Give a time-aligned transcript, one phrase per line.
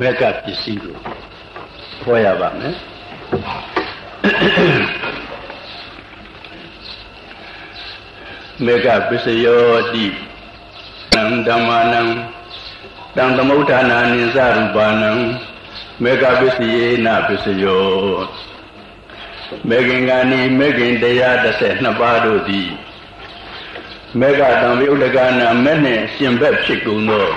[0.00, 0.96] မက်ကပစ္စည်းကို
[2.02, 2.74] ဟောရပါမယ်
[8.64, 10.06] မေကပစ္စယောတိ
[11.14, 12.00] နံဓမ္မနံ
[13.16, 15.10] တံသမုဋ္ဌာနာနိသရူပနံ
[16.02, 17.84] မေကပစ္စယေနပစ္စယော
[19.68, 21.36] မေခင်ကနိမေခင်တရား
[21.70, 22.68] 32ပါးတို့သည်
[24.20, 27.28] မေကတံဝိဥဒကနာမဲ့နှင့်ရှင်ဘက်ဖြစ်ကုန်သော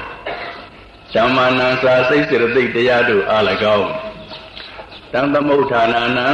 [1.14, 3.44] ဓမ္မနာစာစိတ်စေတသိက်တရားတို့အား၎
[3.78, 3.90] င်း
[5.14, 6.30] တံသမုဋ္ဌာနာနံ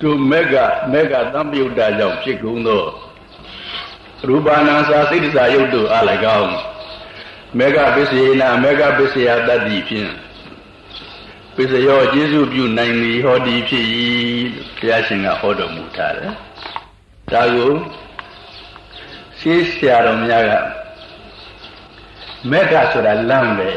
[0.00, 0.54] သူမေက
[0.92, 2.84] မေကသံပြုတ်တာကြောင့်ဖြစ်ကုန်သော
[4.26, 6.04] ရူပနာစာစိတ်စာယုတ်တို့အား၎
[6.40, 6.52] င်း
[7.58, 10.10] မေကပစ္စယေနာမေကပစ္စယတတ္တိဖြင့်
[11.54, 13.84] ပစ္စယောကျေစုပြုနိုင်သည်ဟောဒီဖြစ်၏
[14.78, 16.32] ဘုရားရှင်ကဟောတော်မူထားတယ်
[17.32, 17.72] ဒါကို
[19.40, 20.52] ရှင်းဆရာတော်များက
[22.50, 23.70] မက်ကဆိုတာလမ်းပဲ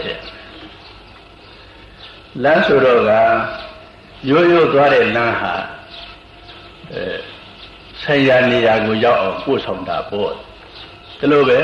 [2.44, 3.12] လမ်းဆိုတော့က
[4.30, 5.54] ရိုးရိုးသွားတဲ့လမ်းဟာ
[6.94, 7.04] အဲ
[8.02, 10.32] ဆိုင်ရာနေရာကိုရောက်အောင်ပို့ဆောင်တာပေါ့
[11.20, 11.60] ဒါလိုပဲ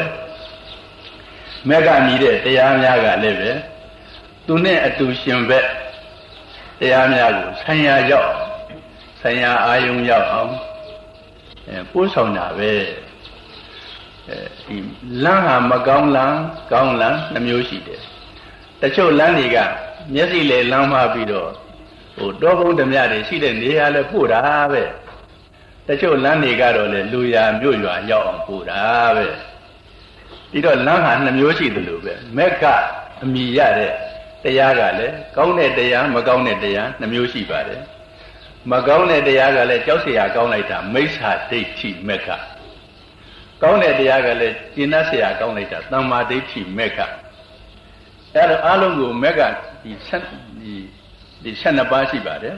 [1.69, 3.51] မက်ကမြည်တဲ့တရားများကလည်းပဲ
[4.45, 5.67] သူနဲ့အတူရှင်ဘက်
[6.79, 8.31] တရားများကိုဆိုင်ရာရောက်
[9.21, 10.53] ဆိုင်ရာအာယုံရောက်အောင်
[11.67, 12.71] အဲပို့ဆောင်တာပဲ
[14.28, 14.76] အဲဒီ
[15.24, 16.38] လမ်းဟာမကောင်းလမ်း
[16.72, 18.00] ကောင်းလမ်းနှမျိုးရှိတယ်
[18.80, 19.58] တချို့လမ်းတွေက
[20.14, 21.50] မျက်စိလေလမ်းမှပြီးတော့
[22.16, 24.40] ဟိုတောကုန်းဓမြတွေရှိတဲ့နေရာလဲပို့တာ
[24.72, 24.82] ပဲ
[25.86, 28.82] တချို့လမ်းတွေကတော့လေလူရမြို့ရွာရောက်အောင်ပို့တာ
[29.16, 29.26] ပဲ
[30.50, 32.64] ပြီးတော့လမ်းဟာနှမျိုးရှိတယ်လို့ပဲမက်က
[33.22, 33.92] အမိရတဲ့
[34.44, 37.80] တရားကလည်းကောင်းတဲ့တရားမကောင်းတဲ့တရားနှမျိုးရှိပါတယ်
[38.70, 42.28] မကောင်းတဲ့တရားကလည်းကြောက်เสียကောင်းလိုက်တာမိစ္ဆာဒိဋ္ဌိမက်က
[43.62, 46.98] ကောင်းတဲ့တရားကလည်းကျင့်တတ်เสียကောင်းလိုက်တာသမ္မာဒိဋ္ဌိမက်က
[48.34, 49.40] အဲဒါအလုံးကိုမက်က
[49.82, 50.22] ဒီဆက်
[50.60, 50.74] ဒီ
[51.42, 52.54] ဒီ12ပါးရှိပါတယ်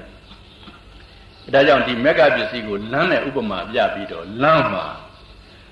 [1.53, 4.87] ဒါကြောင့်ဒီမက်ကပစ္စည်းကိုလမ်းနဲ့ဥပမာပြပြီးတော့လမ်းမှာ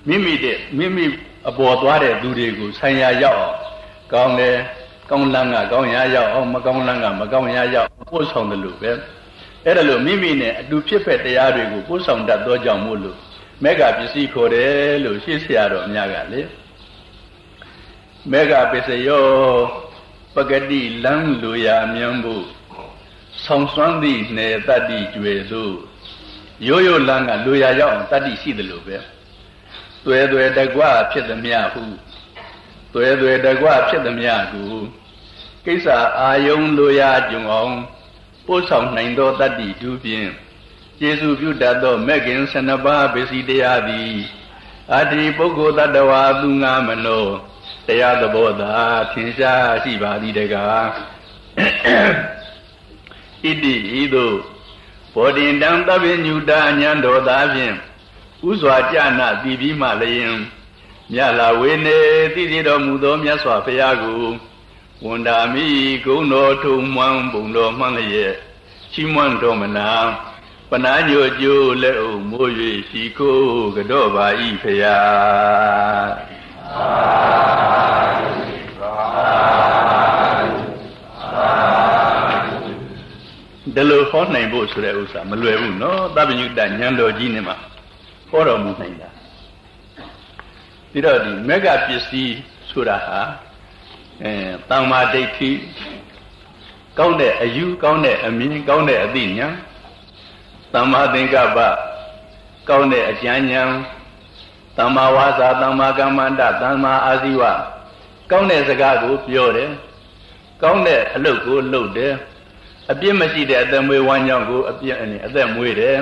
[0.07, 1.05] မိမိတဲ့မိမိ
[1.49, 3.57] အပေါ်သွားတဲ့သူတွေကိုဆိုင်ရာရောက်အောင်
[4.13, 4.57] ကောင်းတယ်
[5.09, 8.91] ကောင်းလန်းကကောင်းရရောက်အောင်မကောင်းလန်းကမကောင်းရရောက်ပို့ဆောင်တယ်လို့ပဲ
[9.65, 13.17] အဲ့ဒါလို့မိမိနဲ့အတူဖြစ်ဖက်တရားတွေကိုပို့ဆောင်တတ်သောကြောင့်မို့လို့
[13.62, 16.40] မေဃပစ္စည်းခေါ်တယ်လို့ရှင်းဆရာတော်အများကလေ
[18.30, 19.26] မေဃပစ္စယော
[20.34, 22.44] ပဂတိလမ်းလူရာမြန်းဖို့
[23.44, 25.74] ဆောင်စွမ်းသည့်နယ်တတ္တိကျွေသို့
[26.66, 28.96] ရိုးရိုးလမ်းကလူရာရောက်အောင်တတ္တိရှိတယ်လို့ပဲ
[30.04, 31.82] သွဲသွဲတကွဖြစ်သည်မြဟု
[32.94, 34.72] သွဲသွဲတကွဖြစ်သည်မြကို
[35.64, 35.86] ကိစ္စ
[36.20, 37.74] အာယုံလိုရာကြုံအောင်
[38.46, 40.28] ပို့ဆောင်နိုင်သောတတ္တိဒုဖြင့်
[41.00, 44.14] ကျေစုပြုတတ်သောမဂ္ဂင်12ပါးပစ္စည်းတရားသည်
[44.94, 47.24] အတ္တိပုဂ္ဂိုလ်တ attva သူငါမနော
[47.86, 48.72] တရားသဘောသာ
[49.12, 50.86] ထင်ရှားရှိပါသည်တကား
[53.42, 54.36] ဣတိဤသို့
[55.14, 57.74] ဘောဓိတံတပ္ပညုတာအញ្ញံတော်သာဖြင့်
[58.48, 60.34] ဥစွာကြနာတည်ပြီးမှလျင်
[61.12, 61.98] မြတ်လာဝေနေ
[62.34, 64.22] သိသိတော်မူသောမြတ်စွာဘုရားကို
[65.04, 65.66] ဝန်တာမိ
[66.04, 68.34] ဂုံတော်ထုံမှန်ပုံတော်မှန်လျက်
[68.92, 69.90] ချီးမွမ်းတော်မနာ
[70.72, 72.50] ပနာညိုကျိုးလက်အုပ်မိုး၍
[72.88, 74.96] ရှိခိုးကြော့ပါဤဖရာ
[83.74, 87.54] ဒီလိုဟောနိုင်ဖို့ဆိုတဲ့ဥစ္စာမလွယ်ဘူးနော်သဗ္ဗညုတဉာဏ်တော်ကြီးနဲ့မှ
[88.30, 89.08] ဟောတော်မူနိုင်တာ
[90.90, 92.36] ပြီးတော့ဒီမက္ကပစ္စည်း
[92.70, 93.20] ဆိုတာဟာ
[94.22, 94.32] အဲ
[94.70, 95.50] တမ္မာဒိဋ္ဌိ
[96.98, 99.54] ကောင်းတဲ့အယူကောင်းတဲ့အမြင်ကောင်းတဲ့အသိဉာဏ်
[100.74, 101.58] သမ္မာသင်္ကပ္ပ
[102.68, 103.72] ကောင်းတဲ့အကြံဉာဏ်
[104.78, 107.42] သမ္မာဝါစာသမ္မာကမ္မန္တသမ္မာအာဇီဝ
[108.30, 109.70] ကောင်းတဲ့စကားကိုပြောတယ်
[110.62, 112.14] ကောင်းတဲ့အလုပ်ကိုလုပ်တယ်
[112.90, 115.96] အပြစ်မရှိတဲ့အသက်မွေးဝမ်းကြောင်းကိုအပြစ်အနေအသက်မွေးတယ်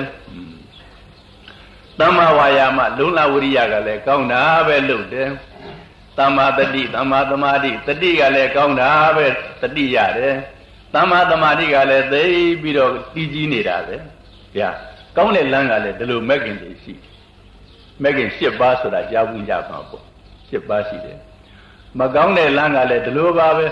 [1.99, 5.29] သမ္မာဝါယာမလုံလဝရိယကလည်းကောင်းတာပဲလုပ်တယ်
[6.17, 9.25] သမ္မာတတိသမ္မာသမာဓိတတိကလည်းကောင်းတာပဲ
[9.61, 10.35] တတိရတယ်
[10.93, 12.23] သမ္မာသမာဓိကလည်းသိ
[12.61, 13.97] ပြီးတော့တည်ကြည်နေတာပဲ
[14.55, 14.69] ဗျာ
[15.15, 16.93] ကောင်းတဲ့လမ်းကလည်းဒီလိုမက်ကင်တွေရှိ
[18.03, 20.03] မက်ကင်၈ပါးဆိုတာကြားဘူးကြပါပေါ့
[20.49, 21.17] ၈ပါးရှိတယ်
[21.99, 23.67] မကောင်းတဲ့လမ်းကလည်းဒီလိုပါပဲ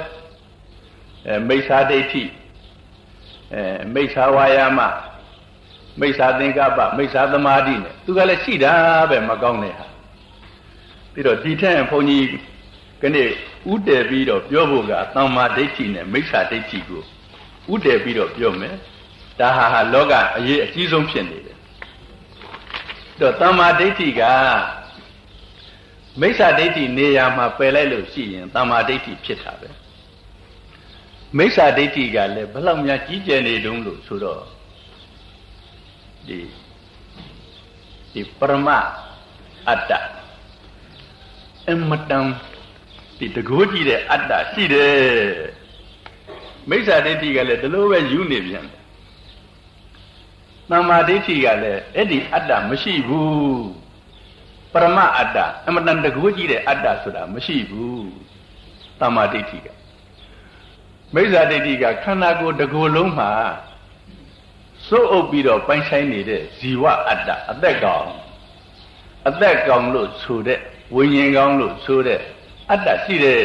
[1.28, 2.24] အဲမိစ္ဆာဒိဋ္ဌိ
[3.54, 3.62] အဲ
[3.94, 4.80] မိစ္ဆာဝါယာမ
[6.00, 8.74] မိစ္ဆာသင်္ကပ္ပမိစ္ဆာသမာဓိနဲ့သူကလည်းရှိတာ
[9.10, 9.86] ပဲမကောင်းတဲ့ဟာ
[11.14, 12.28] ပြီးတော့ဒီထက်ဘုန်းကြီး
[13.02, 13.30] ကနေ့
[13.72, 17.02] ဥတည်ပြီးတော့ပြောဖို့ကသမ္မာဒိဋ္ဌိနဲ့မိစ္ဆာဒိဋ္ဌိကို
[17.74, 18.76] ဥတည်ပြီးတော့ပြောမယ်
[19.40, 21.58] ဒါဟာဟာလောကအရေးအကြီးဆုံးဖြစ်နေတယ်
[23.20, 24.22] တော့သမ္မာဒိဋ္ဌိက
[26.22, 29.70] မိစ္ဆာဒိဋ္ဌိနေရာမှာပယ်လိုက်လို့ရှိရင်သမ္မာဒိဋ္ဌိဖြစ်တာပဲ
[31.38, 34.42] မိစ္ဆာဒိဋ္ဌိကလည်းဘလောက်များကြီးကျယ်နေတုံးလို့ဆိုတော့
[36.28, 36.40] ဒီ
[38.14, 38.68] ဒီပရမ
[39.70, 39.92] အတ္တ
[41.70, 42.26] အမတန်
[43.18, 44.96] ဒီတကိုးကြည့်တဲ့အတ္တရှိတယ်
[46.70, 48.85] မိစ္ဆာဒိဋ္ဌိကလည်းဒီလိုပဲယူနေပြန်တယ်
[50.72, 53.66] သမာဓိဋ္ဌိကလည်းအဲ့ဒီအတ္တမရှိဘူး
[54.74, 58.10] ပရမအတ္တအမတန်တကိုးကြည့်တဲ့အတ္တဆိုတာမရှိဘူး
[59.00, 59.68] သမာဓိဋ္ဌိက
[61.14, 63.32] မိစ္ဆာဒိဋ္ဌိကခန္ဓာကိုယ်တကိုယ်လုံးမှာ
[64.88, 68.08] စိုးအုပ်ပြီးတော့ပိုင်းဆိုင်နေတဲ့ဇီဝအတ္တအသက်ကောင်
[69.28, 70.60] အသက်ကောင်လို့ဆိုတဲ့
[70.96, 72.20] ဝိညာဉ်ကောင်လို့ဆိုတဲ့
[72.72, 73.42] အတ္တရှိတဲ့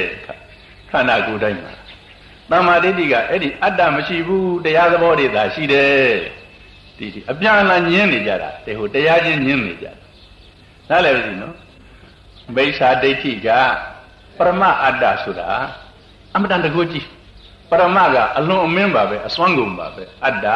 [0.91, 1.73] ခန္ဓာကိုယ်တိုင်းမှာ
[2.51, 6.15] တမ္မာဒိဋ္ဌိကအဲ့ဒီအတ္တမရှိဘူးတရားသဘောတွေသာရှိတယ်
[7.01, 9.93] ဒီဒီအပြန်အလှန်ညင်းနေကြတာတေဟိုတရားချင်းညင်းနေကြတာ
[10.89, 11.55] နားလည်ပြီနော်
[12.55, 13.49] မိစ္ဆာဒိဋ္ဌိက
[14.39, 15.49] ပရမအတ္တဆိုတာ
[16.35, 17.07] အမတန်တကူကြီး
[17.71, 20.47] ပရမကအလွန်အမင်းပါပဲအစွမ်းကုန်ပါပဲအတ္တ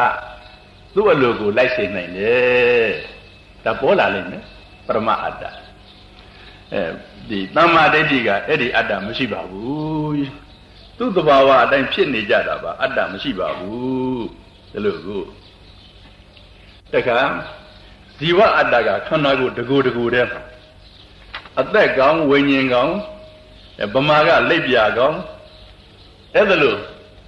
[0.93, 2.91] သူ့အလိုကိုလိုက်စေနိုင်တယ်
[3.63, 4.43] ဒါပေါ်လာလိမ့်မယ်
[4.87, 5.43] ပရမအတ္တ
[6.73, 6.81] အဲ
[7.29, 10.29] ဒီတမ္မာဒိဋ္ဌိကအဲ့ဒီအတ္တမရှိပါဘူး
[10.97, 14.25] သူ့သဘာဝအတိုင်းဖြစ်နေကြတာပါအတ္တမရှိပါဘူး
[14.71, 15.21] ဒီလိုကို
[16.93, 17.19] တခါ
[18.17, 20.31] ဇီဝအတ္တကခန္ဓာကိုယ်တကူတကူတည်း
[21.61, 22.95] အသက်ကောင်းဝိညာဉ်ကောင်း
[23.93, 25.19] ဗမာကလက်ပြကောင်း
[26.35, 26.77] အဲ့ဒါလို့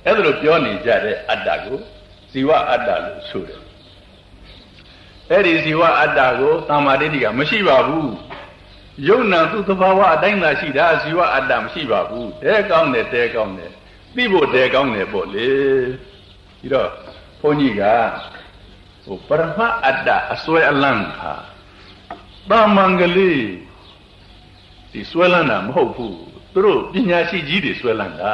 [0.05, 1.77] အဲ့ဒါလို့ပြောနေကြတဲ့အတ္တကို
[2.31, 3.61] ဇီဝအတ္တလို့ဆိုတယ်
[5.29, 8.11] အဲ့ဒီဇီဝအတ္တကိုသာမာဒိဋ္ဌိကမရှိပါဘူး
[9.07, 13.71] ယုံနာသူ့သဘာဝအတိုင်းသာရှိတာဇီဝအတ္တမရှိပါဘူးတဲကောင်းတယ်တဲကောင်းတယ်
[14.15, 15.49] သိဖို့တဲကောင်းတယ်ပေါ့လေ
[16.59, 16.89] ပြီးတော့
[17.41, 17.83] ဘုန်းကြီးက
[19.07, 21.33] ဟိုပရမအတ္တအစွဲအလန့်ဟာ
[22.49, 23.41] တာမန်ကလေး
[24.91, 26.17] ဒီစွဲလန်းတာမဟုတ်ဘူး
[26.53, 28.33] သူတို့ပညာရှိကြီးတွေစွဲလန်းတာ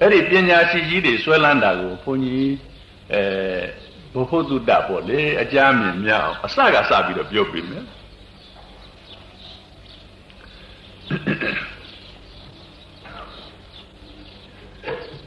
[0.00, 2.52] အဲ့ဒီပညာရှိကြီးတွေဆွဲလန်းတာကိုဘုန်းကြီး
[3.12, 3.22] အဲ
[4.12, 7.84] ဘုဖို့တုတ္တပေါ့လေအကြမ်းမြင်မြောက်အစကစပြီးတော့ပြောပြမယ်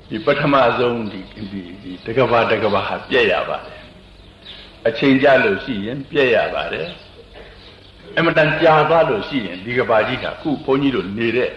[0.10, 1.20] ဒီပထမဆုံးဒီ
[1.52, 3.79] ဒီဒီတကဘာတကဘာဟာပြည့်ရပါတယ်
[4.88, 6.88] အချိန်ကြလို့ရှိရင်ပြည့်ရပါတယ်
[8.18, 11.52] အမတန်ကြာသွားလို့ရှိရင်ဒီကဘာကြီးကခုဘုန်းကြီးတို့နေတဲ့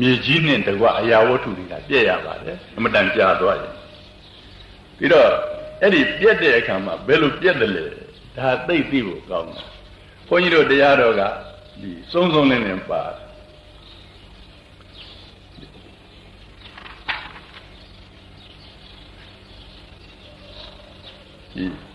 [0.00, 3.74] မြေကြီးနဲ့တကွအရာဝတ္ထုတွေကပြည့်ရပါတယ်အမတန်ကြာသွားရင်
[4.98, 5.30] ပြီးတော့
[5.82, 7.84] အဲ့ဒီပြည့်တဲ့အခါမှာဘယ်လိုပြည့်တယ်လဲ
[8.36, 9.66] ဒါသိသိဖို့ကောင်းတယ်
[10.28, 11.22] ဘုန်းကြီးတို့တရားတော်က
[11.80, 13.14] ဒီစုံစုံလင်းလင်းပါတ
[21.62, 21.87] ယ်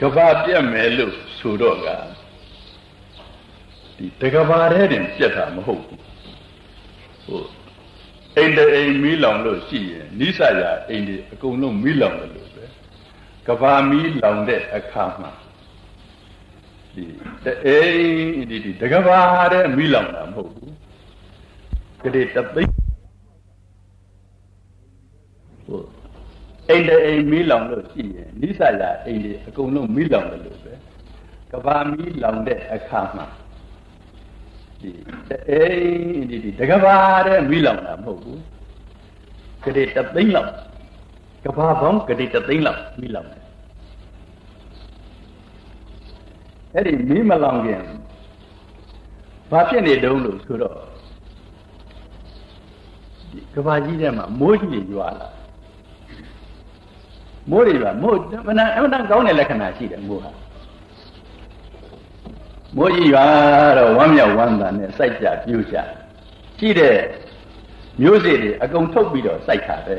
[0.00, 1.88] ကဘာပြက်မယ်လို့ဆိုတော့က
[3.96, 6.00] ဒီတကဘာတဲ့တင်ပြက်တာမဟုတ်ဘူး
[7.26, 7.42] ဟို
[8.36, 12.64] အိမ်တအိမ်မီးလောင်လို့ရှိရင်နိစ္စရာအိမ်တွေအကုန်လုံးမီးလောင်တယ်လို့ပဲ
[13.46, 15.30] ကဘာမီးလောင်တဲ့အခါမှာ
[16.94, 17.04] ဒီ
[17.44, 19.20] တအိမ်ဒီဒီတကဘာ
[19.52, 20.74] တဲ့မီးလောင်တာမဟုတ်ဘူး
[22.02, 22.64] ကတိတသိ
[25.66, 25.80] ဟို
[26.70, 30.72] အိမ်တအိမ်မီးလောင်လို့ရှိရင်နိစ္စရာအိမ်တွေအကုန်လုံးမီးလောင်တယ်လို့ပဲ
[31.50, 33.26] ကဘာမီးလောင်တဲ့အခါမှာ
[34.80, 34.90] ဒီ
[35.50, 36.96] အေးဒီဒီတကဘာ
[37.26, 38.40] တဲ့မိလောင်တာမဟုတ်ဘူး
[39.64, 40.50] ကတိတသိန်းလောက်
[41.44, 43.44] ကဘာပေါင်းကတိတသိန်းလောက်မိလောင်တယ်
[46.74, 47.82] အဲ့ဒီမိမလောင်ခင်
[49.50, 50.76] ဘာဖြစ်နေတုံးလို့ဆိုတော့
[53.30, 55.28] ဒီကဘာကြီးထဲမှာမိုးကြီးတွေရွာလာ
[57.50, 60.30] မိုးတွေရွာမိုးမနာအမှန်တန်ကောင်းတဲ့လက္ခဏာရှိတယ်မိုးဟာ
[62.76, 63.26] မိုးကြီးရွာ
[63.78, 65.76] တော့ဝမ်းမြောက်ဝမ်းသာနဲ့စိုက်ကြပြူကြ
[66.58, 66.98] ရှိတဲ့
[68.00, 69.96] မျိုးစေ့တွေအကုန်ထုတ်ပြီးတော့စိုက်တာပဲ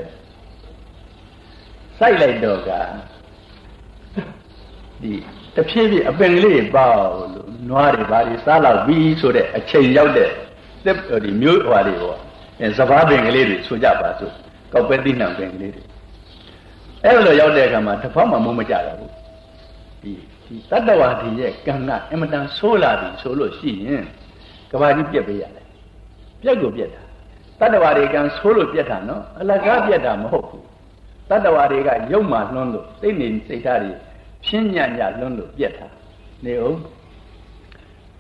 [1.99, 2.69] စိုက်လိုက်တော့က
[5.01, 5.13] ဒီ
[5.55, 6.95] တဖြည်းဖြည်းအပင်ကလေးပေါ့
[7.33, 10.29] လို့နွားတွေဘာတွေစားလောက်ပြီးဆိုတဲ့အချိန်ရောက်တဲ့
[10.85, 12.17] သက်ဒီမျိုးဟွာတွေပေါ့
[12.61, 14.33] အဲစဘာပင်ကလေးတွေဆိုကြပါစို့
[14.73, 15.83] ကောက်ပဲသိနှံပင်ကလေးတွေ
[17.05, 19.11] အဲ့လိုရောက်တဲ့အခါမှာတစ်ဖောက်မှမိုးမကြတော့ဘူး
[20.01, 20.11] ဒီ
[20.45, 24.03] ဒီတတ္တဝါဒီရဲ့ကံကအင်မတန်ဆိုးလာပြီဆိုလို့ရှိရင်
[24.71, 25.65] ကဘာကြီးပြက်ပေးရတယ်
[26.41, 27.01] ပြက်ကိုပြက်တာ
[27.59, 30.65] တတ္တဝါတွေကံဆိုးလို့ပြက်တာနော်အလကားပြက်တာမဟုတ်ဘူး
[31.29, 33.91] တတ္တဝါတွေကရုပ်မှလွန်းလို့စိတ်နေစိတ်ထားတွေ
[34.45, 35.87] ဖြင်းညံ့ညလွန်းလို့ပြက်တာ
[36.45, 36.79] နေအောင်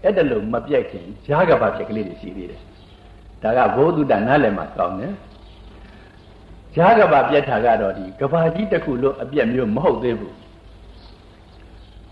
[0.03, 2.61] အဲ့ဒါလို့မပြက်ခင်ဈာကဘာပြက်ကလေးတွေရှိသေးတယ်
[3.43, 5.13] ဒါကဘိုးတုတ္တနားလည်မှာကောင်းတယ်
[6.75, 10.35] ဈာကဘာပြက်တာကတော့ဒီကဘာကြီးတစ်ခုလို့အပြက်မျိုးမဟုတ်သေးဘူး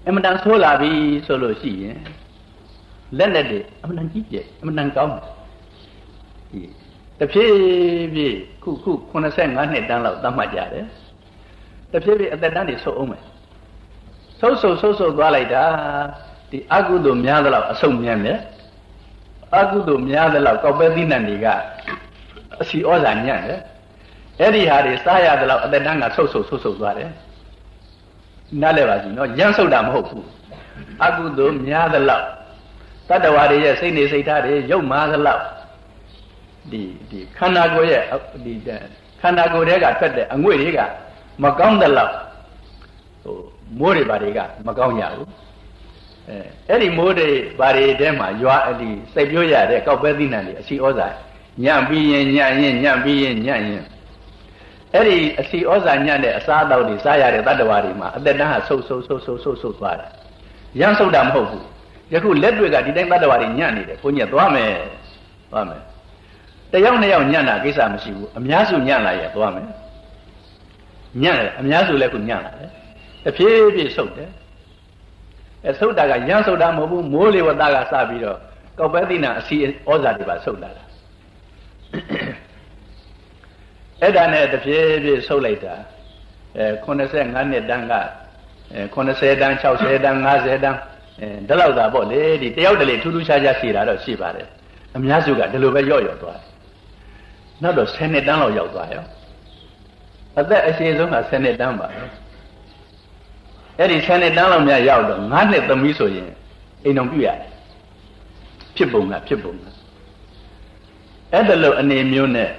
[0.07, 0.91] အမှန်တန်ဆိုးလာပြီ
[1.25, 1.97] ဆိုလို့ရှိရင်
[3.17, 5.23] လက်လက်တွေအမှန်တန်ကြီးကျယ်အမှန်တန်ကောင်းတယ်
[6.51, 6.61] ဒီ
[7.19, 7.53] တဖြည်း
[8.13, 10.85] ဖြည်းခုခု85နှစ်တန်းလောက်သတ်မှတ်ကြတယ်
[11.91, 13.23] တဖြည်းဖြည်းအသက်တန်းတွေဆုပ်အောင်မယ်
[14.39, 15.63] ဆုပ်ဆုပ်ဆုပ်ဆုပ်သွားလိုက်တာ
[16.51, 18.39] ဒီအကုသိုလ်များသလောက်အဆုံမြန်တယ်
[19.55, 21.47] အကုသိုလ်များသလောက်ကောက်ပဲသီးနှံတွေက
[22.61, 23.59] အစီဩဇာညံ့တယ်
[24.39, 27.09] အဲ့ဒီဟာတွေစားရသလောက်အသက်တန်းကဆုပ်ဆုပ်ဆုပ်ဆုပ်သွားတယ်
[28.61, 30.25] နားလဲပါစီနော်ရမ်းဆုပ်တာမဟုတ်ဘူး
[31.03, 32.25] အကုသိုလ်များသလောက်
[33.09, 35.43] တတ္တဝါတွေရဲ့စိတ်နေစိတ်ထားတွေရုပ်မာသလောက်
[36.71, 38.03] ဒီဒီခန္ဓာကိုယ်ရဲ့
[38.45, 38.53] ဒီ
[39.21, 40.79] ခန္ဓာကိုယ်ထဲကထွက်တဲ့အငွေ့တွေက
[41.43, 42.13] မကောင်းတဲ့လောက်
[43.23, 43.35] ဟို
[43.79, 45.27] မိုးတွေဘာတွေကမကောင်းကြဘူး
[46.27, 46.37] အဲ
[46.69, 47.29] အဲ့ဒီမိုးတွေ
[47.59, 51.07] ဘာတွေထဲမှာရွာဒီစိတ်ပြောရတဲ့ကောက်ပဲသီးနှံတွေအစီဩဇာ
[51.63, 53.83] ညံ့ပြီးရင်ညံ့ရင်ညံ့ပြီးရင်ညံ့ရင်
[54.95, 60.07] အဲ့ဒီအစီဩဇာညံ့တဲ့အစားအသောက်တွေစားရတဲ့တတ္တဝါတွေမှာအသက်တန်းဟာဆုပ်ဆုပ်ဆုပ်ဆုပ်ဆုပ်ဆုပ်သွားတာ
[60.79, 61.65] ရမ်းဆုပ်တာမဟုတ်ဘူး
[62.13, 64.73] ယခုလက်တွေကဒီတိုင်းတတ္တဝါတွေညံ့နေတယ်ဘုန်းကြီးသွားမယ်
[65.51, 65.81] သွားမယ်
[66.71, 69.67] တယောက်နှစ်ယောက်ညံ့တာကိစ္စမရှိဘူးအများစုညံ့လာရဲ့သွားမယ်
[71.23, 72.69] ညံ့တယ်အများစုလည်းခုညံ့လာတယ်
[73.23, 74.29] တဖြည်းဖြည်းဆုပ်တယ်
[75.65, 78.37] အဲဆုပ်တာကရမ်းဆုပ်တာမဟုတ်ဘူးမိုးလေဝသကစပြီးတော့
[78.77, 79.55] ကောက်ပဲသိနာအစီ
[79.87, 80.83] ဩဇာတွေပါဆုပ်လာတာ
[84.01, 85.73] အဲ့ဒါနဲ့တဖြည်းဖြည်းဆုပ်လိုက်တာ
[86.57, 87.93] အဲ85နှစ်တန်းက
[88.73, 90.79] အဲ80တန်း60တန်း50တန်း
[91.21, 94.47] အဲဒါလောက်သာပေါ့လေဒီတယောက်တလေထူးထူးခြားခြားရှိတာတော့ရှိပါတယ်
[94.95, 96.49] အများစုကဒီလိုပဲရော့ရော့သွားတယ်
[97.63, 99.05] နောက်တော့10နှစ်တန်းလောက်ရောက်သွားရော
[100.39, 101.87] အသက်အရှိဆုံးက10နှစ်တန်းပါ
[103.77, 106.29] အဲ့ဒီ10နှစ်တန်းလောက်များရောက်တော့9နှစ်သမီးဆိုရင်
[106.83, 107.49] အိမ်တော်ပြုရတယ်
[108.75, 109.63] ဖြစ်ပုံကဖြစ်ပုံက
[111.33, 112.49] အဲ့ဒါလို့အနေမျိုးနဲ့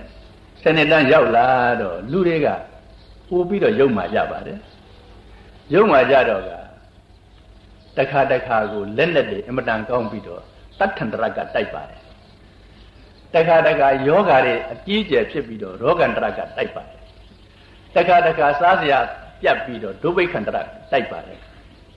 [0.62, 1.46] 10နှစ်တန်းရောက်လာ
[1.80, 2.48] တော့လူတွေက
[3.28, 4.58] ပို့ပြီးတော့ယုံမှကြပါတယ်
[5.74, 6.50] ယုံမှကြတော့က
[7.96, 10.42] တခါတခါကိုလက်လက်တွေအမတန်ကောင်းပြီးတော့
[10.78, 12.00] တတ်ထန္တရကတိုက်ပါတယ်
[13.34, 17.00] တခါတခါယောဂါတွေအကြီးကျယ်ဖြစ်ပြီးတော့ရောဂန္တရကတိုက်ပါတယ်
[17.94, 18.98] တခါတခါစားစရာ
[19.42, 20.56] ပြတ်ပြီးတော့ဒုဗိခန္တရ
[20.92, 21.40] တိုက်ပါတယ်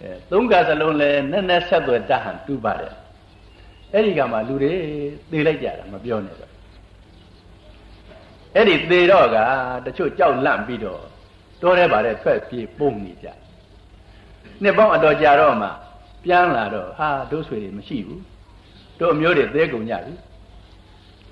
[0.02, 2.94] အဲသုံးကစလုံးလည်းနက်နက်ဆက်သွယ်တတ်ဟန်တူပါတယ်
[3.94, 4.74] အဲ့ဒီကမှလူတွေ
[5.32, 6.53] သေလိုက်ကြတာမပြောနဲ့တော့
[8.56, 9.38] အဲ့ဒီသေတော့က
[9.86, 11.02] တချို့ကြောက်လန့်ပြီးတော့
[11.62, 13.28] တောထဲပါတဲ့ထွက်ပြေးပုံနေကြ
[14.64, 15.70] နှစ်ပေါင်းအတော်ကြာတော့မှ
[16.24, 18.22] ပြန်လာတော့ဟာတို့ဆွေတွေမရှိဘူး
[19.00, 20.14] တို့အမျိုးတွေသဲကုန်ကြပြီ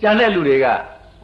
[0.02, 0.68] ကြံတဲ့လူတွေက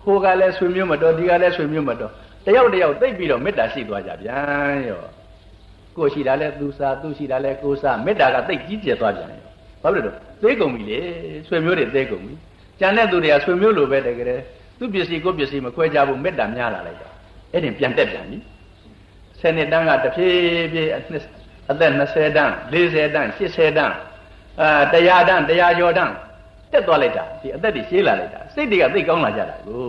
[0.04, 2.12] ဟိုကလည်းဆွေမျိုးမတော်ဒီကလည်းဆွေမျိုးမတော်
[2.46, 5.02] တယောက်တယောက်သိပ်ပြီးတော့မေတ္တာရှိသွားကြပြန်ရော
[5.98, 9.44] ကိုရှိတာလဲသူစားသူရှိတာလဲကိုစားမေတ္တာကသိပ်ကြီးကျယ်သွားပြန်ရော
[9.82, 10.12] ဘာလို့လဲ
[10.42, 11.00] သိကုန်ပြီလေ
[11.48, 12.34] ဆွေမျိုးတွေသိကုန်ပြီ
[12.80, 14.42] ကြံတဲ့သူတွေကဆွေမျိုးလိုပဲတကယ်
[14.78, 17.14] သူပစ္စည်းကိုပစ္စည်းမခွဲကြဘူးမေတ္တာများလာလိုက်တော့
[17.54, 18.38] အဲ့ဒီပြန်တက်ပြန်ပြီ
[19.40, 20.38] ဆယ်နှစ်တန်းကတဖြည်း
[20.74, 20.92] ဖြည်း
[21.72, 23.94] အသက်20တန်း40တန်း80တန်း
[24.62, 26.14] အာ100တန်း100ကျော်တန်း
[26.72, 29.88] တက်သွားလိုက်တာဒီအသက်တွေရှည်လာလိုက်တာစိတ်တွေကသိကောင်းလာကြတာကို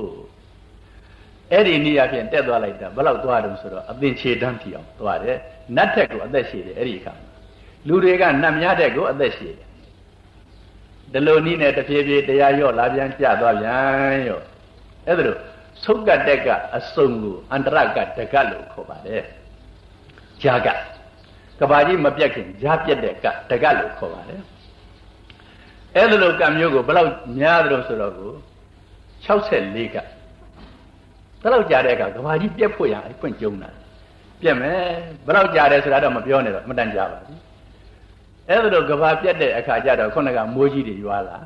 [1.52, 5.36] အဲ့ဒီနေရာဖြင့်တက်သွားလိုက်တာဘယ်လောက်သွားတုံဆိုတော့အသင်ခြေတန်းထီအောင်သွားတယ်
[5.76, 7.14] နတ်ထက်ကိုအသက်ရှည်တယ်အဲ့ဒီအခါ
[7.88, 9.68] လူတွေကနတ်များတဲ့ကိုအသက်ရှည်တယ်
[11.12, 14.44] ဒီလိုနည်းနဲ့တဖြည်းဖြည်းတရားရော့လာပြန်ကြသွားပြန်ရော့
[15.08, 15.38] အဲ့ဒါလို့
[15.84, 19.22] သုတ်ကတက်ကအစုံကိုအန္တရကတကလို့ခေါ်ပါတယ်
[20.42, 20.68] ဂျာက
[21.60, 24.42] ကဘာကြီးမပြတ်ခင်ဂျာပြတ်တဲ့ကတကလို့ခေါ်ပါတယ်
[25.94, 28.32] အဲ့ဒါလိုကံမျိုးကိုဘယ်လောက်များတယ်လို့ဆိုတော့ကို
[29.26, 29.96] 64က
[31.42, 33.70] ဘယ်လောက်ကြာတဲ့အခါကဘာကြီးပြက်ဖို့ရအခွင့်ကျုံတာ
[34.40, 34.80] ပြက်မယ်
[35.26, 37.40] ဘယ်လောက်ကြာတယ်ဆိုတာတော့မပြောနဲ့တော့မတန်ကြပါဘူး
[38.48, 41.38] အဲ့ဒါလိုကဘာပြက်တဲ့အခါကျတော့ခုနကမိုးကြီးတွေရွာလာ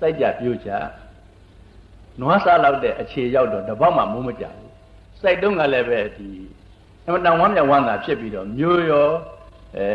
[0.00, 0.70] စိုက်ကြပြိုးကြ
[2.20, 4.70] နွားစားလောက်တဲ့အခြေရောက်တော့တပေါက်မှမိုးမကြဘူး
[5.20, 6.28] စိုက်တုံးကလည်းပဲဒီ
[7.06, 9.08] အမတန်ဝမ်းမြောက်ဝမ်းသာဖြစ်ပြီးတော့မျိုးရော
[9.76, 9.86] အဲ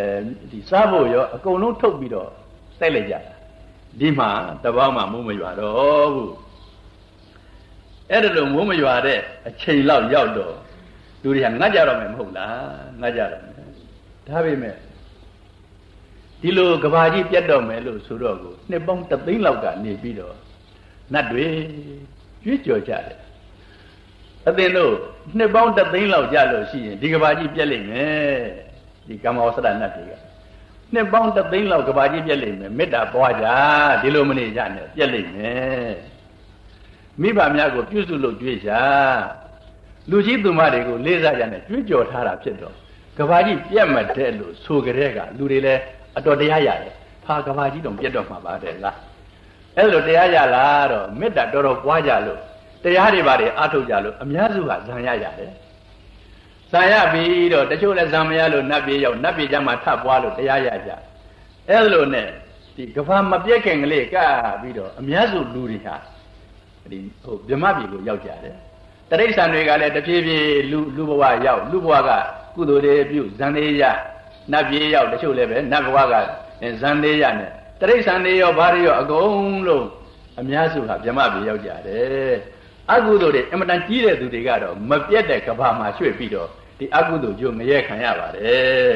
[0.52, 2.30] ဒီစားဖို့ရောအကုန်လုံးထုတ်ပြီးတော့
[2.78, 3.34] စိုက်လိုက်ကြတာ
[4.00, 4.30] ဒီမှာ
[4.64, 6.34] တပေါက်မှမိုးမရွာတော့ဘူး
[8.12, 10.56] အဲ့ဒါလိုမိုးမရွာတဲ့အချိန်လောက်ရောက်တော့
[11.22, 12.58] လူတွေကငတ်ကြတော့မယ်မဟုတ်လား
[13.02, 13.54] ငတ်ကြတော့မယ်
[14.28, 14.76] ဒါပေမဲ့
[16.42, 20.36] ဒီလိုကဘာကြီးပြတ်တော့မယ်လို့ဆိုတော့ကိုနှစ်ပေါင်းတသိန်းလောက်ကနေပြီးတော့
[21.14, 21.48] နတ်တွေ
[22.44, 23.18] ကြွေးကြော်ကြတယ်
[24.48, 24.94] အသင်တို့
[25.38, 28.40] နှစ်ပေါင်းတသိန်းလောက်ကြလို့ရှိရင်ဒီကဘာကြီးပြက်လိမ့်မယ်
[29.08, 30.14] ဒီကမ္မဝဆရနတ်တွေက
[30.94, 33.46] နှစ်ပေါင်းတသိန်းလောက်ကဘာကြီးပြက်လိမ့်မယ်မေတ္တာပွားကြ
[34.02, 35.94] ဒီလိုမနေကြနဲ့ပြက်လိမ့်မယ်
[37.22, 38.72] မိဘများကိုပြုစုလို့ကြွေးကြ
[40.10, 42.76] လူကြီးသူမတွေကိုလေးစားကြနဲ့ကြွေးကြော်ထားတာဖြစ်တော့
[43.18, 45.82] ကဘာကြီးပြက်မတဲ့လို့ဆိုကြတဲ့ကလူတွေလည်း
[46.18, 46.94] အတော်တရားရတယ်
[47.26, 48.98] ဟာကဘာကြီးတော့ပြက်တော့မှာပါတယ်လား
[49.78, 52.40] အဲ့လိုတရားရလာတော့မေတ္တာတော်တော်ပွားကြလို့
[52.84, 55.52] တရားတွေပါတယ်အထုတ်ကြလို့အများစုကဇံရရတယ်
[56.72, 60.92] ဇံရပြီးတော့တချို့လည်းဇံမရလို့နတ်ပြေရောက်နတ်ပြေကြမှာထပ်ပွားလို့တရားရကြ
[61.70, 62.28] အဲ့လိုနဲ့
[62.76, 64.16] ဒီကဘာမပြက်ခင်ကလေးက
[64.62, 65.96] ပြီးတော့အများစုလူတွေဟာ
[66.92, 68.56] ဒီဟိုဗြဟ္မပြည်ကိုရောက်ကြတယ်
[69.10, 72.10] တရိษံတွေကလည်းတဖြည်းဖြည်းလူလူဘဝရောက်လူဘဝက
[72.56, 73.84] ကုသိုလ်တွေပြုဇန်သေးရ
[74.52, 76.14] နတ်ပြည်ရောက်တချို့လည်းပဲနတ်ဘဝက
[76.82, 79.88] ဇန်သေးရနဲ့ တရိษံတွေရောဘာတွေရောအကုန်လုံး
[80.40, 82.36] အများစုဟာဗြဟ္မပြည်ရောက်ကြတယ်
[82.92, 88.96] အကုသိုလ်တွေအမတန်ကြီးတဲ့သူတွေကတော့မပြတ်တဲ့ကဘာမှာရွှေ့ပြီးတော့ဒီအကုသိုလ်ကျိုးငရဲခံရပါတယ်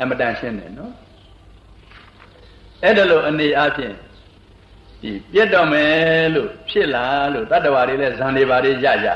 [0.00, 0.92] အမတန်ရှင်းတယ်နော်
[2.82, 3.96] အဲ့ဒါလို့အနေအချင်း
[5.02, 9.06] ဒီပြတ်တော့မယ်လို့ဖြစ်လာလို့တတ္တဝါတွေလည်းဇန်တွေပါတွေရရ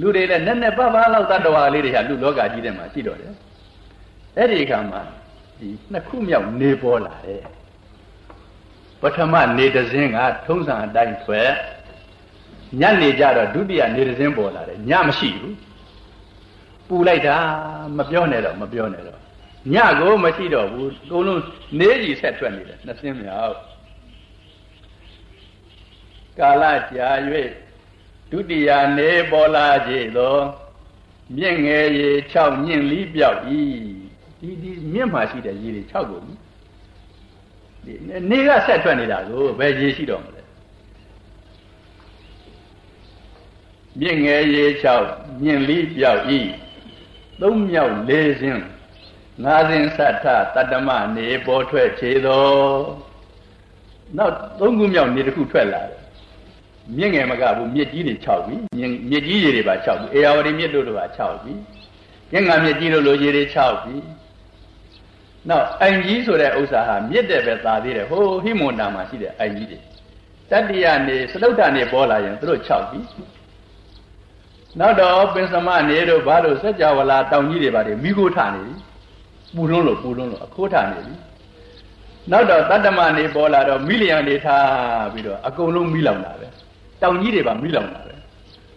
[0.00, 3.32] လူတွေလည်းနက်နက်ပပလောက်တတ္တဝါလေးတွေဟာလူလောကကြီးထဲမှာရှိတော့တယ်
[4.36, 5.00] အဲ့ဒီအခါမှာ
[5.58, 7.42] ဒီနှစ်ခုမြောက်နေပေါ်လာတယ်
[9.04, 11.50] ပထမနေတစင်းကထုံးစံအတိုင်းထွက်
[12.80, 15.56] ညနေကြတော့ဒုတိယနေတစင်းပေါ်လာတယ်ညမရှိဘူး
[16.88, 17.36] ပူလိုက်တာ
[17.96, 19.18] မပြောနဲ့တော့မပြောနဲ့တော့
[19.72, 21.42] ညကိုမရှိတော့ဘူးအကုန်လုံး
[21.78, 23.56] နေကြီးဆက်ထွက်နေတယ်နှစ်စင်းမြောက်
[26.38, 27.08] ကာလကြာ၍
[28.30, 30.36] ဒုတိယနေပေါ်လာကြသော
[31.36, 33.60] မြင့်ငယ်ရေ6ညင့်လီးပြောက်ဤ
[34.40, 36.18] ဒီဒီမြင့်မှာရှိတဲ့ရေတွေ6ကု
[37.92, 40.42] န်ဒီနေကဆက်ထွက်နေတာကိုဘယ်ရေရှိတော့မလဲ
[44.00, 44.64] မြင့်ငယ်ရေ
[45.04, 46.40] 6ညင့်လီးပြောက်ဤ
[47.40, 48.62] သုံးမြောက်လေးစင်း
[49.42, 52.44] ငါးစင်းသတ္ထတတ္တမနေပေါ်ထွက်ခြေသော
[54.16, 56.04] နောက်သုံးခုမြောက်နေတစ်ခုထွက်လာတယ်
[56.96, 58.54] မြင့်ငယ်မကဘူးမြစ်ကြီးတွေ6ပြီ
[59.10, 61.52] မြစ်ကြီးရေတွေပါ6ပြီအေယာဝတီမြစ်တို့တို့ပါ6ပြီ
[62.30, 63.94] ကျင်္ဂါမြစ်ကြီးတို့လိုရေတွေ6ပြီ
[65.50, 69.78] နောက်အိမ်ကြီးဆိုတဲ့ဥစ္စာဟာမြစ်တဲ့ပဲသာသေးတယ်ဟိုဟိမွန်တာမှာရှိတဲ့အိမ်ကြီးတွေ
[70.50, 73.00] တတ္တိယနေစလုတ်တာနေပေါ်လာရင်သူတို့6ပြီ
[74.80, 78.74] နောက်တော့ပင်စမနေတို့ဘာလို့စัจ java လာတောင်ကြီးတွေပါတယ်မိခိုးထနေပြီ
[79.56, 81.14] ပူလွန်းလို့ပူလွန်းလို့အခိုးထနေပြီ
[82.30, 86.46] နောက်တော့တတ္တမနေပေါ်လာတော့မိလျံနေထားပြီးတော့အကုန်လုံးမိလောင်တာပဲ
[87.02, 88.14] တောင်ကြီးတွေပါမိလောင်တာပဲ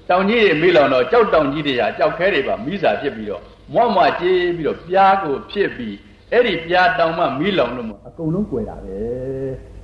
[0.10, 5.96] တောင်ကြီးတွေမိလောင်တော့ကြောက်တောင်ကြီးတွေဟာကြောက်ခဲတွေပါမိစာဖြစ်ပြီးတော့မွားမွားကြေးပြီးတော့ပြားကိုဖြစ်ပြီး
[6.32, 8.98] အဲ့ဒီပြားတောင်မှမိလောင်လို့မအကုန်လုံးကွယ်တာပဲ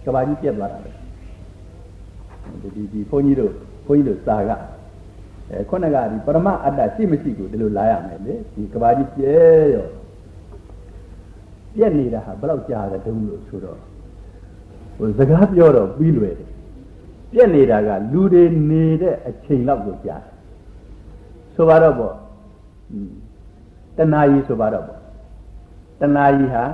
[0.06, 0.90] ကဘာကြီးပြက်သွားတာပဲ
[2.76, 3.54] ဒီဒီဘုန်းကြီးတို့
[3.86, 4.52] ဘုန်းကြီးတို့စာက
[5.50, 9.36] အဲခုနကဒီပရမအတ္တရှိမရှိကိုဒီလိုလာရမယ်လေဒီကဘာကြီးပြဲ
[9.76, 9.88] ရော
[11.76, 13.78] ပြက်နေတာဟာဘယ်တော့ကြာတယ်တုံးလို့ဆိုတော့
[14.98, 16.50] ဟိုစကားပြောတော့ပြီးလွယ်တယ်
[17.32, 20.34] ပြက်နေတာကလူတွေနေတဲ့အချိန်လောက်ကိုကြာတယ်
[21.56, 22.16] ဆိုပါတော့ပေါ့
[23.98, 25.03] တဏှာကြီးဆိုပါတော့ပေါ့
[26.00, 26.66] တဏှာကြီးဟာ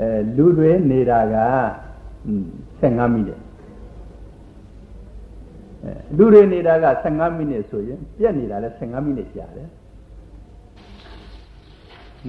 [0.00, 1.36] အဲလူတွေနေတာက
[2.80, 3.40] 15မိနစ်
[6.16, 9.68] လူတွေနေတာက15မိနစ်ဆိုရင်ပြက်နေတာလည်း15မိနစ်ကြာတယ်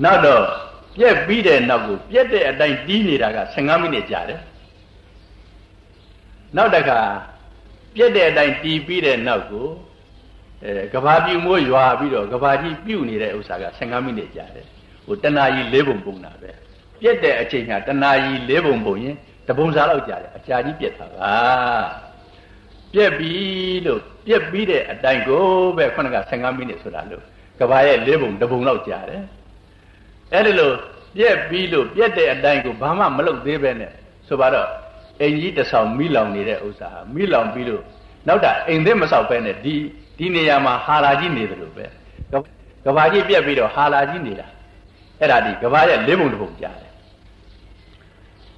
[0.03, 0.43] နောက်တော့
[0.97, 4.41] ပြက်ပြီးတဲ့နောက်ကိုပြက်တဲ့အတိုင်းတီးနေတာက15မိနစ်ကြာတယ်
[6.55, 6.99] နောက်တခါ
[7.95, 9.67] ပြက်တဲ့အတိုင်းတီးပြီးတဲ့နောက်ကို
[10.63, 14.67] အဲကဘာပြူမိုးရွာပြီးတော့ကဘာကြီးပြုတ်နေတဲ့ဥစ္စာက15မိနစ်ကြာတယ်
[15.07, 16.51] ဟိုတဏှာကြီး၄ပုံပုံတာပဲ
[17.01, 19.15] ပြက်တဲ့အချိန်ကတဏှာကြီး၄ပုံပုံရင်
[19.47, 21.35] တပုံစားလောက်ကြာတယ်အကြာကြီးပြက်တာပါ
[22.93, 23.31] ပြက်ပြီ
[23.85, 25.43] လို့ပြက်ပြီးတဲ့အတိုင်းကို
[25.77, 27.23] ပဲခုနက15မိနစ်ဆိုတာလို့
[27.59, 29.23] ကဘာရဲ့၄ပုံတပုံလောက်ကြာတယ်
[30.33, 30.75] အဲ့ဒါလို့
[31.17, 33.91] ပြက်ပြီးလို့ပြက်တဲ့အတိုင်းကိုဘာမှမလုပ်သေးပဲနဲ့
[34.27, 34.69] ဆိုပါတော့
[35.21, 37.83] အိမ်ကြီးတဆောင်မိလောင်နေတဲ့ဥစ္စာမိလောင်ပြီးလို့
[38.27, 39.75] နောက်တာအိမ်သစ်မဆောက်ပဲနဲ့ဒီ
[40.17, 41.85] ဒီနေရာမှာဟာလာကြီးနေတယ်လို့ပဲ
[42.85, 44.47] ကဘာကြီးပြက်ပြီးတော့ဟာလာကြီးနေတာ
[45.19, 46.93] အဲ့ဒါဒီကဘာရဲ့လေးပုံတစ်ပုံကြားတယ်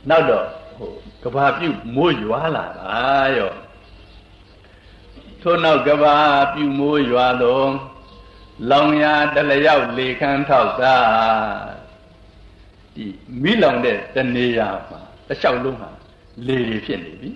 [0.10, 0.46] နောက်တော့
[0.78, 0.92] ဟို
[1.24, 2.98] ကဘာပြုတ်မိုးရွာလာတာ
[3.38, 3.54] ရော
[5.42, 6.16] ထို့နောက်ကဘာ
[6.54, 7.70] ပြုတ်မိုးရွာတော့
[8.70, 10.96] လောင်ရာတလျောက်လေခမ်းထောက်တာ
[12.96, 13.06] ဒီ
[13.42, 15.90] မိလောင်တဲ့တနေရာမှာတစ်လျှောက်လုံးဟာ
[16.48, 17.30] လေတွေဖြစ်နေပြီ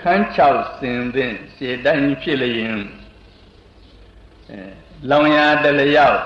[0.00, 2.76] ခန်းချောက်စင်သင့်ရှေတိုင်းဖြစ်လျင်
[4.50, 4.60] အဲ
[5.10, 6.20] လောင်ရာတလျောက်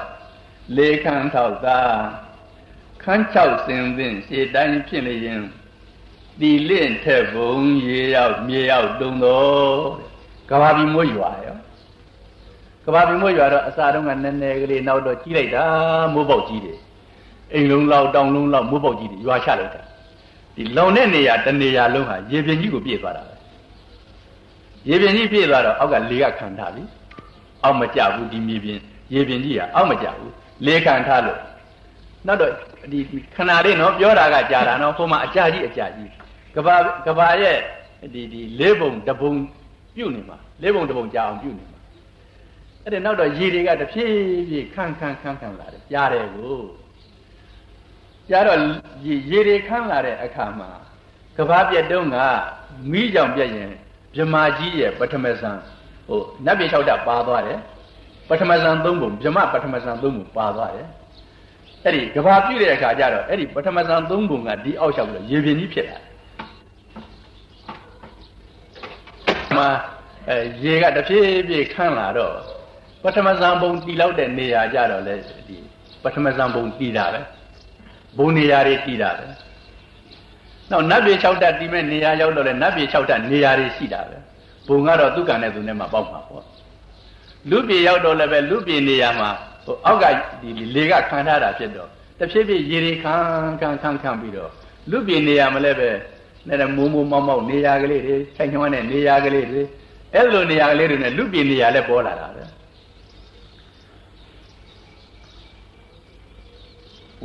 [0.77, 1.79] လေခမ်းထောက်သာ
[3.03, 5.43] ခန်းချောက်စင်သင့်ရှေတိုင်းဖြစ်လျင်
[6.41, 7.53] တီလင့်ထက်ဘုံ
[7.87, 9.79] ရေရောက်မြေရောက်တုံတော်
[10.51, 11.57] ကဘာပြီမွေးရွာရော
[12.85, 15.65] ကဘာပြီမွေးရွာတော့အစာတုန်းကနည်းနည်းကလေးနောက်တော့ကြီးလိုက်တာ
[16.13, 16.79] မိုးပေါက်ကြီးတယ်
[17.53, 19.83] အိမ်လုံးလောက်တောင်လုံးလောက်မိုးပေါက်ကြီးတယ်ရွာချလိုက်တာ
[20.57, 23.35] ဒီလုံတဲ့နေရာတနေရာလုံးဟာရေပြင်ကြီးကိုပြည့်သွားတာပဲ
[24.89, 26.83] ရေပြင်ကြီးပြည့်သွားတော့အောက်ကလေကခံထားပြီ
[27.65, 28.79] အောက်မကြဘူးဒီမြေပြင်
[29.15, 30.33] ရေပြင်ကြီးကအောက်မကြဘူး
[30.67, 31.41] လေခံထားလို့
[32.27, 32.53] နောက်တော့
[32.93, 33.01] ဒီ
[33.35, 36.11] ခဏလေးနော်ပြောတာကကြာတာနော်ဟိုမှာအကြာကြီးအကြာကြီး
[36.55, 37.59] ကဘာကဘာရဲ့
[38.15, 39.33] ဒီဒီလေးပုံတပုံ
[39.97, 41.79] ပြုတ်နေမှာလေးပုံတပုံကြာအောင်ပြုတ်နေမှာ
[42.85, 44.15] အဲ့ဒါနောက်တော့ရေတွေကတဖြည်း
[44.49, 46.57] ဖြည်းခန့်ခန့်ခန့်ခန့်လာတယ်ကြားတယ်ကို
[48.29, 48.59] ကြားတော့
[49.31, 50.71] ရေတွေခန့်လာတဲ့အခါမှာ
[51.37, 52.17] ကဘာပြက်တုံးက
[52.91, 53.73] မိကြောင်ပြက်ရင်
[54.15, 55.59] မြမကြီးရဲ့ပထမဇန်
[56.09, 57.59] ဟိုနတ်ပြည်၆ဓာတ်ပါသွားတယ်
[58.29, 60.89] ပထမဇန်၃ပုံမြမပထမဇန်၃ပုံပါသွားတယ်
[61.85, 65.99] အဲ့ဒီကဘာပြည့်တဲ့အခါကျတော့အဲ့ဒီပထမဇန်၃ပုံကဒီအောက်လျှောက်ပြီးတော့ရေပြင်ကြီးဖြစ်လာ
[69.57, 69.69] မှာ
[70.29, 72.35] အဲရေကတဖြည်းဖြည်းခန့်လာတော့
[73.03, 75.15] ပထမဇန်ပုံတီလောက်တဲ့နေရာကြတော့လေ
[75.49, 75.59] ဒီ
[76.03, 77.21] ပထမဇန်ပုံတီတာပဲ
[78.19, 79.25] ဘုံနေရာတွေတီတာပဲ
[80.71, 84.17] နောက်နတ်ပြည်6တက်တီးမဲ့နေရာရောက်တော့လေနတ်ပြည်6တက်နေရာတွေရှိတာပဲ
[84.69, 86.45] ဘုံကတော့သူကံနဲ့သူနဲ့မှပေါက်မှာပေါ့
[87.51, 89.31] လူပြည်ရောက်တော့လည်းပဲလူပြည်နေရာမှာ
[89.65, 90.05] ဟိုအောက်က
[90.41, 93.15] ဒီလေကခံထားတာဖြစ်တော့တဖြည်းဖြည်းရေတွေခံ
[93.61, 94.51] ခံခံခံပြီးတော့
[94.91, 95.91] လူပြည်နေရာမလဲပဲ
[96.49, 99.63] နဲ့မိုးမိုးမောက်မောက်နေရာကလေးတွေဆိုင်ချောင်းနဲ့နေရာကလေးတွေ
[100.15, 102.45] အဲ့လိုနေရာကလေးတွေနဲ့လူပြည်နေရာလည်းပေါ်လာတာပဲ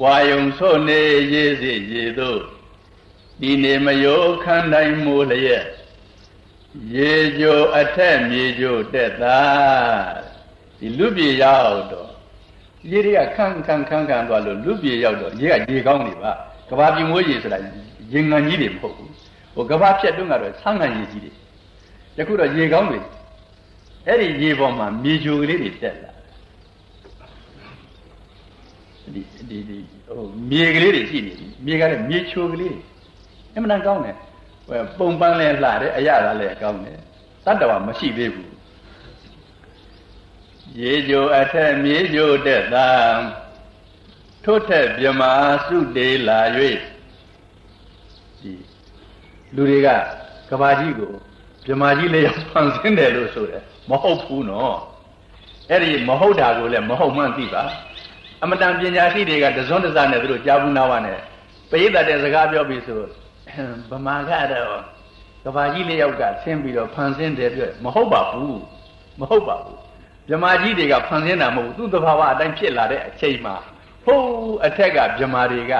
[0.01, 1.01] ဝါယုံဆို့နေ
[1.33, 2.39] ရေးစီရေတို့
[3.41, 5.65] ဒီနေမယောခန်းတိုင်းမိုးလျက်
[6.95, 9.39] ရေကြိုအထက်မြေကြိုတက်တာ
[10.79, 12.09] ဒီလူပြေရောက်တော့
[12.89, 16.31] ရေတွေကခန်းခန်းခန်းခန်းသွားလို့လူပြေရောက်တော့ရေကရေကောင်းနေပါ
[16.69, 17.59] ကဘာပြမိုးရေဆိုတာ
[18.13, 19.11] ရေငံကြီးတွေမဟုတ်ဘူး
[19.55, 21.31] ဟိုကဘာဖြတ်တွန်းကတော့ဆန်းငံရေကြီးတွေ
[22.17, 22.99] ယခုတော့ရေကောင်းတွေ
[24.07, 26.11] အဲ့ဒီရေပေါ်မှာမြေကြိုကလေးတွေတက်လာ
[29.13, 32.75] ဒီဒီဒီဟိုမြေကလေးတွေရှိနေပြီမြေကလည်းမြေချိုကလေး
[33.55, 34.15] အမှန်တန်ကောင်းတယ်
[34.97, 36.99] ပုံပန်းလဲလှတယ်အရသာလဲကောင်းတယ်
[37.45, 38.53] တတ္တဝမရှိသေးဘူး
[40.79, 42.87] ရေကြိုအထက်မြေကြိုတက်သာ
[44.43, 45.31] ထို့ထက်မြမာ
[45.65, 46.39] စုတေလာ၍
[48.41, 48.51] ဒီ
[49.55, 49.89] လူတွေက
[50.49, 51.11] ကဘာကြီးကို
[51.65, 54.77] မြမာကြီးလေးရောက်ဖန်ဆင်းတယ်လို့ဆိုတယ်မဟုတ်ဘူးနော်
[55.69, 57.63] အဲ့ဒီမဟုတ်တာကိုလည်းမဟုတ်မှန်းသိပါ
[58.43, 61.19] အမတန်ပညာရှိတွေကတစွန်းတစနဲ့သူတို့ကြားဘူးနာဝနဲ့
[61.69, 62.99] ပရိသတ်တဲ့စကားပြောပြီးဆို
[63.91, 64.79] ဗမာကတော့
[65.43, 68.59] ကဘာကြီးလေးယောက်ကဆင်းပြီးတော့ဖန်ဆင်းတယ်ပြောမဟုတ်ပါဘူး
[69.19, 69.79] မဟုတ်ပါဘူး
[70.27, 73.55] မြမာကြီးတွေကဖန်ဆင်းတာမဟုတ်ဘူးသူ့သဘာဝအတိုင်းဖြစ်လာတဲ့အချိန်မှာ
[74.05, 75.73] ဟိုးအထက်ကမြမာတွေက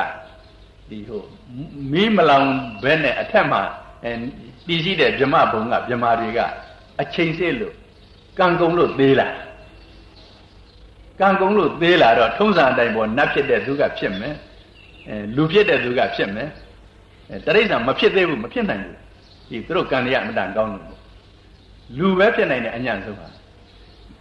[0.89, 1.23] ဒီဟို
[1.91, 2.47] မီးမလောင်
[2.83, 3.61] ဘဲနဲ့အထက်မှာ
[4.03, 4.11] အဲ
[4.67, 6.39] တည်ရှိတဲ့မြမဘုံကမြမာတွေက
[7.01, 7.73] အချိန်စေးလို့
[8.39, 9.27] ကံကုံလို့သေးလာ
[11.19, 14.35] ကံကုံလို့သေးလာတော့ထုံးစံအတိုင်းပေါ်နတ်ဖြစ်တဲ့သူကဖြစ်မယ်
[15.07, 16.49] အဲလူဖြစ်တဲ့သူကဖြစ်မယ်
[17.45, 18.97] တရိစ္ဆာန်မဖြစ်သေးဘူးမဖြစ်နိုင်ဘူး
[19.49, 20.85] ဒီသူတို့ကံရအမတန်ကောင်းလို့
[21.97, 23.27] လူပဲဖြစ်နိုင်တဲ့အညံ့ဆုံးပါ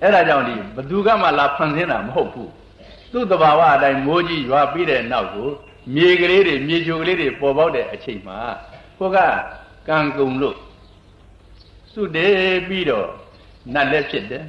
[0.02, 2.50] အဲ့ဒါကြောင့်ဒီဘသူကမှလာဖန်ဆင်းတာမဟုတ်ဘူး
[3.12, 5.48] သူ့တဘာဝအတိုင်းမိုးကြီးရွာပြီးတဲ့နောက်ကို
[5.94, 8.38] မြေကလေးတွေမြေချိုကလေးတွေပေါ်ပေါက်တဲ့အချိန်မှာ
[8.98, 9.18] ကိုက
[9.88, 10.56] ကံကုံလို့
[11.92, 12.34] စုတည်
[12.68, 13.08] ပြီးတော့
[13.74, 14.44] နတ်လည်းဖြစ်တယ်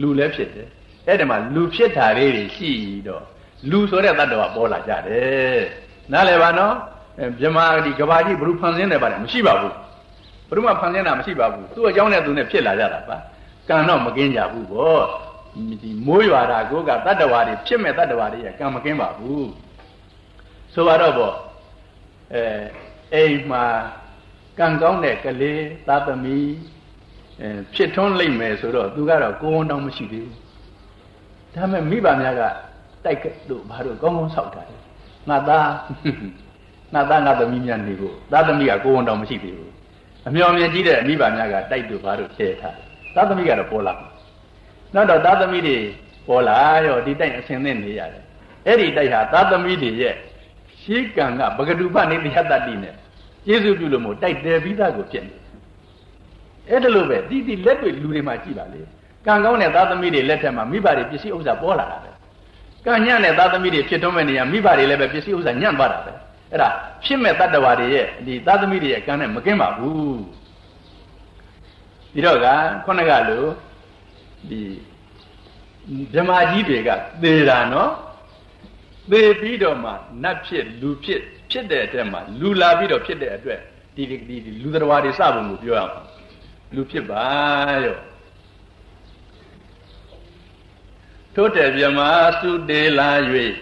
[0.00, 0.68] လူလည်းဖြစ်တယ်
[1.06, 2.70] အဲ့ဒီမှာလူဖြစ်တာလေးတွေရှိ
[3.06, 3.24] တော့
[3.70, 5.62] လူဆိုတဲ့တ attva ပေါ်လာကြတယ်
[6.12, 6.74] နားလည်ပါနော်
[7.40, 9.74] မြမဒီကဘာကြီးဘ ᱹ ဖန်ဆင်းတယ်ပါတယ်မရှိပါဘူး
[10.50, 13.16] ဘ ᱹ မှဖန်ဆင်းတာမရှိပါဘူးသူ့အကြောင်းနဲ့သူနဲ့ဖြစ်လာကြတာပါ
[13.68, 15.00] ကံတော့မကင်းကြဘူးဗော
[15.82, 19.48] ဒီမိုးရွာတာကိုကတ attva တွေဖြစ်မဲ့တ attva တွေရဲ့ကံမကင်းပါဘူး
[20.74, 21.32] ဆိုတော့ဗော
[22.32, 22.42] အဲ
[23.14, 23.64] အိမ်မှာ
[24.58, 26.38] ကံကောင်းတဲ့ကလေးသာသမီ
[27.40, 30.36] အဲဖြစ်ထွန်းလိမ့်မယ်ဆိုတော့သူကတော့ကိုယ်ဝန်တောင်မရှိသေးဘူး
[31.54, 32.42] ဒါမဲ့မိဘများက
[33.04, 34.76] တိုက်တို့ဘာလို့ကောင်းကောင်းဆောက်တာလဲ
[35.28, 35.68] ငါသား
[36.96, 39.72] ငါသားငါသမီးများနေဖို့သားသမီးကကိုယ်ဝန်တော်မရှိသေးဘူး
[40.28, 42.76] အမြော်မြင်ကြီးတဲ့မိဘများကတိုက်တို့ဘာလို့ဖြဲထား
[43.14, 43.94] သားသမီးကတော့ပေါ်လာ
[44.94, 45.76] နောက်တော့သားသမီးတွေ
[46.28, 46.56] ပေါ်လာ
[46.86, 48.22] ရောဒီတိုက်အဆင်သင့်နေရတယ်
[48.66, 50.14] အဲ့ဒီတိုက်ဟာသားသမီးတွေရဲ့
[50.80, 52.94] ရှေးကံကပဂတုပနေတယတ္တိနဲ့
[53.46, 55.36] ကျေးဇူးပြုလို့မို့တိုက်တယ်ပြီးသားကိုဖြစ်နေ
[56.68, 58.80] အဲ့ဒါလို့ပဲဒီဒီလက်တွေ့လူတွေမှာကြည့်ပါလေ
[59.26, 62.10] ကံကောင်းတဲ့သားသမီးတွေလက်ထက်မှာမိဘတွေပစ္စည်းဥစ္စာပေါ်လာတာပဲ
[62.86, 66.12] ကံညံ့တဲ့သားသမီးတွေဖြစ်ထွန်းမဲ့နေရမိဘတွေလည်းပဲပစ္စည်းဥစ္စာညံ့သွားတာပဲ
[66.52, 66.68] အဲ့ဒါ
[67.04, 70.20] ဖြစ်မဲ့တတ္တဝါတွေရဲ့ဒီသားသမီးတွေရဲ့ကံနဲ့မကင်းပါဘူး
[72.12, 72.46] ဒီတော့က
[72.84, 73.48] ခုနကလို့
[74.50, 74.60] ဒီ
[76.12, 76.90] ဗြဟ္မာကြီးတွေက
[77.22, 77.92] သေတာနော်
[79.10, 79.90] သေပြီးတော့မှ
[80.22, 83.60] နတ်ဖြစ်လူဖြစ်ဖြစ်တဲ့အတွက်မှလူလာပြီးတော့ဖြစ်တဲ့အတွက်
[83.96, 86.02] ဒီဒီလူတော်တွေစပုံကိုပြောရမှာ
[86.74, 87.24] လူဖြစ်ပါ
[87.84, 87.98] ရော
[91.34, 92.00] ထို့တဲ့မြမ
[92.40, 93.10] သုတေလာ၍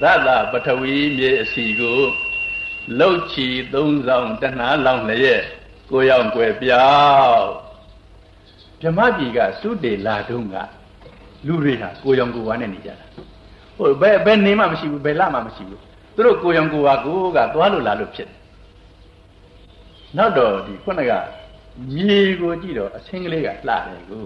[0.00, 2.00] ရတပထဝီမြေအစီကို
[2.98, 5.42] လှုပ်ချီသုံးဆောင်တဏှာလောင်လျက်
[5.90, 6.88] ကိုရောက်ွယ်ပြော
[7.36, 7.48] က်
[8.80, 10.56] မြမပြည်ကသုတေလာတုံးက
[11.46, 13.06] လူတွေဟာကိုရောင်ကိုဝါနဲ့နေကြတာ
[13.76, 15.80] ဟိုဘယ်ဘယ်နေမှမရှိဘူးဘယ်လမှမရှိဘူး
[16.14, 18.38] သူတို့ကိုရောင်ကိုဝါကိုကသွားလို့လာလို့ဖြစ်တယ်
[20.16, 21.12] နောက်တော့ဒီခုနက
[21.94, 24.24] မြေကိုကြည့်တော့အဆင်းကလေးကလှတယ်ကို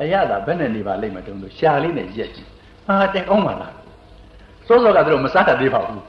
[0.00, 2.48] အရသာဘယ်နဲ့နေပါလိမ့်မတုံးလို့ရှာလေးနဲ့ရက်ကြည့်
[2.86, 3.74] ဟာတဲ့ကောင်းပါလား
[4.66, 6.02] စောစောကသူတို့မစားတတ်သေးပါဘူး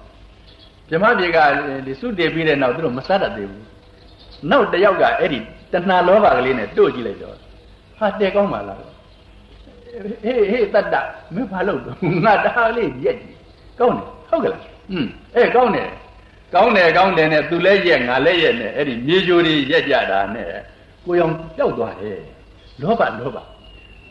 [0.89, 1.37] မြမပြေက
[1.85, 3.63] ဒီစုတည်ပြီးတဲ့နောက်သူတို့မစားတတ်သေးဘူး
[4.49, 5.39] နောက်တစ်ယောက်ကအဲ့ဒီ
[5.71, 7.35] တဏှာလောဘကလေးနဲ့တို့ကြည့်လိုက်တော့
[7.97, 10.95] ဟာတဲကောင်းပါလားဟေးဟေးတတ္တ
[11.33, 11.81] မင်းဘာလုပ်
[12.25, 13.37] ငါတအားလေးရက်ကြည့်
[13.79, 15.89] ကောင်းတယ်ဟုတ်ကလားอืมအေးကောင်းတယ်
[16.53, 20.47] ကောင်းတယ်ကောင်းတယ်နဲ့သူလည်းရက်ငါလည်းရက်နဲ့အဲ့ဒီမြေကြိုတွေရက်ကြတာနဲ့
[21.05, 22.19] ကိုရောင်ပျောက်သွားတယ်
[22.81, 23.37] လောဘလောဘ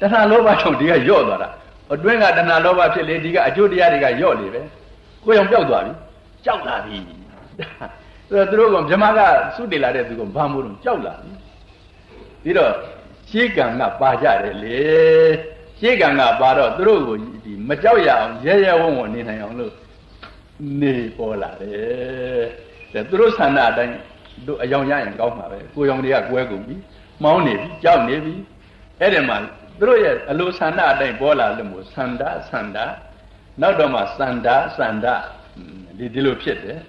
[0.01, 1.49] တဏှာလောဘကြောင့်ဒီကယော့သွားတာ
[1.93, 4.63] အတွင်းကတဏှာလောဘဖြစ်လေဒီကအကျိုးတရားတွေကယော့လေပဲ
[5.25, 5.93] ကိုရောင်ပျောက်သွားပြီ
[6.45, 6.97] ကြောက်လာပြီ
[8.29, 9.21] ဆိုတော့သူတို့ကမြမက
[9.55, 11.31] စုတည်လာတဲ့သူကဘာမို့လို့ကြောက်လာပြီ
[12.43, 12.73] ပြီးတော့
[13.29, 14.79] ရှေးကံကပါကြတယ်လေ
[15.79, 19.73] ရှေးကံကပါတော့သူတို့ကိုဒီမကြောက်ရအောင်ရဲရဲဝံ့ဝံ့နေနိုင်အောင်လို့
[20.81, 22.45] နေပေါ်လာတယ်
[22.93, 23.95] တဲ့သူတို့ဆန္ဒအတိုင်း
[24.47, 26.75] တို့အယောင်ရရင်ကောင်းမှာပဲကိုရောင်တွေကကွဲကုန်ပြီ
[27.23, 28.35] မောင်းနေပြီကြောက်နေပြီ
[29.01, 29.37] အဲ့ဒီမှာ
[29.79, 32.79] သူတို့ရဲ့အလိုဆန္ဒအတိုင်းပေါ်လာလို့မို့ဆန္ဒဆန္ဒ
[33.61, 35.07] နောက်တော့မှစန္ဒစန္ဒ
[35.99, 36.81] ဒီဒီလိုဖြစ်တယ်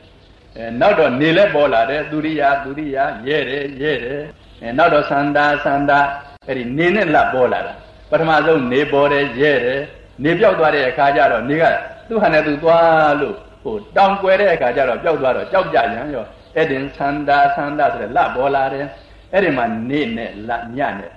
[0.58, 4.24] အဲနောက်တော့နေလဲပေါ်လာတယ်သူရိယာသူရိယာရဲတယ်ရဲတယ်
[4.62, 5.92] အဲနောက်တော့စန္ဒစန္ဒ
[6.48, 7.74] အဲ့ဒီနေနဲ့လက်ပေါ်လာတာ
[8.10, 9.82] ပထမဆုံးနေပေါ်တယ်ရဲတယ်
[10.24, 11.64] နေပြောက်သွားတဲ့အခါကျတော့နေက
[12.08, 18.86] သူ့ဟာနဲ့သူသွားလို့ဟိုတောင်ကွယ်တဲ့အခါကျတော့ပြောက်သွားတော့ကြောက်ကြရန်ရောအဲ့ဒီစန္ဒစန္ဒဆိုတဲ့လက်ပေါ်လာတယ်
[19.34, 21.12] အဲ့ဒီမှာနေနဲ့လက်ညနဲ့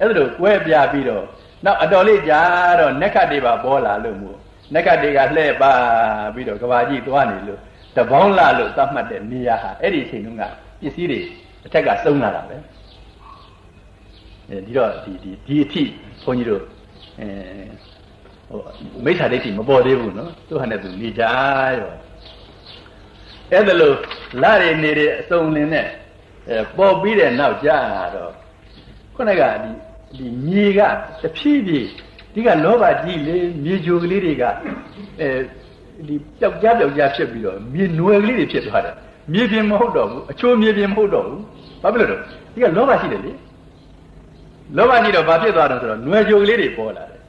[0.00, 1.24] အဲ့ဒါလိုကွဲပြပြီးတော့
[1.64, 2.40] နောက်အတော်လေးကြာ
[2.80, 4.36] တော့နက္ခတ်တွေပါပေါ်လာလို့မို့
[4.74, 5.72] နက္ခတ်တွေကလှဲ့ပါ
[6.34, 7.60] ပြီးတော့ကဘာကြီးသွားနေလို့
[7.96, 10.42] တပေါင်းလာလို့သတ်မှတ်တဲ့နေရာဟာအဲ့ဒီအချိန်တုန်းက
[10.80, 11.20] ပစ္စည်းတွေ
[11.66, 12.56] အထက်ကစုံလာတာပဲ
[14.48, 15.82] အဲဒီတော့ဒီဒီဒီအထိ
[16.24, 16.62] ဘုန်းကြီးတို့
[17.20, 17.26] အဲ
[18.48, 18.60] ဟို
[19.04, 21.92] မိစ္ဆာဒိဋ္ဌိမပေါ်သေးဘူးနော်သူဟာနဲ့သူနေကြရော
[23.52, 23.96] အဲ့ဒါလို့
[24.42, 25.86] လာရနေတဲ့အစုံလင်းနဲ့
[26.48, 27.78] အဲပေါ်ပြီးတဲ့နောက်ကြာ
[28.14, 28.32] တော့
[29.14, 29.70] ခုနကဒီ
[30.14, 30.80] ဒီမြေက
[31.22, 31.88] တဖြည်းဖြည်း
[32.34, 34.44] ဒီကလောဘကြီးလေမြေဂျိုကလေးတွေက
[35.20, 35.28] အဲ
[36.08, 38.94] ဒီပျောက်ကြားပျောက်ကြားဖြစ်ပြီးတော့မြေနွယ်ကလေးတွေဖြစ်သွားတယ်
[39.32, 41.40] မြေပြင်မဟုတ်တော့ဘူးအချိုးမြေပြင်မဟုတ်တော့ဘူး
[41.82, 43.32] ဘာဖြစ်လို့လဲဒီကလောဘရှိတယ်လေ
[44.76, 47.20] လောဘကြီးတော့ဘာဖြစ်သွားတော့ဆိုတော့နွယ်ဂျိုကလေးတွေပေါ်လာတယ်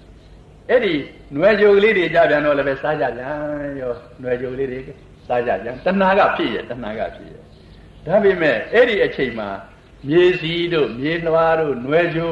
[0.70, 0.94] အဲ့ဒီ
[1.36, 3.32] နွယ်ဂျိုကလေးတွေကြပြန်တော့လည်းပဲစားကြပြန်
[3.82, 3.92] ရော
[4.24, 4.80] နွယ်ဂျိုကလေးတွေ
[5.28, 7.34] စားကြပြန်တဏှာကဖြစ်ရတဏှာကဖြစ်ရ
[8.06, 9.50] ဒါပေမဲ့အဲ့ဒီအချိန်မှာ
[10.08, 12.32] မြေစီတို့မြေလွှားတို့နွယ်ဂျို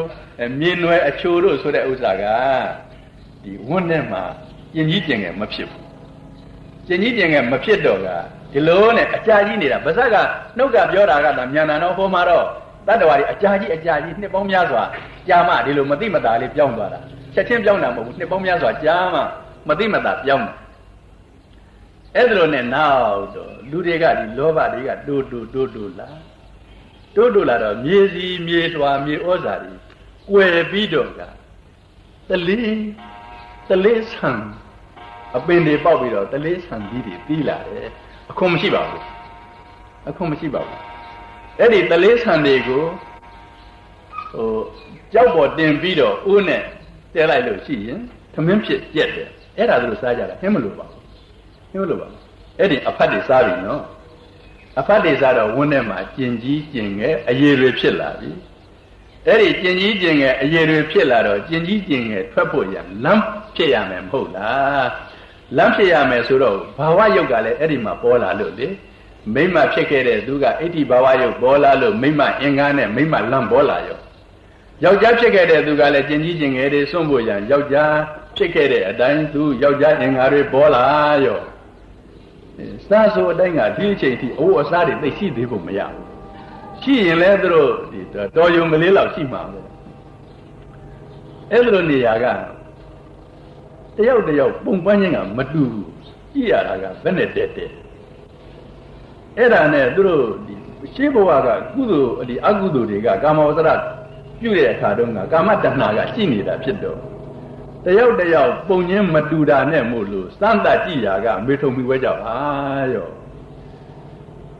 [0.59, 2.23] မြေနွယ်အချိုတို့ဆိုတဲ့ဥစ္စာက
[3.43, 4.23] ဒီဝန်းထဲမှာ
[4.73, 5.85] ကျင်ကြီးကျင်ငယ်မဖြစ်ဘူး
[6.87, 8.07] ကျင်ကြီးကျင်ငယ်မဖြစ်တော့က
[8.53, 10.15] ဒီလိုနဲ့အကြာကြီးနေတာဗဇက်က
[10.57, 12.45] နှုတ်ကပြောတာကသာမြန်နာတော့ဟိုမှာတော့
[12.87, 14.83] တတ္တဝါတွေအကြာကြီးအကြာကြီးနှစ်ပေါင်းများစွာ
[15.27, 16.99] ကြာမှဒီလိုမသိမသာလေးပြောင်းသွားတာ
[17.33, 19.21] ချက်ချင်းပြောင်းတာမဟုတ်ဘူးနှစ်ပေါင်းများစွာကြာမှ
[19.67, 20.53] မသိမသာပြောင်းတာ
[22.15, 26.07] အဲ့ဒါလိုနဲ့နောက်တော့လူတွေကဒီလောဘတွေကတိုးတိုးတိုးတိုးလာ
[27.15, 29.73] တိုးတိုးလာတော့မြေစီမြေလွှာမြေဩဇာတွေ
[30.29, 31.21] ကွယ်ပြီးတော့က
[32.29, 32.77] တလေး
[33.69, 34.31] တလေးဆံ
[35.37, 37.87] အပင်တွေပေါက်ပြီးတော့တလေးဆံကြီးတွေပြီးလာတယ်
[38.31, 39.03] အခွန်မရှိပါဘူး
[40.09, 40.81] အခွန်မရှိပါဘူး
[41.59, 42.83] အဲ့ဒီတလေးဆံတွေကို
[44.31, 44.49] ဟို
[45.13, 46.63] ကြောက်ပေါ်တင်ပြီးတော့ဦးနဲ့
[47.13, 47.99] တဲလိုက်လို့ရှိရင်
[48.33, 51.01] သမင်းဖြစ်ပြက်တယ်အဲ့ဒါတို့စားကြတာဟင်းမလို့ပါဘူး
[51.71, 52.21] ဟင်းမလို့ပါဘူး
[52.59, 53.81] အဲ့ဒီအဖတ်တွေစားပြီနော်
[54.79, 58.29] အဖတ်တွေစားတော့ဝန်းထဲမှာကျင်ကြီးကျင်ငယ်အရေတွေဖြစ်လာပြီ
[59.27, 63.21] အဲ့ဒီကျင်ကြီးကျင်ငယ်အရေတွေဖြစ်လာတော့ကျင်ကြီးကျင်ငယ်ထွက်ဖို့ရလမ်း
[63.55, 64.87] ဖြစ်ရမယ်မဟုတ်လား
[65.57, 68.67] လမ်းဖြစ်ရမယ်ဆိုတော့ဘာဝယုတ်ကလည်းအဲ့ဒီမှာပေါ်လာလို့လေ
[69.33, 73.99] မိမဖြစ်ခဲ့တဲ့သူကအိဋ္ဌိဘာဝယုတ်ပေါ်လာလို့မိမအင်္ဂါနဲ့မိမလမ်းပေါ်လာရော
[74.83, 77.95] ယောက်ျားဖြစ်ခဲ့တဲ့သူကလည်းကျင်ကြီးကျင်ငယ်တွေစွန့်ဖို့ရန်ယောက်ျား
[78.37, 80.83] ဖြစ်ခဲ့တဲ့အတိုင်းသူယောက်ျားအင်္ဂါတွေပေါ်လာ
[81.25, 81.39] ရော
[82.87, 86.04] စားဆိုအတိုင်းကဒီအချိန်ထိအိုးအစားတွေသိရှိသေးဖို့မရဘူး
[86.85, 87.99] ရှိရင်လည်းသူတို့ဒီ
[88.35, 89.59] တော်ယုံကလေးလောက်ရှိမှာပဲ
[91.51, 92.25] အဲ့လိုနေရာက
[93.97, 95.91] တယောက်တယောက်ပုံပန်းခြင်းကမတူဘူး
[96.33, 97.71] ကြည့်ရတာကဘယ်နဲ့တက်တက်
[99.37, 100.53] အဲ့ဒါနဲ့သူတို့ဒီ
[100.93, 103.69] ရှင်းဘဝကကုသိုလ်ဒီအကုသိုလ်တွေကကာမဝဇ္ဇရ
[104.39, 106.99] ပြုတဲ့အခါတုန်းကကာမတဏှာကရှိနေတာဖြစ်တော့
[107.85, 112.35] တယောက်တယောက်ပုံချင်းမတူတာနဲ့မို့လို့စမ်းသပ်ကြည့်ရာကမေထုံပြီးဝဲကြပါ
[112.93, 113.07] ရော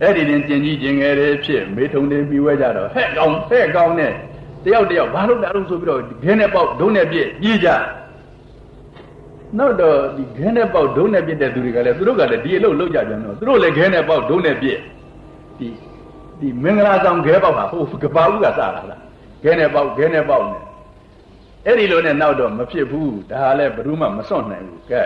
[0.02, 4.12] အဲ့ဒီရင်ကျင်ကြီးကျင်ငယ်တွေဖြစ်မေထုံတွေပြီးဝဲကြတော့ဟဲ့ကောင်ဟဲ့ကောင်နဲ့
[4.64, 7.70] တယောက်တယောက်ဘာလို့တာလို့ဆိုပြီးတော့ခဲနဲ့ပေါက်ဒုံးနဲ့ပြည့်ပြေးကြ
[9.58, 14.80] နောက်တော့ဒီခဲနဲ့ပေါက်ဒုံးနဲ့ပြည့်တဲ့သူတွေကလည်းသူတို့ကလည်းဒီအလုပ်လုပ်ကြပြန်တော့သူတို့လည်းခဲနဲ့ပေါက်ဒုံးနဲ့ပြည့်
[15.60, 15.68] ဒီ
[16.40, 19.02] ဒီမင်္ဂလာဆောင်ခဲပေါက်ဟာဟိုကပါဦးကစတာလား
[19.44, 20.64] ခဲနဲ့ပေါက်ခဲနဲ့ပေါက်နဲ့
[21.66, 25.02] အဲ့ဒီလိုနဲ့နောက်တော့မဖြစ်ဘူးဒါလည်းဘယ်သူမှမစွန့်နိုင်ဘူးကဲ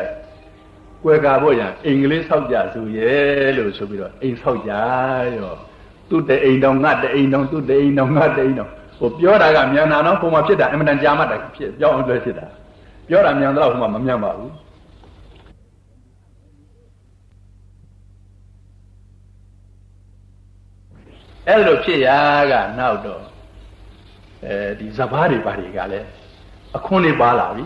[1.04, 4.72] ကွယ်ကာဖို့ရအင်္ဂလိပ်ဆောက်ကြဆိုရဲ့လို့ဆိုပြီးတော့အိမ်ဆောက်ကြ
[5.38, 5.54] ရော
[6.10, 12.46] သူ့တဲ့အိမ်တော်ငါတဲ့အိမ်တော်သူ့တဲ့အိမ်တော်ငါတဲ့အိမ်တော်ဟိုပြောတာကမြန်နာတော့ပုံမှန်ဖြစ်တာအမှန်တန်ကြာမှတာဖြစ်ပြောင်းအောင်လွှဲဖြစ်တာ
[13.08, 14.52] ပြောတာမြန်တော့ဟိုမှမမြန်ပါဘူး
[21.48, 22.18] အဲ့လိုဖြစ်ရာ
[22.52, 23.24] ကနောက်တော့
[24.46, 26.08] အဲဒီဇဘာတွေဘာတွေကလည်း
[26.78, 27.66] အခွန်းတွေပါလာပြီ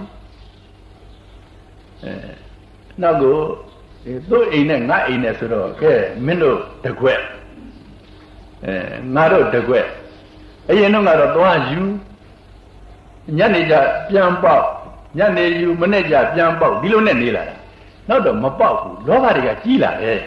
[2.03, 2.42] အဲ
[3.01, 3.35] နောက်ကို
[4.29, 5.93] သူ့အိမ်နဲ့ငါအိမ်နဲ့ဆိုတော့ကဲ
[6.25, 7.21] မင်းတို့တကွက်
[8.65, 8.75] အဲ
[9.15, 9.85] ငါတို့တကွက်
[10.69, 11.81] အရင်တော့ကတော့သွားယူ
[13.37, 13.75] ညနေကျ
[14.09, 14.65] ပြန်ပေါက်
[15.17, 17.55] ညနေယူမနေ့ကျပြန်ပေါက်ဒီလိုနဲ့နေလာတာ
[18.09, 20.19] နောက်တော့မပေါက်ဘူးလောဘတွေကကြီးလာတယ်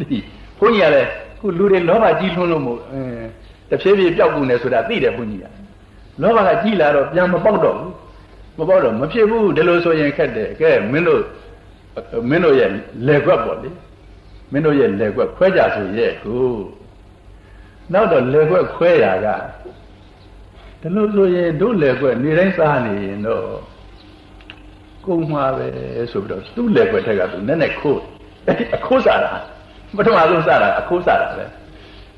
[0.00, 0.18] ဒီ
[0.58, 1.08] ဘုန်းကြီးကလည်း
[1.40, 5.46] ခုလူတွေလောဘကြီးလွန်းလို့မို့အဲတဖြည်းဖြည်းပျောက်ကုန်တယ်ဆိုတာသိတယ်ဘုန်းကြီးက
[6.22, 7.92] လောဘကကြီးလာတော့ပြန်မပေါက်တော့ဘူး
[8.58, 11.22] မပေါက်တော့မဖြစ်ဘူးဒီလိုဆိုရင်ခက်တယ်ကဲမင်းတို့
[12.30, 12.70] မင်းတို့ရဲ့
[13.06, 13.70] လက်ကွက်ပေါ့လေ
[14.52, 16.44] မင်းတို့ရဲ့လက်ကွက်ခွဲကြဆိုရဲ့ကို
[17.92, 19.26] နောက်တော့လက်ကွက်ခွဲရက
[20.80, 23.44] ဒီလိုဆိုရင်တို့လက်ကွက်နေတိုင်းစားနေရင်တော့
[25.06, 25.66] ကုံမှာပဲ
[26.12, 28.00] ဆိုပြီးတော့သူ့လက်ကွက်ထက်ကသူနည်းနည်းခိုး
[28.76, 29.30] အခိုးစားတာ
[29.96, 31.44] ပထမဆုံးစားတာအခိုးစားတာပဲ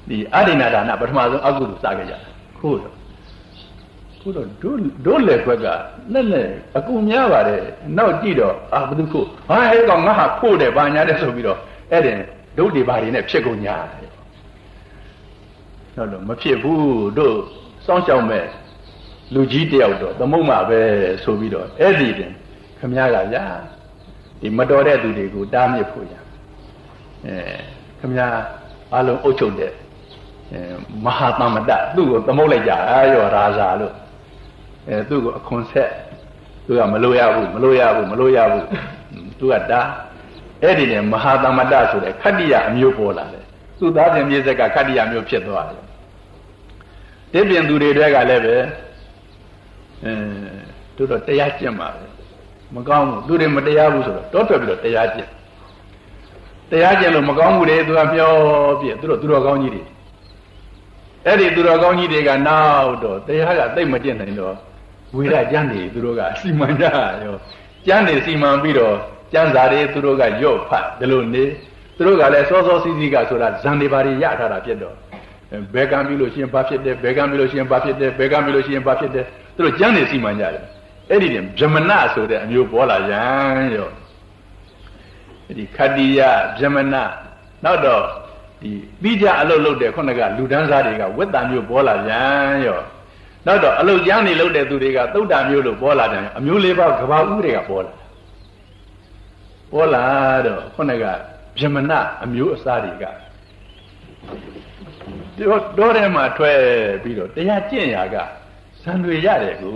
[0.08, 2.18] ဒီအဒိနာဒါနပထမဆုံးအကုသိုလ်စားခဲ့ကြတာ
[2.58, 2.95] ခိုးတော့
[4.26, 5.66] ခုတော့တို့တို့လက်ခွက်က
[6.12, 7.60] နဲ့နဲ့အကူများပါတယ်
[7.96, 11.58] နောက်ကြည့်တော့အာဘယ်သူခို့ဟာအဲ့ကောင်ငါဟာခို့တယ်ဘာညာတဲ့ဆိုပြီးတော့
[11.92, 12.16] အဲ့တဲ့
[12.56, 14.10] ဒုတ်တွေဘာတွေနဲ့ဖြစ်ကုန်ညာတယ်
[15.94, 17.34] ဟုတ်လို့မဖြစ်ဘူးတို့
[17.86, 18.44] စောင့်ရှောက်မဲ့
[19.34, 20.80] လူကြီးတယောက်တော့သမုံမှပဲ
[21.24, 22.32] ဆိုပြီးတော့အဲ့ဒီတင်
[22.78, 23.44] ခမည်းကဗျာ
[24.40, 26.14] ဒီမတော်တဲ့သူတွေကိုတားမြစ်ဖို့ရ
[27.26, 27.36] အဲ
[27.98, 28.40] ခမည်း
[28.94, 29.72] အလုံးအုပ်ချုပ်တဲ့
[30.52, 30.60] အဲ
[31.04, 33.94] မဟာသမတသူ့ကိုသမုတ်လိုက်ကြအာရောရာဇာလို့
[34.88, 35.90] အဲသူ့ကိုအခွန်ဆက်
[36.66, 38.66] သူကမလို့ရဘူးမလို့ရဘူးမလို့ရဘူး
[39.38, 39.80] သူကတာ
[40.62, 43.44] အဲ့ဒီနဲ့မဟာသမတဆိုတဲ့ခတ္တိယအမျိုးပေါ်လာတယ်
[43.78, 45.82] သူ့သားပြင်မြေဆက်ကခတ္တိယမျိုးဖြစ်သွားတယ်
[47.32, 48.56] တိပြင်သူတွေတွေကလည်းပဲ
[50.02, 50.12] အဲ
[50.96, 52.04] တို့တော့တရားကျင့်ပါပဲ
[52.74, 55.28] မကောင်းဘူးသူတွေမတရားဘူးဆိုတော့တောထွက်ပြီးတော့တရားကျင့်
[56.70, 58.30] တရားကျင့်လို့မကောင်းဘူးလေသူကပြော
[58.80, 59.82] ပြသူတို့သူတော်ကောင်းကြီးတွေ
[61.26, 64.54] အဲ့ဒီသူတော်ကောင်းကြီးတွေကနောက်တော့တရားကသိမ့်မကျင့်နိုင်တော့
[65.14, 66.84] ဝေဒကျမ်းတွေသူတို့ကစီမံကြ
[67.24, 67.36] ရော
[67.86, 68.94] ကျမ်းတွေစီမံပြီးတော့
[69.32, 71.44] ကျမ်းစာတွေသူတို့ကရော့ဖတ်ဒီလိုနေ
[71.96, 74.94] သူတို့ကလည်းစောစောစီးစီးကဆိုတာဇန်တွေဘာတွေရထားတာဖြစ်တော့
[75.74, 80.62] ဘယ်ကံပြီလို့ရှိရင်ဘာဖြစ်တယ်ဘယ်ကံပြီလို့ရှိရင်ဘာဖြစ်တယ်ဘယ်ကံပြီလို့ရှိရင်ဘာဖြစ်တယ်သူတို့ကျမ်းတွေစီမံကြတယ်
[81.10, 83.88] အဲ့ဒီတင်ဗြဟ္မဏဆိုတဲ့အမျိုးပေါ်လာရန်ရော
[85.58, 86.20] ဒီခတ္တိယ
[86.58, 86.82] ဗြဟ္မဏ
[87.64, 88.02] နောက်တော့
[88.62, 88.70] ဒီ
[89.02, 92.80] ပြီးကြအလုပ်လုပ်တဲ့ခုနကလူဒန်းစားတွေကဝက်တာမျိုးပေါ်လာပြန်ရော
[93.46, 97.92] နောက်တော့အလုတ်ကျမ်းနေလုပ်တဲ့သူတွေကသုတ်တာမျိုးလို့ပေါ်လာတယ်အမျိုးလေးပါးကဘာဥတွေကပေါ်လာ
[99.72, 100.04] ပေါ်လာ
[100.46, 101.04] တော့ခုနက
[101.58, 101.92] ဗြဟ္မဏ
[102.24, 106.56] အမျိုးအစားတွေကတော့တော့ထဲမှာထွက်
[107.02, 108.16] ပြီးတော့တရားကျင့်ရာက
[108.82, 109.74] ဇန်တွေရတယ်ကို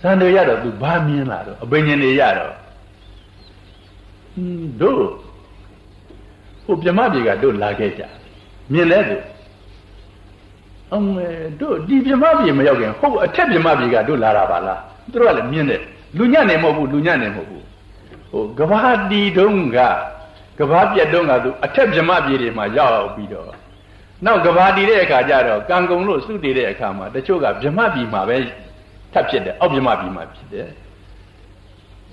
[0.00, 2.52] ဇန်တွေရတော့သူဘာမြင်လာတော့အပင်ဉ္တွေရတော့
[4.80, 5.02] တို့
[6.64, 8.02] ဟိုမြမပြေကတို့လာခဲ့ကြ
[8.72, 9.16] မြင်လဲသူ
[10.94, 11.26] အမေ
[11.60, 15.80] တို့ဒီပြမပြေမရောက်ခင်ဟုတ်အထက်ပြမပြေကတို့လာတာပါလားသူတို့ကလည်းမြင်တယ်
[16.16, 17.64] လူညံ့နေမဟုတ်ဘူးလူညံ့နေမဟုတ်ဘူး
[18.30, 19.78] ဟိုကဘာတီတုံးက
[20.58, 23.50] ကဘာပြက်တုံးကသူအထက်ပြမပြေတွေမှာရောက်ပြီးတော့
[24.24, 28.36] နောက်ကဘာတီတဲ့အခါကျတော့ကံကုံလို့စုတည်တဲ့အခါမှာတချို့ကပြမပြေမှာပဲ
[29.12, 30.68] ထပ်ဖြစ်တယ်အောက်ပြမပြေမှာဖြစ်တယ်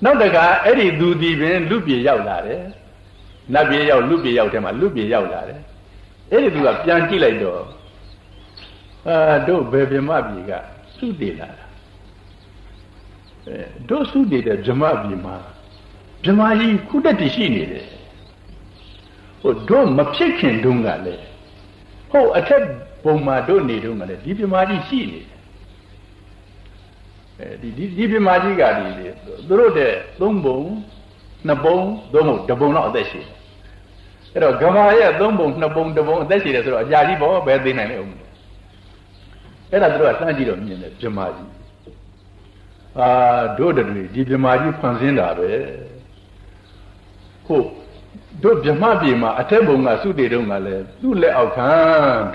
[0.04, 2.62] နောက်တကအဲ့ဒီသူဒီပင်လူပြေရောက်လာတယ်
[3.54, 5.60] နတ်ပြေရောက်လူပြေရောက်တယ်မှာလူပြေရောက်လာတယ်
[6.32, 7.62] အဲ့ဒီသူကပြန်ကြည့်လိုက်တော့
[9.08, 10.52] အာတို့ဘယ်ဗြဟ္မပြည်က
[10.96, 11.65] စုတည်လာတာ
[13.48, 13.58] အဲ
[13.89, 15.36] တို့စုတည်တဲ့ဗြဟ္မပြည်မှာ
[16.24, 17.86] ဗြဟ္မကြီးခုတက်တည်ရှိနေတယ်
[19.41, 21.24] ဟိုတို့မဖြစ်ခင်တုန်းကလည်း
[22.12, 22.63] ဟိုအထက်
[23.04, 25.36] ပုံမှာတို့နေတုန်းကလည်းဒီဗြဟ္မကြီးရှိနေတယ်
[27.39, 28.86] အဲဒီဒီဒီဗြဟ္မကြီးကဒီ
[29.48, 30.60] သူတို့တဲ့သုံးပုံ
[31.48, 31.78] နှစ်ပုံ
[32.13, 33.30] သုံးပုံတစ်ပုံတော့အသက်ရှိတယ်
[34.34, 38.25] အဲ့တော့ကမာရဲ့သုံးပုံနှစ်ပုံတစ်ပုံအသက်ရှိတယ်ဆိုတော့အကြာကြီးပေါ့ဘယ်သိနိုင်လဲဦး
[39.71, 41.51] အဲ့ဒါတို့ကစမ်းကြည့်တော့မြင်တယ်ပြမကြီး
[42.99, 43.10] အာ
[43.58, 45.49] တို့တည်းဒီပြမကြီးဖန်ဆင်းတာပဲ
[47.45, 47.66] ဟုတ်
[48.43, 51.70] တို့ဗြဟ္မပြေမှာအထက်ဘုံကစုတေတုံးကလည်းသူ့လက်အောက်ခံ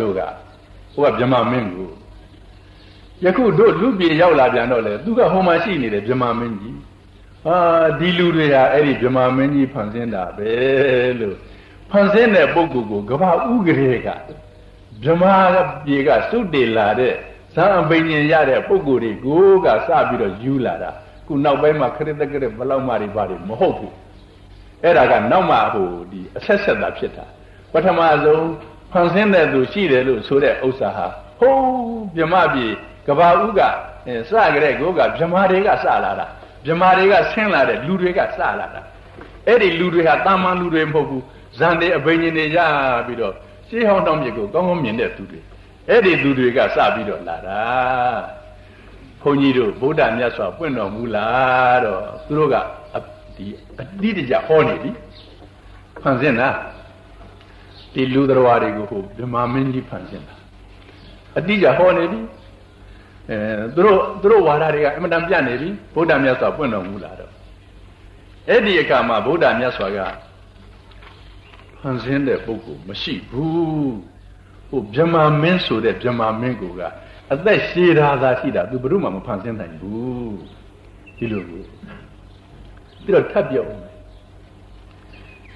[0.00, 0.20] တို့က
[0.94, 1.90] ဟိုကဗြဟ္မမင်းကို
[3.24, 6.78] ယခုတို့လူပြေရောက်လာပြန်တော့လေသူကဟိုမှာရှိနေတယ်ဗြဟ္မမင်းကြီး
[7.46, 7.56] အာ
[7.98, 10.50] ဒီလူတွေဟာအဲ့ဒီဗြဟ္မမင်းကြီးဖန်ဆင်းတာပဲ
[11.20, 11.36] လို့
[11.90, 14.08] ဖန်ဆင်းတဲ့ပုဂ္ဂိုလ်ကိုကဘာဥကရေက
[15.04, 15.34] ဗြဟ္မာ
[15.84, 17.14] ပြေကစုတည်လာတဲ့
[17.54, 20.90] ဇာအပိညင်ရတဲ့ပုဂ္ဂိုလ်တွေကိုကစပြီးတော့ယူလာတာ
[21.26, 23.94] ခုနောက်ပိုင်းမှာခရစ်တကရဘလောက်မှတွေပါတွေမဟုတ်ဘူး
[24.82, 27.24] အဲ့ဒါကနောက်မှဟိုဒီအဆက်ဆက်တာဖြစ်တာ
[27.72, 28.44] ပထမဆုံး
[28.92, 31.06] ဖန်ဆင်းတဲ့သူရှိတယ်လို့ဆိုတဲ့ဥစ္စာဟာ
[31.40, 31.60] ဟိုး
[32.16, 32.66] ဗြဟ္မာပြေ
[33.06, 33.60] ကဘာဥက
[34.28, 36.26] စကြတဲ့ကိုကဗြဟ္မာတွေကစလာတာ
[36.66, 38.80] ဗြဟ္မာတွေကဆင်းလာတဲ့လူတွေကစလာတာ
[39.46, 41.24] အဲ့ဒီလူတွေဟာတာမန်လူတွေမဟုတ်ဘူး
[41.58, 42.58] ဇန်တွေအဘိညာဉ်တွေရ
[43.06, 43.34] ပြီးတော့
[43.70, 45.40] ရှေးဟောင်းတောင်မြစ်ကိုကောင်းကောင်းမြင်တဲ့သူတွေ
[45.88, 47.60] အဲ့ဒီသူတွေကစပြီးတော့လာတာ
[49.22, 51.26] ဘုန်းကြီးတို့ဗုဒ္ဓမြတ်စွာပွင့်တော်မူလာ
[51.84, 52.56] တော့သူတို့က
[53.36, 53.46] ဒီ
[53.80, 54.90] အတိတကြဟောနေပြီ
[56.02, 56.48] ဖန်ဆင်းတာ
[57.94, 60.34] ဒီလူတော်တွေကိုဟိုဗမာမင်းကြီးဖန်ဆင်းတာ
[61.38, 62.20] အတိကြဟောနေပြီ
[63.30, 63.36] အဲ
[63.74, 67.32] သူတို့သူတို့ဝါဒတွေကအင်မတန်ပြတ်နေပြီဗုဒ္ဓမြတ်စွာပွင့်တော်မူလာတော့
[68.48, 69.98] အဲ့ဒီအခါမှာဗုဒ္ဓမြတ်စွာက
[71.80, 73.96] ဖန်ဆင်းတဲ့ပုဂ္ဂိုလ်မရှိဘူး
[74.70, 76.80] ဟိုဗမာမင်းဆိုတဲ့ဗမာမင်းကိုက
[77.32, 80.38] အသက်ရှည်တာသာရှိတာသူဘယ်တော့မှမဖန်ဆင်းနိုင်ဘူး
[81.16, 81.62] ဒီလိုကို
[83.02, 83.94] ပြီးတော့ထပ်ပြောဦးမယ်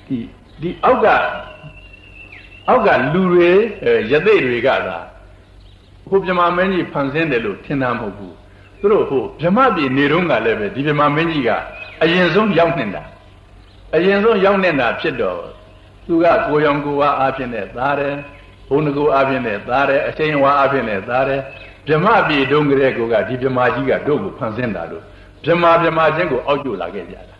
[0.06, 0.16] ဒီ
[0.60, 1.06] ဒီအောက်က
[2.68, 3.50] အောက်ကလူတွေ
[4.10, 4.98] ရသိတွေကသာ
[6.10, 8.34] ဟိုဗမာမင်းကြီးဖန်ဆင်းတယ်လို့ထင်တာမဟုတ်ဘူး
[8.80, 11.50] သူတို့ဟိုဗမာပြည်နေတော့ကလည်းပဲဒီဗမာမင်းကြီးက
[12.02, 13.02] အရင်ဆုံးရောက်နေတာ
[13.94, 15.53] အရင်ဆုံးရောက်နေတာဖြစ်တော့
[16.06, 18.14] သူကကိုရောင်ကိုဝါအားဖြင့်နဲ့သားတယ်
[18.68, 21.40] ဘုံကိုအားဖြင့်နဲ့သားတယ်အချိန်ဝါအားဖြင့်နဲ့သားတယ်
[21.86, 25.02] ဗြဟ္မပြည်တုံးကလေးကိုကဒီဗြဟ္မာကြီးကတို့ကိုဖန်ဆင်းတာလို့
[25.44, 27.36] ဗြဟ္မာဗြဟ္မာချင်းကိုအောက်ကျလာခဲ့ကြတာ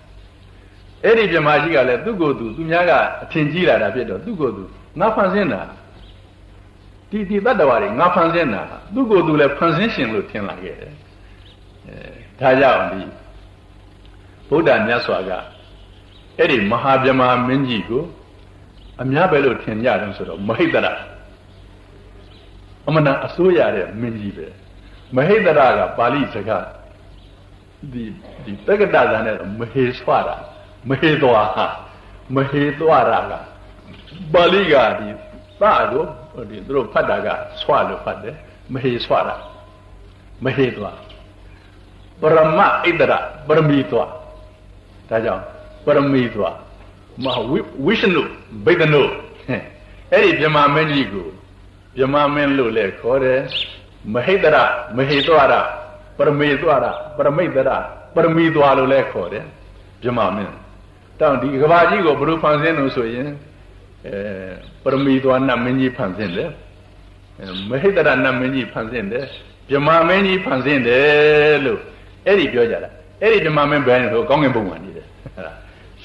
[1.05, 2.93] အဲ့ဒီဗြဟ္မာကြီးကလည်းသူ့ကိုယ်သူသူများက
[3.23, 4.63] အထင်ကြီးလာတာဖြစ်တော့သူ့ကိုယ်သူ
[5.01, 5.63] ငါဖန်ဆင်းတာ
[7.11, 8.63] ဒီဒီတတ္တဝါတွေငါဖန်ဆင်းတာ
[8.95, 10.93] သူ့ကိုယ်သူလည်းဖန်ဆင်းရှင်လို့ထင်လာခဲ့တယ်
[11.87, 11.99] အဲ
[12.41, 13.03] ဒါကြောင့်ဒီ
[14.49, 15.31] ဗုဒ္ဓမြတ်စွာက
[16.39, 18.03] အဲ့ဒီမဟာဗြဟ္မာမင်းကြီးကို
[19.03, 20.89] အများပဲလို့ထင်ကြတယ်ဆိုတော့မဟိတရ
[22.89, 24.47] အမနာအစိုးရတဲ့မင်းကြီးပဲ
[25.17, 26.65] မဟိတရကပါဠိစကား
[27.93, 28.05] ဒီ
[28.45, 30.37] ဒီတက္ကတဇာနဲ့မဟေဆွာတာ
[30.89, 31.67] မဟေသွားဟာ
[32.35, 33.33] မဟေသွားတာက
[34.33, 35.09] ပါဠိကဒီ
[35.61, 36.07] သတို့
[36.51, 37.29] ဒီသူတို့ဖတ်တာက
[37.61, 38.37] ဆွာလို့ဖတ်တယ်
[38.73, 39.35] မဟေဆွာတာ
[40.45, 40.97] မဟေသွား
[42.21, 43.13] ပရမဣတရ
[43.47, 44.11] ပရမီသွား
[45.11, 45.43] ဒါကြောင့်
[45.85, 46.55] ပရမီသွား
[47.23, 47.25] မ
[47.85, 48.23] ဝိရှနု
[48.65, 49.03] ဗိဒနု
[50.13, 51.29] အဲ့ဒီမြမမင်းကြီးကို
[51.97, 53.41] မြမမင်းလို့လည်းခေါ်တယ်
[54.13, 54.57] မဟိတရ
[54.97, 55.55] မဟိတဝရ
[56.19, 56.87] ပရမေတဝရ
[57.17, 57.71] ပရမိတ်တရ
[58.15, 59.45] ပရမီသွားလို့လည်းခေါ်တယ်
[60.03, 60.53] မြမမင်း
[61.19, 63.29] တောင်းဒီကဘာကြီးကိုဘုရုဖန်ဆင်းလို့ဆိုရင်
[64.07, 64.15] အဲ
[64.83, 66.51] ပရမီသွားနတ်မင်းကြီးဖန်ဆင်းတယ်
[67.71, 69.27] မဟိတရနတ်မင်းကြီးဖန်ဆင်းတယ်
[69.71, 71.81] မြမမင်းကြီးဖန်ဆင်းတယ်လို့
[72.27, 72.91] အဲ့ဒီပြောကြတာ
[73.23, 75.57] အဲ့ဒီမြမမင်းဘယ်ဆိုကောင်းကင်ဘုံမှာနေတယ်ဟုတ်လား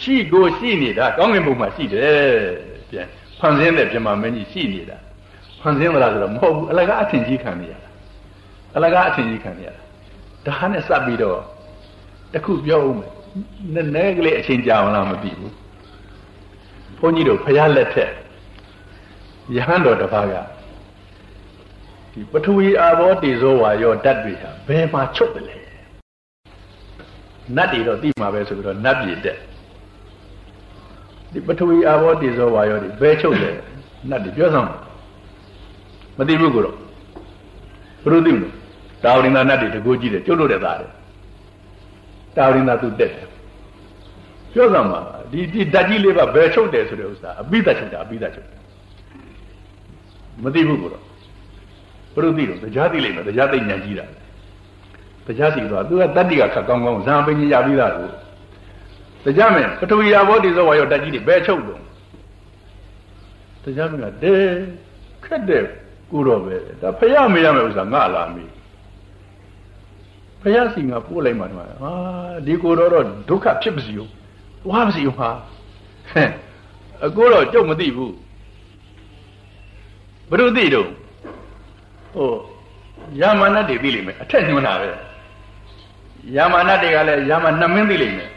[0.01, 2.19] ရှိကိုရှိနေတာကောင်းကင်ဘုံမှာရှိတယ်
[2.89, 3.07] ပြန်
[3.39, 4.97] ဖန်ဆင်းတဲ့ပြမမင်းကြီးရှိနေတာ
[5.61, 7.89] ဖန်ဆင်းမလားဆိုတော့မဟုတ်ဘူးအလကားအထင်ကြီးခံနေရတာ
[8.75, 9.81] အလကားအထင်ကြီးခံနေရတာ
[10.45, 11.39] ဒါနဲ့စပ်ပြီးတော့
[12.33, 13.11] တခုပြောဦးမယ်
[13.73, 15.53] နည်းနည်းကလေးအချိန်ကြာအောင်လားမသိဘူး
[16.99, 18.11] ဘုန်းကြီးတို့ဖရာလက်ထက်
[19.55, 20.33] ယဟန်တော်တစ်ပါးက
[22.11, 25.57] ဒီပထဝီအာဘောတေဇောဝါရောဓာတ်တွေဟာဘယ်မှာချုပ်တယ်လဲ
[27.55, 29.39] နတ်တွေတော့သိမှာပဲဆိုပြီးတော့နတ်ပြည်တက်
[31.33, 33.55] ဒီပထဝီအာဘောတေဇောဝါယောဒီဘဲချုပ်တယ်
[34.09, 34.67] နတ်ဒီပြောဆောင်
[36.17, 36.75] မသိဘူးကိုတော့
[38.03, 38.53] ဘုရုသိမလို့
[39.03, 40.91] တာဝရိန္ဒနတ်တွေတကူကြည့်တယ်ကျုပ်တို့တဲ့သားတယ်
[42.35, 43.27] တာဝရိန္ဒသူတက်တယ်
[44.53, 44.99] ပြောဆောင်ပါ
[45.31, 48.59] ဒီဒီဓာတ်ကြီးလေးပါဘယ်ချုပ်တယ်ဆိုတဲ့ဥစ္စာအပိသက်ချုပ်တာအပိသက်ချုပ်တယ်
[50.43, 51.03] မသိဘူးကိုတော့
[52.13, 54.05] ဘုရုသိတော့တရားသိလိမ့်မယ်တရားသိဉာဏ်ကြီးတာ
[55.27, 58.09] တရားစီသွားသူကတတ္တိကခက်ကောင်းကောင်းဇာပင်ကြီးရပြီးသားကို
[59.23, 61.81] တရားမင်းပထဝီယာဘောတိသောဝါယောတက်ကြီးတွေဘယ်ချုပ်တော့
[63.63, 64.35] တရားမင်းကတဲ
[65.25, 65.63] ခက်တဲ့
[66.11, 68.45] ကိုတော့ပဲဒါဖရမေးရမယ်ဥစ္စာငါလာမီ
[70.41, 71.91] ဖရစီငါပို့လိုက်မှတော့ဟာ
[72.45, 74.09] ဒီကိုတော့တော့ဒုက္ခဖြစ်ပါစီဦး
[74.69, 75.29] ဝါပါစီဦးဟာ
[76.09, 76.29] ဟဲ့
[77.05, 78.13] အကိုတော့ကြုတ်မသိဘူး
[80.29, 80.87] ဘယ်လိုသိတော့
[82.15, 82.29] ဟို
[83.21, 84.89] ယာမနတ်တွေသိလိမ့်မယ်အထက်ညွှန်းတာပဲ
[86.35, 88.31] ယာမနတ်တွေကလည်းယာမနှမင်းသိလိမ့်မယ်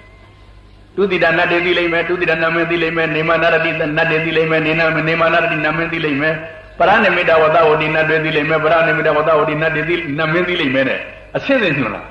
[0.97, 6.35] တုတိတနတ်တေသိလိမ့်မယ်တုတိတနမင်းသိလိမ့်မယ်နေမနာရတိနတ်တေသိလိမ့်မယ်နေနနေမနာရတိနမင်းသိလိမ့်မယ်
[6.79, 10.99] ပရဏိမိတဝတဝတိနတ်တွေသိလိမ့်မယ်ပရဏိမိတဝတဝတိနတ်တေသိနမင်းသိလိမ့်မယ်နဲ့
[11.37, 12.03] အဆင့်ဆင့်ညွှန်လာ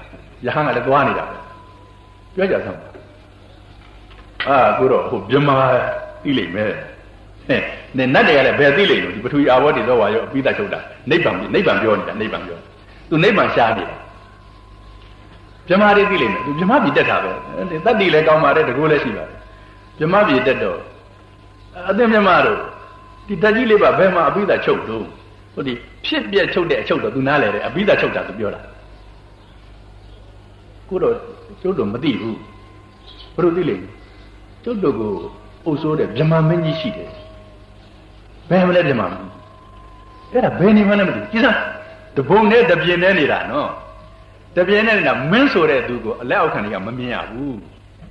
[0.45, 1.25] ယဟန်ကလည်းသွားနေတာ
[2.35, 2.79] ပြောကြစမ်း
[4.47, 5.49] အာကိုတော့ဟိုမြမ
[6.23, 6.71] သိလိမ့်မယ်
[7.47, 7.61] ဟဲ့
[7.97, 10.79] နေနတ်တွေကလည်းဘယ်သိလိမ့်လို့ဒီပထဝီအာဘောတိသောဝါရောအပိသချုပ်တာ
[11.09, 12.57] နိဗ္ဗာန်နိဗ္ဗာန်ပြောနေတာနိဗ္ဗာန်ပြော
[13.09, 13.95] သူနိဗ္ဗာန်ရှားနေတာ
[15.71, 17.31] မြမတွေသိလိမ့်မယ်သူမြမပြည်တက်တာပဲ
[17.85, 19.37] တတ္တိလည်းကောင်းပါတယ်တကူလည်းရှိပါတယ်
[19.99, 20.79] မြမပြည်တက်တော့
[21.89, 22.59] အသိမြမတို့
[23.27, 25.05] ဒီတက်ကြီးလေးပါဘယ်မှာအပိဓာချုပ်တော့
[25.53, 25.73] ဟိုဒီ
[26.05, 28.61] ဖြစ်ပြက်ချုပ်တဲ့အချုပ်တော့သူနားလဲတယ်အပိဓာချုပ်တာသူပြောတာ
[30.89, 31.13] ကိုတော့
[31.61, 32.37] ကျုပ်တို့မသိဘူး
[33.35, 33.83] ဘယ်လိုသိလိမ့်
[34.63, 35.11] ကျုပ်တို့ကို
[35.65, 37.09] အုပ်ဆိုးတဲ့မြမမင်းကြီးရှိတယ်
[38.49, 39.15] ဘယ်မလဲမြမမင်း
[40.31, 41.59] အဲ့ဒါဘယ်နေမှလည်းမသိဘူးကြည်စမ်း
[42.15, 43.69] တဘုံနဲ့တပြင်းနဲ့နေတာနော်
[44.55, 47.57] တပြင်းနဲ့နေတာမင်းဆိုတဲ့သူကိုအလက်အောက်ခံတွေကမမြင်ရဘူး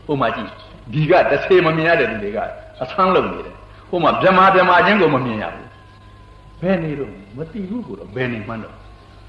[0.07, 0.51] ဟိုမှာကြည့်
[0.93, 2.39] ဒီကတစ်ဆေမမြင်ရတဲ့သူတွေက
[2.83, 3.55] အဆန်းလုံနေတယ်
[3.89, 5.69] ဟိုမှာဗြမာဗြမာချင်းကိုမမြင်ရဘူး
[6.61, 8.75] ဘယ်နေတော့မသိဘူးကိုတော့ဘယ်နေမှန်းတော့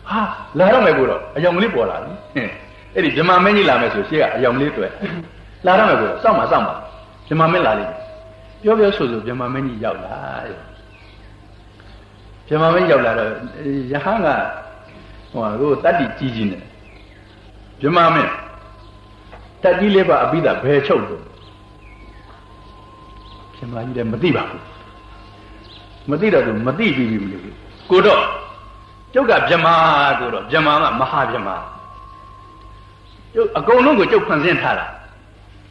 [0.09, 0.21] ဟာ
[0.59, 2.49] လာတော့မယ်ကိုတော့အယောင်ကလေးပေါ်လာပြီဟင်
[2.95, 4.91] အဲ့ဒီဗြဟ္မာမင်းကြီးလာမယ်ဆိုရှေ့ကအယောင်လေးတွေ့
[5.65, 6.73] လာတော့မယ်ကိုတော့စောင့်ပါစောင့်ပါ
[7.27, 7.99] ဗြဟ္မာမင်းလာလိမ့်မယ်
[8.61, 10.55] ပြောပြောဆိုဆိုဗြဟ္မာမင်းကြီးရောက်လာတဲ့
[12.47, 13.29] ဗြဟ္မာမင်းရောက်လာတော့
[13.91, 14.27] ယဟန်က
[15.31, 16.61] ဟိုကိုတတ္တိကြီးကြီးနဲ့
[17.81, 18.31] ဗြဟ္မာမင်း
[19.63, 21.23] တတ္တိလေးပါအပိဓာဘယ်ချုပ်လို့
[23.55, 24.63] ဗြဟ္မာကြီးလည်းမသိပါဘူး
[26.09, 27.43] မသိတော့သူမသိပြီးပြီမလို့
[27.91, 28.21] ကိုတော့
[29.13, 29.73] ကျုပ်ကဗြဟ္မာ
[30.19, 31.55] ကိုတော့ဗြဟ္မာကမဟာဗြဟ္မာ
[33.33, 34.85] ကျုပ်အကုန်လုံးကိုကျုပ်ဖန်ဆင်းထားတာ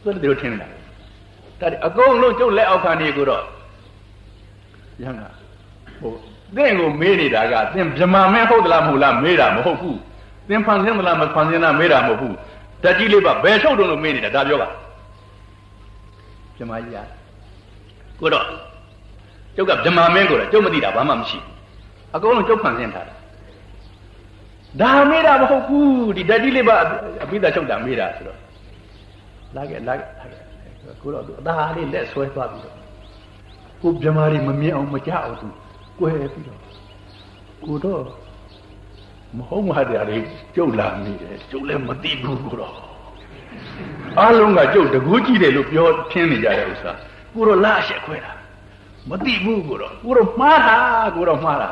[0.03, 3.43] သူတို့ထင်နေတာဒါအကုန်လုံးကျုပ်လက်အောက်ခံနေကိုတော့
[5.01, 5.23] ရဟန်းက
[5.99, 6.13] ဟို
[6.55, 9.97] သင်ကိုမေးနေတာကသင်ဗြဟ္မာမင်းဟုတ်သလားမဟုတ်လားမေးတာမဟုတ်ဘူး
[10.49, 12.35] သင်ဖန်ဆင်းသလားမဖန်ဆင်းလားမေးတာမဟုတ်ဘူး
[12.83, 14.69] ဓာတ်ကြီးလေးပါဘယ်ထုတ်တုံးလို့မေးနေတာဒါပြောပါ
[16.57, 16.97] ဗြဟ္မာကြီးက
[18.19, 18.45] ကိုတော့
[19.55, 21.55] ကျုပ်ကဗြဟ္မာမင်းကိုတော့ကျုပ်မသိတာဘာမှမရှိဘူး
[22.15, 23.15] အကုန်လုံးကျုပ်ဖန်ဆင်းထားတာ
[24.81, 26.75] ဒါမေးတာမဟုတ်ဘူးဒီဓာတ်ကြီးလေးပါ
[27.23, 28.37] အပိဓာချုပ်တာမေးတာဆိုတော့
[29.55, 30.41] လာခဲ့လာခဲ့လာခဲ့
[31.01, 32.75] ကိုတော့သူအသာလေးလက်ဆွဲသွားပြီးတော့
[33.81, 35.47] ကိုဗြဟ္မာတွေမမြင်အောင်မကြအောင်သူ
[35.99, 36.59] ကွဲပြီးတော့
[37.65, 38.01] ကိုတော့
[39.37, 40.17] မဟုတ်မှတရားတွေ
[40.55, 42.75] ကျုပ်လာမိတယ်ကျုပ်လည်းမသိဘူးကိုတော့
[44.19, 46.91] အားလုံးကကျုပ်တကူးကြည့်တယ်လို့ပြောထင်းနေကြတဲ့ဥစ္စာ
[47.33, 48.33] ကိုတော့လာရှက်ခွဲတာ
[49.09, 50.77] မသိဘူးကိုတော့ကိုတော့မှားတာ
[51.15, 51.69] ကိုတော့မှားတာ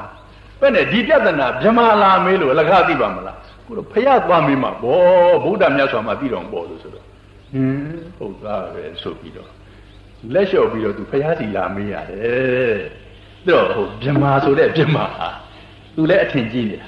[0.60, 7.06] ဘယ်နဲ့ဒီပြဿနာဗြဟ္မာလာမေးလို့အလကားသိပါမလားကိုတော့ဖျက်သွားမင်းမှာဘောဗုဒ္ဓမြတ်စွာဘုရားပြီးတော့ပေါ်လို့ဆိုတော့
[7.52, 9.50] ဟင်းဟုတ်သားပဲဆိုပြီးတော့
[10.34, 12.78] လက်လျှော့ပြီးတော့သူဖျားစီလာမေးရတယ်
[13.48, 15.28] တော့ဟိုဗြဟ္မာဆိုတဲ့ဗြဟ္မာဟာ
[15.96, 16.88] သူလည်းအထင်ကြီးနေတာ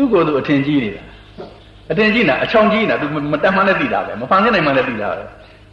[0.00, 1.02] သူ့ကိုယ်သူအထင်ကြီးနေတာ
[1.90, 5.24] အထင်ကြီးနေတာအချောင်ကြီးနေတာသူမတတ်မှန်းလည်းသိတာပဲမဖန်ဆင်းနိုင်မှလည်းသိတာပဲ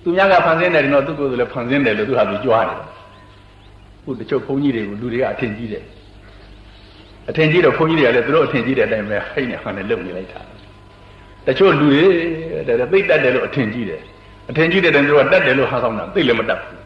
[0.04, 2.80] သူများကဖန်ဆင်းတယ်ဒီတော့သူ့ကိုယ်သူလည်းဖန်ဆင်းတယ်လို့သူဟာသူကြွားတယ်
[4.04, 5.84] ခုတချို့ဘုန်းကြီးတွေကိုလူတွေကအထင်ကြီးတယ်
[7.30, 10.40] အထင်ကြီးတော့ဘုန်းကြီးတွေကလည်းသူတို့အထင်ကြီးတဲ့အတိုင်းပဲဟိတ်နဲ့ဟန်နဲ့လုပ်နေလိုက်တာ
[11.48, 12.04] တချို့လူတွေ
[12.68, 14.02] တဲ့သိတတ်တယ်လို့အထင်ကြီးတယ်
[14.50, 16.78] အထင်ကြီးတဲ့တိုင်သူကတတ်တယ်လို့ဟာဆောင်တာသိလည်းမတတ်ဘူး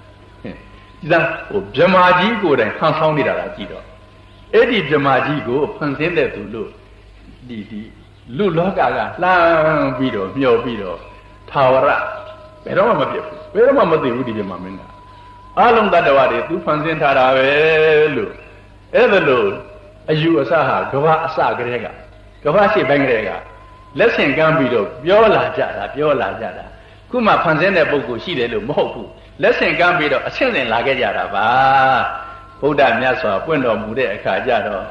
[1.01, 3.83] ဒီသားဟိုဗြမာကြီးကိုယ်တိုင်ဟန်ဆောင်နေတာလားကြည့်တော့
[4.53, 6.69] အဲ့ဒီဗြမာကြီးကိုဖန်ဆင်းတဲ့သူလို့
[7.49, 7.81] ဒီဒီ
[8.37, 8.81] လူလောကက
[9.23, 10.97] လှမ်းပြီးတော့မျောပြီးတော့
[11.49, 11.89] သာဝရ
[12.65, 14.81] ဘယ်တော့မှမပြတ်ဘူးဘယ်တော့မှမသိဘူးဒီဗြမာမင်းက
[15.57, 17.47] အလုံးတ attva တွေသူဖန်ဆင်းထားတာပဲ
[18.15, 18.31] လို့
[18.95, 19.47] အဲ့ဒါလို့
[20.09, 21.87] အယူအဆဟာကဘာအစကလေးက
[22.43, 23.31] ကဘာရှိပိုင်းကလေးက
[23.99, 26.65] လက်ဆင့်ကမ်းပြီးတော့ပြောလာကြတာပြောလာကြတာ
[27.09, 29.09] ခုမှဖန်ဆင်းတဲ့ပုဂ္ဂိုလ်ရှိတယ်လို့မဟုတ်ဘူး
[29.41, 31.47] လက်ဆင့်ကမ်းပြီးတော့အဆင့်ဆင့်လာခဲ့ကြတာပါ
[32.61, 34.85] ဗုဒ္ဓမြတ်စွာပွင့်တော်မူတဲ့အခါကျတော့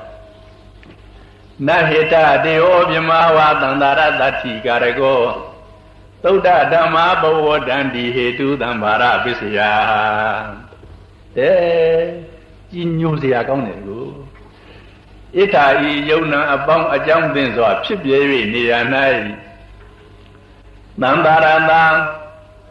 [1.66, 5.22] နဟေတတေဟောမြမဝါသန္တာရတ္တိကာရကော
[6.22, 9.58] သုဒ္ဓဓမ္မာဘဝတံဒီဟေတုသံဘာရပစ္စယ
[11.36, 11.58] တဲ့
[12.70, 14.06] ကြီးညိုစရာကောင်းတယ်ကို
[15.36, 18.10] ဣထာဤယုံနာအပေါင်းအကြောင်းသင်စွာ ဖြစ်ပြ၍
[18.54, 18.72] နေရ၌
[21.02, 21.84] သံသာရတံ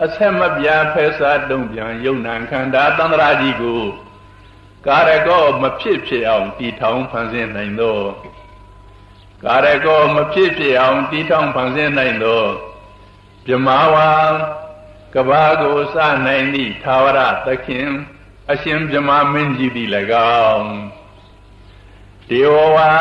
[0.03, 3.81] အဆက်မပြဖဲစားတုံပြန်ယုံနာခန္ဓာသန္တရာကြီးကို
[4.87, 7.97] ကာရကောမဖြစ်ဖြစ်အောင်တည်ထောင်ဖန်ဆင်းနိုင်သော
[9.43, 12.43] ကာရကောမဖြစ်ဖြစ်အောင်တည်ထောင်ဖန်ဆင်းနိုင်သော
[13.45, 14.11] မြမဝါ
[15.13, 17.87] ကဘာကိုစနိုင်သည့်သာဝရသခင်
[18.51, 19.89] အရှင်မြမမင်းကြီးသည်၎
[20.47, 20.69] င်း
[22.29, 22.91] ဒေဝဝါ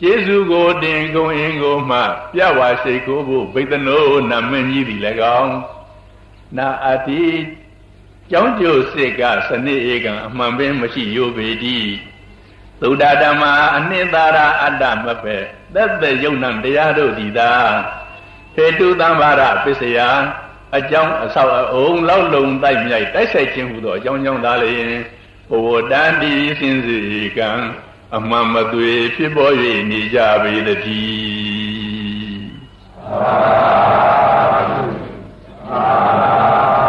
[0.00, 1.98] ကျေးဇူးကိုတင်ကုန်အင်းကိုမှ
[2.34, 5.00] ပြဝါရှိကိုဖို့ဘိသနိုးနမင်းကြီးသည်၎
[5.40, 5.54] င်း
[6.56, 7.24] နာအတိ
[8.30, 11.78] ကျောင်းကျိုစစ်ကစနစ်ဧကံအမှန်ပင်မရှိယိုပေတိ
[12.82, 15.36] သုဒ္ဓဓမ္မာအနှစ်သာရအတ္တမပဲ
[15.74, 17.52] သက်သက်ယုံနံတရားတို့သည်သာ
[18.54, 19.98] ဟေတုသံဘာရပစ္စယ
[20.76, 24.94] အကြောင်းအဆောက်အုံလောက်လုံတိုက်မြိုက်တိုက်ဆိုင်ခြင်းဟူသောအကြောင်းကြောင့်သာလျင်
[25.50, 26.98] ဘဝတန်တိစင်စီ
[27.36, 27.50] ကံ
[28.16, 29.52] အမှန်မသွေဖြစ်ပေါ်၍
[29.90, 30.76] နေကြပေတည်း
[33.08, 33.32] သာ
[34.68, 34.84] ဓု
[35.68, 35.84] သာ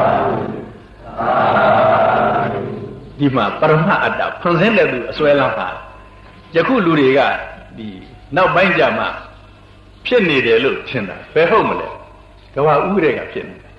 [0.09, 0.35] ဓု
[1.17, 1.29] သာ
[2.53, 2.61] ဓု
[3.17, 5.69] ဒီမှာပရမအတ္တဖန်ဆင်းတဲ့သူအစွဲလမ်းပါ
[6.55, 7.19] ယခုလူတွေက
[7.77, 7.87] ဒီ
[8.35, 9.07] နောက်ပိုင်းကြမှာ
[10.05, 11.87] ဖြစ်နေတယ်လို့ထင်တာဘယ်ဟုတ်မလဲ
[12.53, 13.71] ကဘာဥတွေကဖြစ်နေတယ်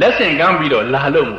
[0.00, 1.32] လက်ဆင့်ကမ်းပြီးတော့လာလို့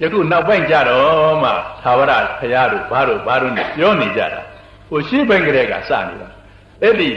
[0.00, 1.50] ယခုနောက်ပိုင်းကြတော့မှ
[1.82, 4.40] သာဝရဖရာတို့ဘာတို့ဘာတို့နဲ့ပြောနေကြတာ
[4.88, 6.28] ဟိုရှေ့ဘက်ကလေးကစနေတာ
[6.82, 7.10] အဲ့ဒီ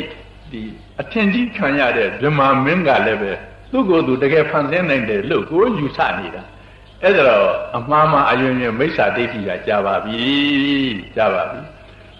[0.51, 0.61] ဒီ
[1.01, 3.31] အထင်ကြီးခံရတဲ့ဗြဟ္မာမင်းကလည်းပဲ
[3.71, 6.43] သူ့ကိုယ်သူတကယ်ဖန်ဆင်းနိုင်တယ်လို့ကိုယ်ယူဆနေတာ
[7.03, 10.21] အဲ့ဒါတော့အမှားမှအယွင်ယွင်မိစ္ဆာဒိဋ္ဌိကကြာပါပြီ
[11.15, 11.59] ကြာပါပြီ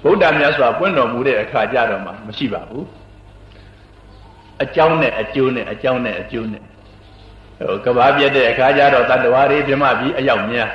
[0.03, 2.85] ဗုဒ္ဓမြတ်စွာပွင့်တော်မူတဲ့အခါကြတော့မှမရှိပါဘူး
[4.63, 6.63] အကြောင်းနဲ့အကျိုးနဲ့အကြောင်းနဲ့အကျိုးနဲ့
[7.59, 10.69] ဟိုကဘာပြတ်တဲ့အခါကျတော့တတ္တဝါတွေပြမပြီးအရောက်များ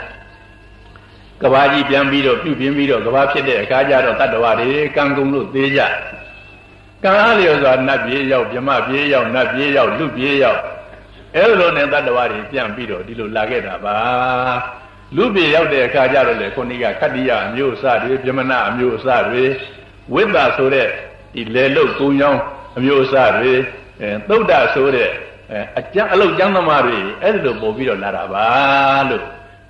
[1.42, 5.80] ကကဘာကြီးပြန်ပြီးတော့ပြုတ်ပြင်းပြီးတော့ကဘာဖြစ်တဲ့အခါကျတော့တတ္တဝါတွေကံကုန်လို့သေးကြ
[7.02, 10.60] ကံအားလျော်စွာနတ်ပြေးရောက်မြမပြေးရောက်နတ်ပြေးရောက်လူပြေးရောက်
[11.36, 13.96] အဲလိုနဲ့တတ္တဝါတွေပြန်ပြီးတော့ဒီလိုလာခဲ့တာပါ
[15.16, 19.44] လူပြေရောက်တဲ့အခါကျတော့လေခုနိကခတ္တိယအမျိုးအစတွေပြမနာအမျိုးအစတွေ
[20.14, 20.88] ဝိတ္တဆိုတဲ့
[21.34, 22.40] ဒီလေလုတ်ကုံကြောင်း
[22.78, 23.52] အမျိုးအစတွေ
[24.00, 25.10] အဲသုဒ္ဓဆိုတဲ့
[25.78, 28.46] အကျမ်းအလုတ်ကျမ်းသမားတွေအဲ့ဒီလိုပို့ပြီးတော့လာတာပါ
[29.08, 29.22] လို့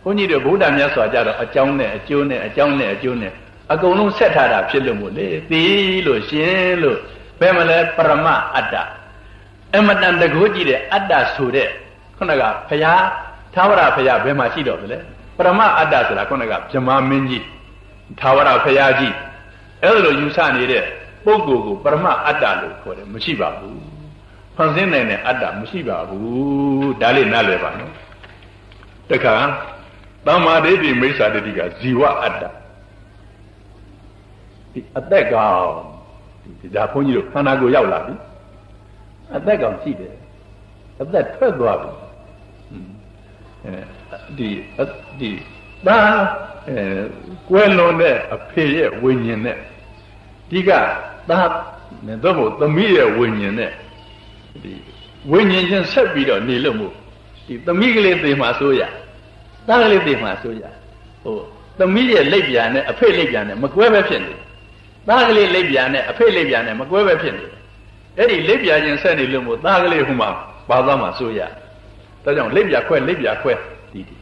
[0.02, 3.32] ဘုန်းကြီးတို့ဗုဒ္ဓမြတ်စွာကြတော့အကြောင်းနဲ့အကျိုးနဲ့အကြောင်းနဲ့အကျိုးနဲ့
[3.72, 5.64] အကုန်လုံးဆက်ထားတာဖြစ်လို့မို့လေသိ
[6.06, 6.98] လို့ရှင်လို့
[7.40, 8.26] ဘယ်မလဲပရမ
[8.56, 8.74] အတ္တ
[9.76, 11.68] အမတန်တကိုးကြည့်တဲ့အတ္တဆိုတဲ့
[12.16, 13.02] ခုနကဘုရား
[13.54, 14.98] သာဝရဘုရားဘယ်မှာရှိတော့လဲ
[15.36, 17.44] ပရမအတ္တဆိုတာခုနကဗြဟ္မာမင်းကြီး
[18.20, 19.14] သာဝရဘုရားကြီး
[19.82, 20.82] အဲ့လိုယူဆနေတဲ့
[21.24, 23.80] ပုဂ္ဂိုလ်ကိုပရမအတ္တလို့ခေါ်တယ်မရှိပါဘူး
[24.56, 27.92] ဖန်ဆင်းနိုင်တဲ့အတ္တမရှိပါဘူးဒါလေးနားလည်ပါနော်
[29.10, 29.36] တခါ
[30.26, 32.44] သမ္မာဒိဋ္ဌိမိစ္ဆာဒိဋ္ဌိကဇီဝအတ္တ
[34.72, 35.68] ဒီအသက်ကောင်
[36.60, 38.14] ဒီဒါဘုန်းကြီးတို့ခန္ဓာကိုယ်ရောက်လာပြီ
[39.36, 40.14] အသက်ကောင်ရှိတယ်
[41.02, 41.90] အသက်ထွက်သွားပြီ
[43.64, 43.76] အဲ
[44.38, 44.48] ဒီ
[45.20, 45.30] ဒီ
[45.86, 45.98] ဒါ
[46.68, 46.76] အဲ
[47.48, 49.56] ကွယ်လွန်တဲ့အဖေရဲ့ဝိညာဉ်နဲ့
[50.50, 50.70] ဒီက
[51.30, 51.40] သာ
[52.06, 53.70] နဲ့တော့ဘုသမီးရဲ့ဝိညာဉ်နဲ့
[54.62, 54.72] ဒီ
[55.30, 56.92] ဝိညာဉ်ချင်းဆက်ပြီးတော့နေလို့မို့
[57.46, 58.82] ဒီသမီးကလေးသိမှဆိုရ
[59.68, 60.62] သားကလေးသိမှဆိုရ
[61.22, 61.36] ဟို
[61.78, 64.34] သမီးရဲ့လက်ပြာနဲ့အဖေလက်ပြာနဲ့မကွဲပဲဖြစ်နေ
[65.08, 67.46] သားကလေးလက်ပြာနဲ့အဖေလက်ပြာနဲ့မကွဲပဲဖြစ်နေ
[68.18, 70.28] အဲ့ဒီလက်ပြာချင်းဆက်နေလို့မို့သားကလေးဟိုမှာ
[70.68, 71.40] ဘာသာမှဆိုရ
[72.24, 73.52] ဒါကြောင့်လက်ပြခွဲလက်ပြခွဲ
[73.92, 74.14] ဒီဒီ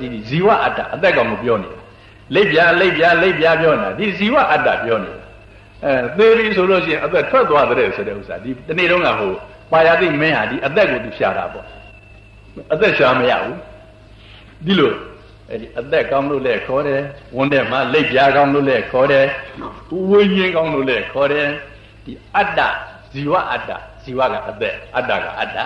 [0.00, 1.78] ဒီဒီဇီဝအတ္တအသက်ကောင်ကိုပြောနေတာ
[2.34, 5.24] လက်ပြလက်ပြလက်ပြပြောနေတာဒီဇီဝအတ္တပြောနေတာ
[5.84, 9.32] အဲသေရီဆိုလို့ရှိရင်အသက်ထွက်သွားတဲ့ဆိုတဲ့ဥစ္စာဒီတနေ့တုန်းကဟို
[9.72, 11.66] ပါရတိမင်းဟာဒီအသက်ကိုသူရှာတာပေါ့
[12.72, 13.56] အသက်ရှာမရဘူး
[14.66, 14.92] ဒီလို
[15.50, 17.00] အဲ့ဒီအသက်ကောင်းလို့လည်းခေါ်တယ်
[17.36, 19.26] ဝန်တဲ့မှာလက်ပြားကောင်းလို့လည်းခေါ်တယ်
[20.10, 21.46] ဝိညာဉ်ကောင်းလို့လည်းခေါ်တယ်
[22.04, 22.60] ဒီအတ္တ
[23.12, 23.70] ဇီဝအတ္တ
[24.02, 25.58] ဇီဝကအသက်အတ္တကအတ္တ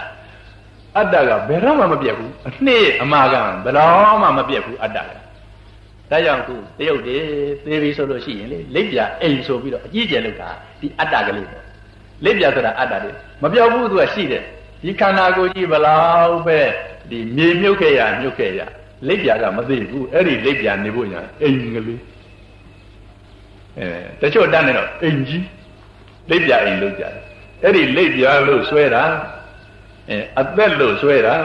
[0.98, 3.34] အတ္တကဘယ်တော့မှမပြတ်ဘူးအနှစ်အမာက
[3.64, 5.10] ဘယ်တော့မှမပြတ်ဘူးအတ္တက
[6.10, 7.18] ဒါကြောင့်ခုတရုတ်တွေ
[7.64, 10.48] သေးပြီဆိုလို့ရှိရင်လေလက်ပြအိမ်ဆိုပြီးတော့အကြီးကျယ်လောက်တာ
[10.80, 11.64] ဒီအတ္တကလေးပေါ့
[12.24, 14.42] လက်ပြဆိုတာအတ္တလေးမပြောက်ဘူးသူကရှိတယ်
[14.82, 16.58] ဒီခန္ဓာကိုယ်ကြီးဘလောက်ပဲ
[17.10, 18.60] ဒီမြေမြုပ်ခဲ့ရမြုပ်ခဲ့ရ
[19.08, 22.00] လက်ပြကမသိဘူးအဲ့ဒီလက်ပြနေဖို့ညာအိမ်ကလေး
[23.78, 23.86] အဲ
[24.20, 25.44] တချို့တန်းနေတော့အိမ်ကြီး
[26.30, 27.14] လက်ပြအိမ်လို့ကြတယ်
[27.62, 29.04] အဲ့ဒီလက်ပြလို့ဆွဲတာ
[30.10, 31.36] အဲအသက်လို့ဆွဲတာ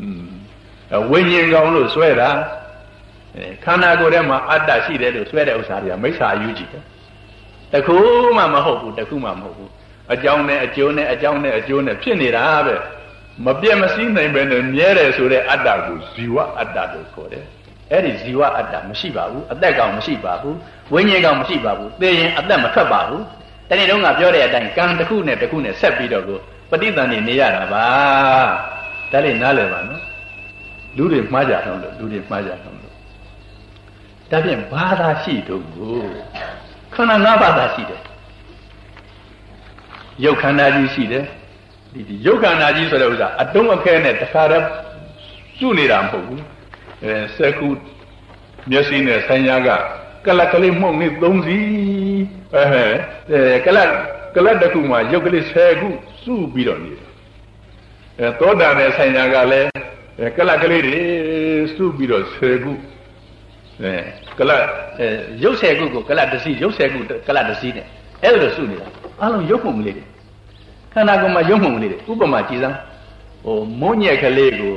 [0.00, 0.26] อืม
[1.10, 2.30] ဝိညာဉ်ကောင်လို့ဆွဲတာ
[3.64, 6.84] ခန္ဓာကိုယ်ထဲမှာအတ္တရှိတယ်လို့ဆွဲတဲ့ဥစ္စာတွေကမိစ္ဆာအယူကြည့်တယ်
[7.72, 7.96] တခု
[8.36, 9.70] မှမဟုတ်ဘူးတခုမှမဟုတ်ဘူး
[10.12, 12.74] အကြောင်းနဲ့အကျိုးနဲ့အကြောင်းနဲ့အကျိုးနဲ့ဖြစ်နေတာပဲ
[13.46, 17.44] မပြတ်မစည်းနိုင်ပဲနဲ့မြဲတယ်ဆိုတဲ့အတ္တကိုဇီဝအတ္တလို့ခေါ်တယ်
[17.92, 20.56] အဲ့ဒီဇီဝအတ္တမရှိပါဘူးအသက်ကောင်မရှိပါဘူး
[20.94, 23.22] ဝိညာဉ်ကောင်မရှိပါဘူးသိရင်အသက်မထွက်ပါဘူး
[23.68, 26.38] တနေ့တုန်းကပြောတဲ့အတိုင်းကံတစ်ခုနဲ့တစ်ခုနဲ့ဆက်ပြီးတော့ကို
[26.70, 27.86] ပဋိသန္ဓေနေရတာပါ
[29.12, 30.02] ဒါလေးနားလည်ပါနော်
[30.96, 32.94] လူတွေမှားကြတော့လို့လူတွေမှားကြတော့လို့
[34.30, 35.98] ဒါဖြင့်ဘာသာရှိတော့ကို
[36.94, 38.00] ခန္ဓာ၅ပါးသာရှိတယ်
[40.24, 41.24] ရုပ်ခန္ဓာကြီးရှိတယ်
[41.92, 44.66] ဒီဒီရုပ်ခန္ဓာကြီးဆိုတဲ့ဥစ္စာအတုံးအခဲနဲ့တခါတည်း
[45.58, 46.42] ကျွနေတာမဟုတ်ဘူး
[47.04, 47.68] အဲစက္ခု
[48.70, 49.68] မျက်စိနဲ့ဆံရက
[50.26, 51.58] ကလကလေးမှုန့်နေ၃စီ
[52.54, 52.82] အဲ
[53.30, 53.78] အဲကလ
[54.34, 55.88] ကလတခုမှာရုပ်ကလေး10ခု
[56.22, 57.08] စုပြီးတော့နေတယ်
[58.18, 59.68] အဲသောတာနဲ့ဆံရကလည်း
[60.36, 60.98] ကလကလေးတွေ
[61.74, 62.72] စုပြီးတော့10ခု
[63.82, 63.92] အဲ
[64.38, 64.50] ကလ
[64.98, 65.06] အဲ
[65.42, 67.86] ရုပ်10ခုကိုကလတစ်စီးရုပ်10ခုကလတစ်စီးနဲ့
[68.24, 68.88] အဲ့လိုစုနေတာ
[69.22, 70.04] အလုံးရုပ်မှုမလေးတွေ
[70.92, 72.76] ခန္ဓာကိုယ်မှာရုပ်မှုလေးတွေဥပမာကြည်စမ်း
[73.44, 74.74] ဟိုမုံညက်ကလေးကို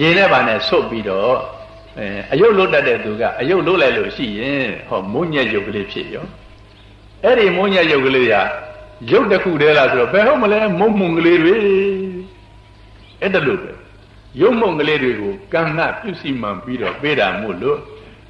[0.00, 1.36] ရေနဲ့ပါနဲ့ဆုတ်ပြီးတော့
[1.98, 6.26] အဲအယုတ်လွတ်တတ်တဲ့သူကအယုတ်လွတ်လိုက်လို့ရှိရင်ဟောမုံညက်ရုပ်ကလေးဖြစ်ရော
[7.24, 8.34] အဲ့ဒီမုံညက်ရုပ်ကလေးက
[9.10, 11.54] ရုပ်တစ်ခုတည်းလားဆိုတော့ဘယ်ဟုတ်မလဲမုံမှုန်ကလေးတွေ
[13.20, 13.72] အဲ့ဒါလို့ပဲ
[14.40, 17.78] ရုပ်မုံကလေးတွေကိုကံကပြုစီမှန်ပြီးတော့ပေးတာမို့လို့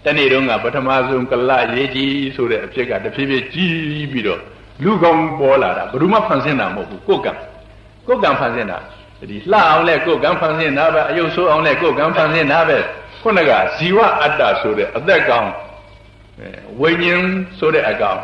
[0.04, 4.40] တနေ့တုန်းကပထမဆုံးကလရေးကြီးဆိုတဲ့အဖြစ်ကတဖြည်းဖြည်းကြီးပြီးတော့
[4.82, 7.32] လူကောင်းပေါ်လာတာဘယ်သူမှဖန်ဆင်းတာမဟုတ်ဘူးကိုယ်ကံ
[8.06, 8.78] ကိုယ်ကံဖန်ဆင်းတာ
[9.30, 12.78] ဒီလှအောင်လဲကိုယ်ကံဖန်ဆင်းတာပဲအယုတ်ဆိုးအောင်လဲကိုယ်ကံဖန်ဆင်းတာပဲ
[13.22, 15.48] ခုနကဇီဝအတ္တဆိုတဲ့အသက်ကောင်
[16.80, 17.24] ဝိညာဉ်
[17.58, 18.20] ဆိုတဲ့အကောင်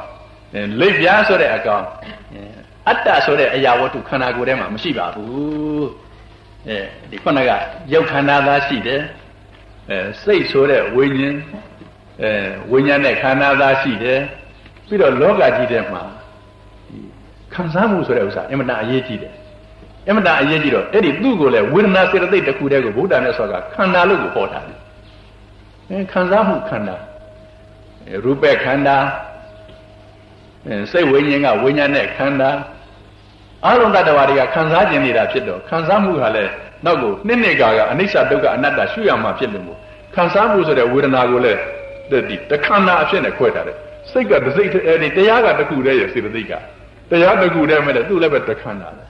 [0.80, 1.84] လိပ်ပြားဆိုတဲ့အကောင်
[2.88, 5.86] အတ္တဆိုတဲ့အရာဝတ္ထုခန္ဓာကိုယ်ထဲမှာမရှိပါဘူး
[6.68, 6.78] အဲ
[7.10, 7.50] ဒီခုနက
[7.92, 9.00] ရုပ်ခန္ဓာသားရှိတယ်
[9.90, 11.36] အဲစိတ်ဆိုတဲ့ဝိညာဉ်
[12.22, 12.30] အဲ
[12.72, 14.18] ဝိညာဉ်နဲ့ခန္ဓာသားရှိတယ်
[14.88, 16.02] ပြီးတော့လောကကြီးထဲမှာ
[17.54, 19.32] ခံစားမှုဆိုတဲ့ဥစ္စာအင်မတန်အရေးကြီးတယ်
[20.08, 24.74] အင်မတန်အရေးကြီးတော့အဲ့ဒီသူ့ကိုလည်းဝေဒနာစေတသိက်တစ်ခုတည်းကိုဗုဒ္ဓမြတ်စွာကခန္ဓာလို့ကိုဟောတာလေ
[25.90, 26.96] အဲခံစားမှုခန္ဓာ
[28.24, 28.96] ရူပခန္ဓာ
[30.91, 32.49] စိတ်ဝိညာဉ်ကဝိညာဉ်နဲ့ခန္ဓာ
[33.65, 36.51] အလုံးတ attva တွေကခံစားကျင်နေတာဖြစ်တော့ခံစားမှုကလည်း
[36.85, 39.77] နောက်ကိုနှစ်နှစ်ကာကအနိစ္စဒုက္ခအနတ္တရှုရမှာဖြစ်လို့မို့
[40.15, 41.59] ခံစားမှုဆိုတဲ့ဝေဒနာကိုလည်း
[42.29, 43.77] ဒီတခန္ဓာအဖြစ်နဲ့ခွဲထားတယ်
[44.11, 46.53] စိတ်ကတစိတ်အဲဒီတရားကတခုတည်းရစေတသိက်က
[47.11, 49.03] တရားတခုတည်းမဲ့သူ့လည်းပဲတခန္ဓာပဲ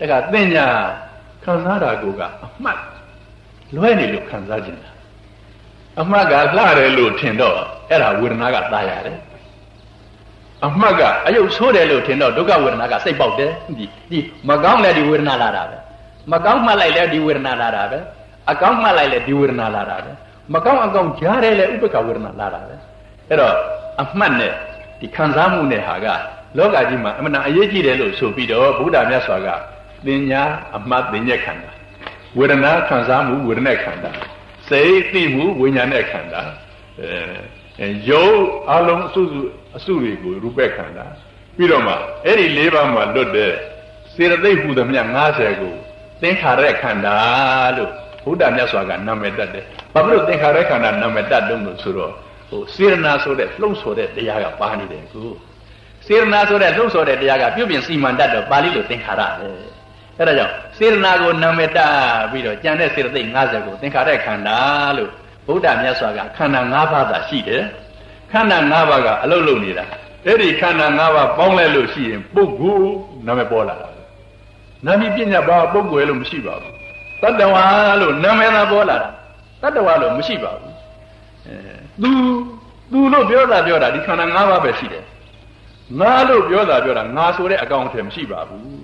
[0.00, 0.66] တခါသင်ညာ
[1.44, 2.78] ခံစားတာကိုကအမှတ်
[3.76, 4.90] လွဲနေလို့ခံစားခြင်းတာ
[6.00, 7.54] အမှတ်ကလှတယ်လို့ထင်တော့
[7.90, 9.18] အဲ့ဒါဝေဒနာကตายရတယ်
[10.65, 15.77] အမှတ်ကအယုတ်ဆိုးတယ်လို့ထင်တော့ဒုက္ခဝေဒနာကစိတ်ပေါက်တယ်ဒီဒီမကောင်းတဲ့ဒီဝေဒနာလာတာပဲ
[16.31, 17.99] မကောင်းမှလိုက်လဲဒီဝေဒနာလာတာပဲ
[18.51, 20.11] အကောင်းမှလိုက်လဲဒီဝေဒနာလာတာပဲ
[20.53, 22.75] မကောင်းအကောင်းကြားတယ်လဲဥပ္ပခဝေဒနာလာတာပဲ
[23.29, 23.53] အဲ့တော့
[24.01, 24.53] အမှတ်နဲ့
[24.99, 26.07] ဒီခံစားမှုနဲ့ဟာက
[26.57, 29.47] လောကကြီးမှာအမှန်အရေးကြီးတယ်လို့ဆိုပြီးတော့ဘုရားမြတ်စွာက
[30.05, 30.41] သင်ညာ
[30.77, 31.71] အမှတ်သင်ညက်ခန္ဓာ
[32.37, 34.11] ဝေဒနာခံစားမှုဝေဒနာခန္ဓာ
[34.69, 36.41] စိတ်သိမှုဝိညာဉ်နဲ့ခန္ဓာ
[36.99, 37.09] အဲ
[38.09, 38.39] ရုပ်
[38.71, 39.39] အလုံးအစုစု
[39.77, 41.05] အစုတွေကိုရူပခန္ဓာ
[41.57, 41.93] ပြီးတော့မှ
[42.25, 43.51] အဲ့ဒီ၄ပါးမှာလွတ်တဲ့
[44.13, 45.01] စေတသိက်ဟူသမျှ
[45.31, 45.73] 90ကို
[46.21, 47.17] သင်္ခါရခန္ဓာ
[47.77, 47.91] လို့
[48.23, 49.63] ဘုရားမြတ်စွာကနာမည်တတ်တယ်။
[49.93, 52.13] ဘာဖြစ်လို့သင်္ခါရခန္ဓာနာမည်တတ်တုံးလို့ဆိုတော့
[52.49, 55.21] ဟိုစေရနာဆိုတဲ့လှုပ်ဆော်တဲ့တရားကပါနေတယ်ကူ။
[56.05, 59.49] စေရနာဆိုတဲ့လှုပ်ဆော်တဲ့တရားကပြုပြင်စီမံတတ်တော့ပါဠိလိုသင်္ခါရပဲ။
[60.19, 61.93] အဲဒါကြောင့်စေရနာကိုနာမည်တတ်
[62.31, 64.59] ပြီးတော့ကြံတဲ့စေတသိက်90ကိုသင်္ခါရခန္ဓာ
[64.97, 65.11] လို့
[65.49, 67.63] ဘုရားမြတ်စွာကခန္ဓာ၅ပါးသာရှိတယ်။
[68.31, 69.85] ခန္ဓာ၅ပါးကအလုံးလုံးနေတာ
[70.25, 72.91] အဲ့ဒီခန္ဓာ၅ပါးပေါင်းလိုက်လို့ရှိရင်ပုဂ္ဂိုလ်
[73.27, 73.89] နာမည်ပေါ်လာတာ
[74.85, 76.73] နာမည်ပညာဘာပုဂ္ဂိုလ်လို့မရှိပါဘူး
[77.21, 77.63] တတ္တဝါ
[78.01, 79.09] လို့နာမည်သာပေါ်လာတာ
[79.61, 80.73] တတ္တဝါလို့မရှိပါဘူး
[81.47, 81.55] အဲ
[82.01, 82.11] သူ
[82.91, 85.03] သူလို့ပြောတာပြောတာဒီခန္ဓာ၅ပါးပဲရှိတယ်
[85.99, 88.79] ငါလို့ပြောတာပြောတာငါဆိုတဲ့အကောင်အထည်မရှိပါဘူး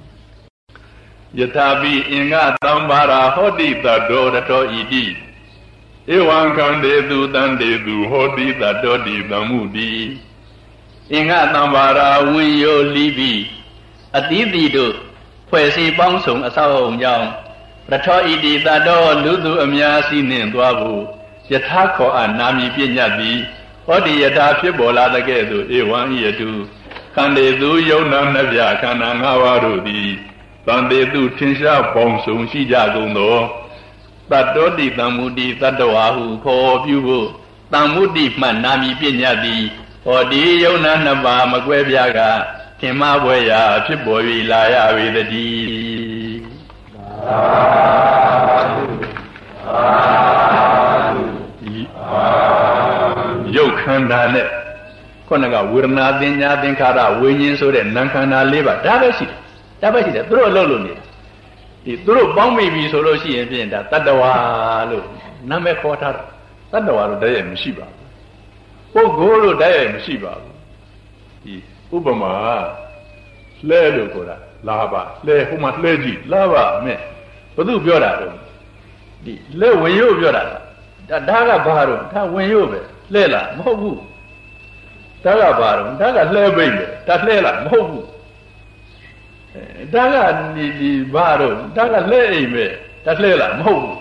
[1.39, 5.03] ယထာပိအင်္ဂသံဘာရာဟောတိတတောတတောဣတိ
[6.13, 9.91] ဧဝံခန္တေသူတန်တေသူဟောတိတတောတိသမှုတိ
[11.11, 13.33] အင်္ဂသံဘာရာဝိယောလိပိ
[14.17, 14.93] အတိတိတို့
[15.49, 17.27] ဖွဲ့စည်းပေါင်းစုံအဆောက်အုံကြောင့်
[17.89, 21.03] ပထောဣတိတတောလူသူအများစီနှင့်သွားဖို့
[21.51, 23.37] ယထာခောအနာမည်ပြညတ်သည်
[23.85, 26.51] ဟောဒီယထာဖြစ်ပေါ်လာတဲ့ကဲ့သို့ဧဝံဤယတု
[27.15, 30.09] ခန္တေသူယုံနာနှပြခန္ဓာ၅ပါးတို့သည်
[30.67, 33.37] တန်တေသူထင်ရှားပေါင်းစုံရှိကြကုန်သော
[34.31, 37.27] တတ္တောတိတံမုတိတတ္တဝါဟုခေါ်ပြုဖို့
[37.73, 39.63] တံမုတိမှနာမည်ပြညတ်သည်
[40.05, 42.19] ဟောဒီယုံနာနှစ်ပါးမကွဲပြားက
[42.79, 44.21] ထင်မပွဲရာဖြစ်ပေါ်၍
[44.51, 46.55] လာရပေတည်း
[53.55, 54.47] ရုပ်ခန္ဓာနဲ့
[55.27, 59.37] ခုနကဝေဒနာသင်ညာသင်္ခါရဝိညာဉ်ဆိုတဲ့နာမ်ခန္ဓာ၄ပါးဒါပဲရှိတယ်
[59.81, 61.04] ဒါပဲရှိတယ်သူတို့အလုပ်လုပ်နေတယ်
[61.85, 64.33] ဒီသူတို့ပေါင်းမိပြီဆိုလို့ရှိရင်ဖြင့်ဒါတတ္တဝါ
[64.89, 65.05] လို့
[65.49, 66.23] နာမည်ခေါ်ထားတာ
[66.71, 68.05] တတ္တဝါလို့တည်းရမရှိပါဘူး
[68.93, 70.53] ပုဂ္ဂိုလ်လို့တည်းရမရှိပါဘူး
[71.43, 71.53] ဒီ
[71.95, 72.33] ဥပမာ
[73.69, 76.99] လှဲလို့ခေါ်တာလာပါလှဲဟိုမှာလှဲကြည့်လာပါမဲ့
[77.55, 78.33] ဘသူပြောတာတော့
[79.25, 82.79] ဒီလှဲဝင်ရုပ်ပြောတာဒါဒါကဘာတော့ဒါဝင်ရုပ်ပဲ
[83.13, 83.99] လှဲလားမဟုတ်ဘူး
[85.23, 88.05] ဒါကဘာတော့ဒါကလှဲပိတ်ပဲဒါလှဲလားမဟုတ်ဘူး
[89.93, 90.15] ဒါက
[90.55, 92.65] ဒီဒီဘာတော့ဒါကလှဲအိမ်ပဲ
[93.05, 93.97] ဒါလှဲလားမဟုတ်ဘူး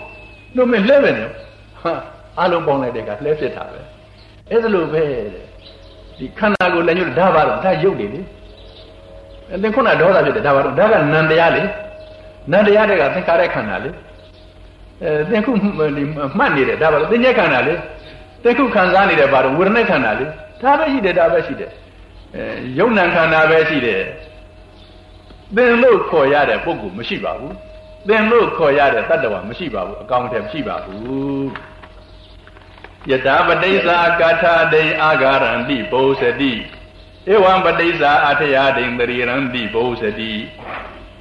[0.55, 1.31] တို့မလှဲပဲနော်
[1.81, 1.93] ဟာ
[2.39, 3.79] အလုံးပေါင်းလိုက်တဲ့ကလှဲဖြစ်တာပဲ
[4.49, 5.03] အဲ့ဒါလိုပဲ
[6.17, 8.21] ဒီခန္ဓာကိုလည်းညွတ်ဒါပါတော့ဒါရုပ်တွေလေ
[9.61, 11.63] သင်ခုနဒေါသဖြစ်တယ်ဒါပါတော့ဒါကနန္တရားလေ
[12.51, 13.89] နန္တရားတွေကသင်္ခါရခန္ဓာလေ
[15.03, 17.73] အဲသင်ခုမှတ်နေတယ်ဒါပါတော့သင်ညက်ခန္ဓာလေ
[18.43, 20.25] သင်ခုခံစားနေတယ်ဘာတော့ဝေဒနာခန္ဓာလေ
[20.61, 21.71] ဒါပဲရှိတယ်ဒါပဲရှိတယ်
[22.35, 22.43] အဲ
[22.79, 24.01] ယုံ nant ခန္ဓာပဲရှိတယ်
[25.55, 27.55] သင်လို့ခေါ်ရတဲ့ပုဂ္ဂိုလ်မရှိပါဘူး
[28.07, 31.49] သင်လို့ခေါ်ရတဲ့တတ္တဝါမရှိပါဘူးအကောင်တည်းမရှိပါဘူး
[33.09, 36.53] ယတာပတိစ္ဆာကာထာဒိအာဂရန္တိပောစတိ
[37.31, 40.33] ဧဝံပတိစ္ဆာအထယဒိံတရိရန္တိပောစတိ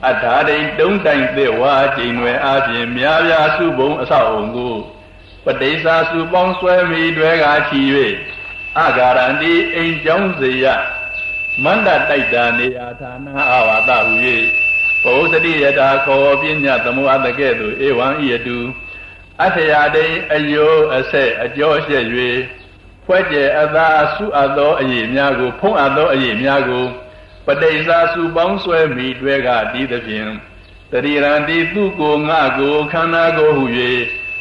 [0.08, 4.76] အထာဒိံတုံးတိုင်သေဝါကျိန်ွယ်အပြင်များပြားစုပုံအဆောက်အုံကို
[5.44, 7.82] ပတိစ္ဆာစုပေါင်းဆွဲမိတွေကချီ၍
[8.78, 10.66] အာဂရန္တိအိမ်ကြောင်းစေယ
[11.62, 14.14] မန္တတိုက်တာနေရာဌာနအာဝတဟု၍
[15.02, 18.58] ပောစတိယတာခောပညာသမောအတကဲ့သို့ဧဝံဤတု
[19.44, 22.04] အထရာတိအယိုးအဆက်အကျော်ရှက်၍
[23.04, 26.86] ဖွဲ့ကျဲအသာစုအပ်သောအရေးများကို ဖုံးအပ်သောအရေးများကို
[27.46, 30.30] ပဋိစ္ဆာစုပေါင်းဆွဲမိတွဲကတည်သဖြင့်
[30.92, 33.64] တရိရန်တိသူကိုငါကိုခန္ဓာကိုဟု၍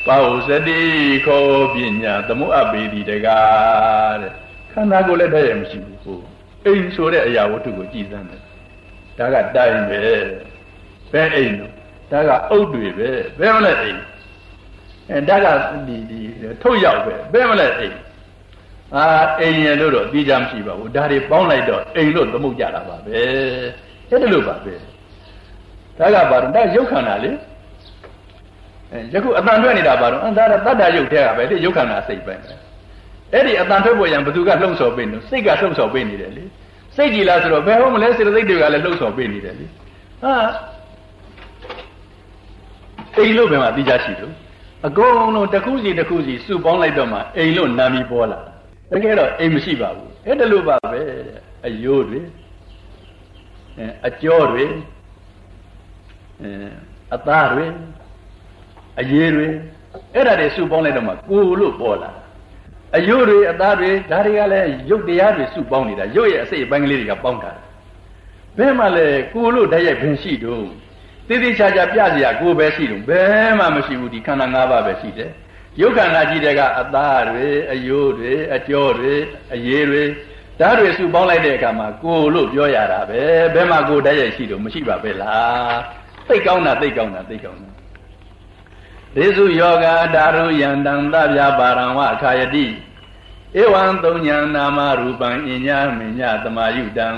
[0.08, 0.82] ပါဟုစတိ
[1.26, 1.44] ခော
[1.74, 4.32] ပညာသမှုအပ်ပေသည်တကားတဲ့
[4.72, 6.20] ခန္ဓာကိုလည်းတည်းရမရှိဘူးဟို
[6.66, 8.42] အိမ်ဆိုတဲ့အရာဝတ္ထုကိုကြည်စမ်းတယ်
[9.18, 10.02] ဒါကတိုင်ပဲ
[11.12, 11.72] ဘယ်အိမ်လို့
[12.12, 13.10] ဒါကအုတ်တွေပဲ
[13.40, 14.02] ဘယ်မလဲအိမ်
[15.10, 15.48] အဲဓာတ်က
[15.88, 16.20] ဒီဒီ
[16.62, 17.98] ထုတ်ရောက်ပဲဘယ်မလဲအိမ်
[18.96, 19.06] အာ
[19.40, 23.20] အိမ်ရလို့တော့သိကြမရှိပါဘူးဒါတွေပေါင်းလိုက်တော့အိမ်လို့သမုတ်ကြတာပါပဲ
[24.10, 24.74] အဲ့ဒါလို့ပါပဲ
[26.00, 27.32] ဒါကဘာတော့ဒါရုပ်ခန္ဓာလေ
[28.92, 32.36] အဲယခုအတန်ထွက်နေတာဘာတော့အဒါတတ္တရုပ်ထဲကပဲဒီရုပ်ခန္ဓာစိတ်ပဲ
[33.34, 36.44] အဲ့ဒီအတန်ထွက်ပေါ်ရန်ဘသူကလှုံ့ဆော်ပေးနေစိတ်ကလှုံ့ဆော်ပေးနေတယ်လေ
[36.96, 39.66] စိတ်ကြည်လားဆိုတော့ဘယ်ဟုတ်မလဲစေတသိက်တွေကလည်းလှုံ့ဆော်ပေးနေတယ်လေ
[40.24, 40.34] ဟာ
[43.18, 44.34] အိမ်လို့ပဲမှသိကြရှိလို့
[44.88, 48.40] အကုန်လုံးတစ်ခုစီတစ်ခုစီစုပေါင်းလိုက်တော့မှအိမ်လို့နာမည်ပေါ်လာ
[48.92, 51.02] တကယ်တော့အိမ်မရှိပါဘူးအဲ့ဒါလို့ပါပဲ
[51.66, 52.20] အယိုးတွေ
[53.78, 54.66] အဲအကျော်တွေ
[56.42, 56.50] အဲ
[57.16, 57.66] အသားတွေ
[59.00, 59.48] အရေးတွေ
[60.14, 62.12] အဲ့ဒါတွေစုပေါင်းလိုက်တော့မှကိုလို့ပေါ်လာ
[62.98, 67.52] အယိုးတွေအသားတွေဒါတွေကလည်းရုပ်တရားတွေစုပေါင်းနေတာရုပ်ရဲ့အစိတ်အပိုင်းကလေးတွေကပေါင်းတာ
[68.58, 70.68] ဘယ်မှလဲကိုလို့တည်းရဲ့ဘင်ရှိတော့
[71.28, 75.32] တိတိကျကျပြစရာကိုပဲရှိတော့ဘယ်မှမရှိဘူးဒီခန္ဓာ၅ပါးပဲရှိတယ်
[75.82, 79.14] ရုပ်ခန္ဓာကြီးတဲ့ကအသားတွေအယိုးတွေအကျော်တွေ
[79.54, 80.04] အရေးတွေ
[80.60, 83.22] ဓာတ်တွေစုပေါင်းလိုက်တဲ့အခါမှာကိုလို့ပြောရတာပဲ
[83.54, 85.78] ဘယ်မှာကိုတည်းရဲ့ရှိတော့မရှိပါပဲလား
[86.28, 87.83] သိကောင်းတာသိကောင်းတာသိကောင်းတာ
[89.16, 92.66] ဒေစုယောဂဒါရုယန္တံသဗျာပါရံဝအခါယတိ
[93.60, 97.10] ဧဝံသုံးညာနာမရူပံအညမညသမာယုတံ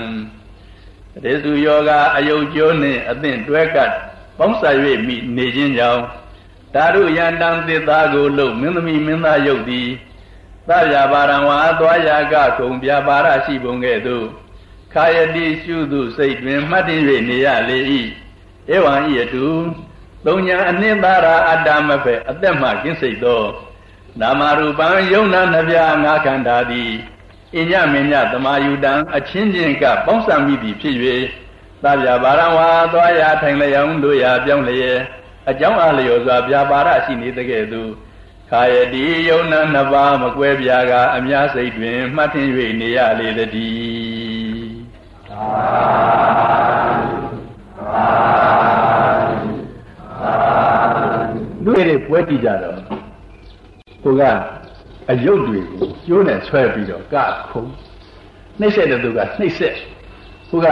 [1.24, 3.92] ရေစုယောဂအယုတ်ကျိုးနှင့်အသင့်တွဲကပ်
[4.38, 4.70] ပေါင်းစာ၍
[5.06, 6.02] မိနေခြင်းကြောင့်
[6.74, 9.88] ဓာရုယန္တံသစ္စာကိုလုံမင်းသမီးမင်းသားယုတ်သည်
[10.68, 14.26] သဗျာပါရံဝါသွားရာကကုံပြပါရရှိပုံကဲ့သို့
[14.92, 17.78] ခာယတိရှုသူစိတ်တွင်မှတ်တည်၍နေရလေ၏
[18.74, 19.46] ဧဝံဤအတူ
[20.26, 23.42] သုံးညာအနှင်းသာရာအတ္တမဖက်အသက်မှကင်းစိတ်သော
[24.20, 26.92] နာမရူပံယုံနာနှပြငါခန္ဓာသည်
[27.56, 30.96] အညမင်းညသမာယုတံအချင်းချင်းကပေါင်းစပ်မိသည်ဖြစ်၍
[31.82, 34.98] သဗျာပါရဝါသွားရထိုင်လျောင်းတို့ရာပြောင်းလျက်
[35.50, 37.90] အကြောင်းအလျော်စွာဗျာပါရရှိနေတဲ့ကဲ့သို့
[38.50, 42.48] ခာယတိယုံနာနှစ်ပါးမကွဲပြားကအများစိတ်တွင်မှတ်ထင်၍
[42.80, 44.74] နေရလေတည်း
[45.28, 45.44] သာ
[47.78, 48.85] သာ
[51.66, 52.76] တို့ရဲ့ပွဲတည်ကြတော့
[54.04, 54.22] ကိုက
[55.10, 57.14] အယုတ်တွေကိုကျိုးနဲ့ဆွဲပြီးတော့က
[57.50, 57.64] ခုံ
[58.60, 59.74] နှိမ့်ဆက်တဲ့သူကနှိမ့်ဆက်
[60.50, 60.66] ကိုက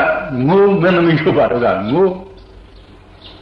[0.49, 2.13] ငိုးမင်းသမီးတို့ဘာတို့ကငိုး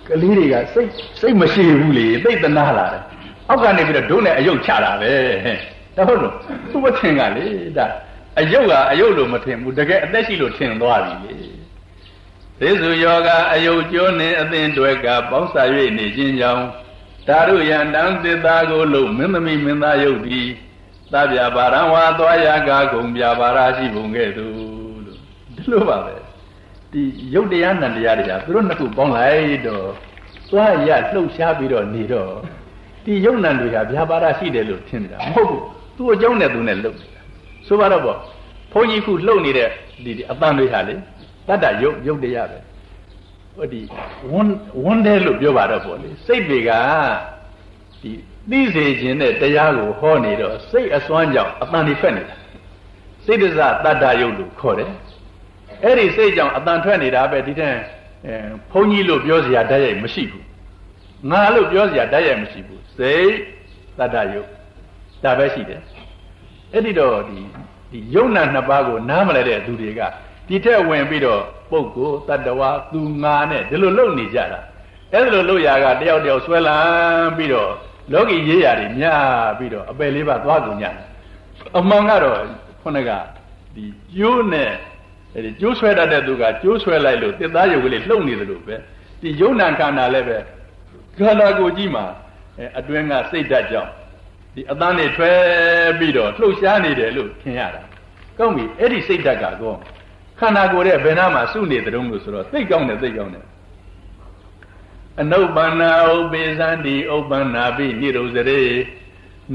[0.09, 0.91] ကလေးတွေကစိတ်
[1.21, 3.03] စိတ်မရှိဘူးလေသိတနာလာတယ်
[3.49, 5.13] အောက်ကနေပြီးတော့ဒုနဲ့အယုတ်ချတာပဲ
[5.97, 6.35] ဒါဟုတ်လို့
[6.71, 7.45] သူ့မထင်ကလေ
[7.77, 7.87] ဒါ
[8.41, 11.35] အယုတ်ကအယုတ်လို့မထင်ဘူးတကယ်အသက်ရှိလို့ထင်သွားပြီလေ
[12.61, 15.63] သေစုယောဂအယုတ်ကျိုးနှင့်အသင်တွေကပေါင်းစာ၍
[15.99, 16.65] နေခြင်းကြောင့်
[17.29, 20.49] တာရုယံတံသစ္စာကိုလို့မင်းသမီးမင်းသားယုတ်သည်
[21.13, 24.53] သဗျာပါရံဝါသွားရကားကုန်ပြပါရာရှိပုံကဲ့သို့
[25.07, 25.19] လို့
[25.57, 26.15] ဒီလိုပါပဲ
[26.93, 27.03] ဒီ
[27.35, 29.87] ယုတ်တရားနံတရားတွေကသူတို့နှစ်ခုပေါင်းလိုက်တော့
[30.51, 32.33] သွားရလှုပ်ရှားပြီးတော့နေတော့
[33.05, 35.63] ဒီယုတ်နံတွေဟာဗျာပါရရှိတယ်လို့ထင်နေတာမဟုတ်ဘူး
[35.97, 37.21] သူ့အကြောင်းနဲ့သူနဲ့လှုပ်နေတာ
[37.67, 38.19] ဆိုပါတော့ပေါ့
[38.73, 39.69] ဘုန်းကြီးခုလှုပ်နေတဲ့
[40.05, 40.95] ဒီအတန်တွေဟာလေ
[41.49, 42.59] တတ္တယုတ်ယုတ်တရားပဲ
[43.57, 43.81] ဟိုဒီ
[44.33, 46.71] ဝန်းဝန်းတယ်လို့ပြောပါတော့ပေါ့လေစိတ်တွေက
[48.03, 48.11] ဒီ
[48.51, 52.37] သိစေခြင်းနဲ့တရားကိုဟောနေတော့စိတ်အစွမ်းကြောင့်အတန်တွေထွက်နေတာ
[53.25, 54.91] စိတ်တစတတ္တယုတ်လို့ခေါ်တယ်
[55.85, 57.75] အဲ့ဒီစိတ်ကြောင့်အတန်ထွက်နေတာပဲဒီတဲ့
[58.27, 58.35] အဲ
[58.71, 60.47] ဘုန်းကြီးလို့ပြောစရာတတ်ရိုက်မရှိဘူး
[61.31, 63.33] ငါလို့ပြောစရာတတ်ရိုက်မရှိဘူးစိတ်
[63.99, 64.49] တတ္တယုတ်
[65.25, 65.81] ဒါပဲရှိတယ်
[66.73, 67.39] အဲ့ဒီတော့ဒီ
[67.91, 70.01] ဒီယုံနာနှစ်ပါးကိုနားမလဲတဲ့သူတွေက
[70.49, 72.17] ဒီထက်ဝင်ပြီးတော့ပုဂ္ဂိုလ်
[72.47, 74.61] တ attva သူငါနဲ့ဒီလိုလုပ်နေကြတာ
[75.13, 77.71] အဲ့ဒါလိုလုပ်ရာကတယောက်တယောက်ဆွဲလန်းပြီးတော့
[78.13, 80.95] လောကီရေးရာတွေများပြီးတော့အပယ်လေးပါသွားကုန်ကြတယ်
[81.79, 82.39] အမှန်ကတော့
[82.83, 83.11] ခုနက
[83.75, 83.85] ဒီ
[84.15, 84.73] ကျိုးနဲ့
[85.35, 88.77] အဲဒီကျိုးဆွဲတတ်တဲ့သူကကျိုးဆွဲလိုက်လို့တစ်သားရုပ်ကလေးလှုပ်နေတယ်လို့ပဲ
[89.21, 90.39] ဒီယုံနာခန္ဓာလည်းပဲ
[91.19, 92.05] ခန္ဓာကိုယ်ကြီးမှာ
[92.59, 93.91] အဲအတွင်းကစိတ်ဓာတ်ကြောင့်
[94.55, 95.31] ဒီအသားနဲ့ထွဲ
[95.99, 97.83] ပြီးတော့လှုပ်ရှားနေတယ်လို့ထင်ရတာ
[98.39, 99.77] ကောင်းပြီအဲ့ဒီစိတ်ဓာတ်ကတော့
[100.43, 103.47] ခန္ဓာကိုယ်ရဲ့ဘယ်နာမှာစုနေတယ်လို့ဆိုတော့သိကောင်းတယ်သိကောင်းတယ်
[105.21, 108.63] အနုပ္ပန္နာဥပိသန္တိဥပ္ပန္နာပိနိရုဇရေ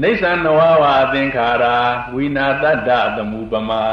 [0.02, 1.76] နေသနဝဝသင်္ခါရာ
[2.14, 3.84] ဝိနာတတ္တသမုပမာ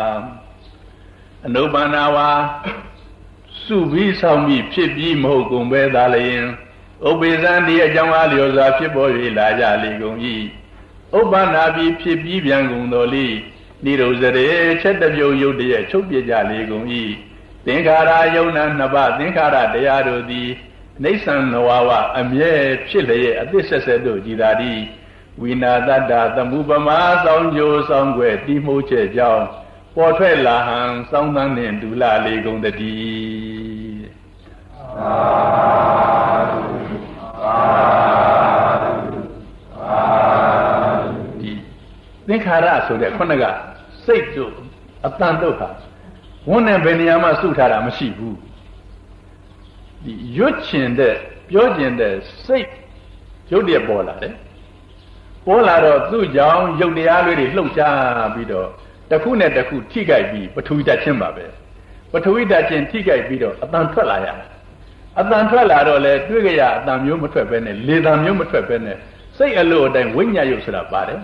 [1.46, 2.30] အနုပ္ပန္နာဝါ
[3.66, 6.44] စုပြီးဆောင်ပြီးဖြစ်ပြီးမဟုတ်ကုန်ပဲသာလျင်
[7.10, 10.18] ဥပိသန္တိအကြောင်းအားလျော်စွာဖြစ်ပေါ်၍လာကြလေကုန်၏
[11.20, 13.28] ဥပ္ပန္နာပြီးဖြစ်ပြီးပြန်ကုန်တော်လိ
[13.84, 14.48] နိရုဇရေ
[14.82, 16.86] ချက်တပြုတ်ရုပ်တည်းချုပ်ပြကြလေကုန်၏
[17.66, 20.50] သင်္ခါရယုံနာနှစ်ပါးသင်္ခါရတရားတို့သည်
[21.04, 22.52] နေဆံနဝဝအမြဲ
[22.88, 24.80] ဖြစ်လျက်အသစ်ဆက်ဆက်တို့ကြည်သာသည်
[25.42, 29.46] ဝိနာတတ္တသမုပမာသောင်းကြိုးသောင်းွယ်တိမှုချက်ကြောင်း
[29.96, 34.06] ပေါ်ထွက်လာဟံသောင်းသန်းနှင့်ဒူလာလေကုန်တည်း
[34.98, 35.16] သာ
[37.44, 37.56] သာ
[39.80, 40.55] သာ
[42.34, 43.44] င်္ခါရဆိုတဲ့ခုနက
[44.06, 44.52] စိတ်တို့
[45.06, 45.70] အတန်တို့ဟာ
[46.50, 48.38] ဝန်းနဲ့ဘယ်နေရာမှစုထားတာမရှိဘူး
[50.04, 51.16] ဒီရွတ်ချင်တဲ့
[51.50, 52.14] ပြောကျင်တဲ့
[52.46, 52.70] စိတ်
[53.52, 54.34] ရုပ်တည်းပေါ်လာတယ်
[55.46, 58.68] ပေါ်လာတော့သူ့ကြောင့်ရုပ်တရားလေးတွေလှုပ်ရှားပြီးတော့
[59.10, 61.46] တစ်ခုနဲ့တစ်ခုထိကြိုက်ပြီးပထဝီဓာတ်ချင်းပါပဲ
[62.12, 64.28] ပထဝီဓာတ်ချင်းထိကြိုက်ပြီးတော့အတန်ထွက်လာရ
[65.20, 68.98] အတန်ထွက်လာတော့လေတွေ့ကြရအတန်မျိုးမထွက်ပဲနဲ့လေတန်မျိုးမထွက်ပဲနဲ့
[69.38, 71.20] စိတ်အလို့အတိုင်းဝိညာဉ်ရုပ်ဆိုတာပါတယ်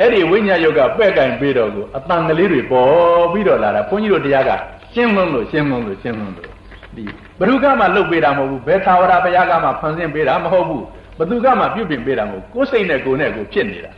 [0.00, 4.50] အဲ့ဒီဝိညာဉ်ရုပ်ကပဲ့ကင်ပြီးတော့ကိုအတန်ကလေးတွေပေါ်ပြီးတော့လာတာဘုန်းကြီးတို့တရားက
[4.92, 6.48] ရှင်းလုံးလို့ရှင်းလုံးလို့ရှင်းလုံးလို့
[6.96, 7.04] ဒီ
[7.38, 10.84] ဘ누구ကမှလှုပ်ပေးတာမဟုတ်ဘူးဘယ်သာဝရဘုရားကမှဖန်ဆင်းပေးတာမဟုတ်ဘူး
[11.18, 13.92] ဘသူကမှပြုပြင်ပေးတာမဟုတ်ကိုယ်စိတ်နဲ့ကိုယ်နဲ့ကိုဖြစ်နေတာ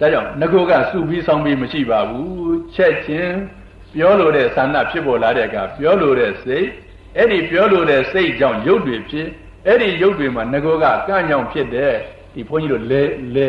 [0.00, 3.36] ဒါကြောင့်ငကိုကစုပြီးဆောင်ပြီးမရှိပါဘူးချက်ချင်း
[3.94, 6.66] ပြောလို့တဲ့ဆန္ဒဖြစ်ပေါ်လာတဲ့အခါပြောလို့တဲ့စိတ်
[7.16, 9.28] အဲ့ဒီပြောလို့တဲ့စိတ်ကြောင့်ရုပ်တွေဖြစ်
[9.66, 11.94] အဲ့ဒီရုပ်တွေမှာငကိုကကန့်ကြောင်ဖြစ်တဲ့
[12.34, 13.02] ဒီဘုန်းကြီးတို့လဲ
[13.36, 13.38] လ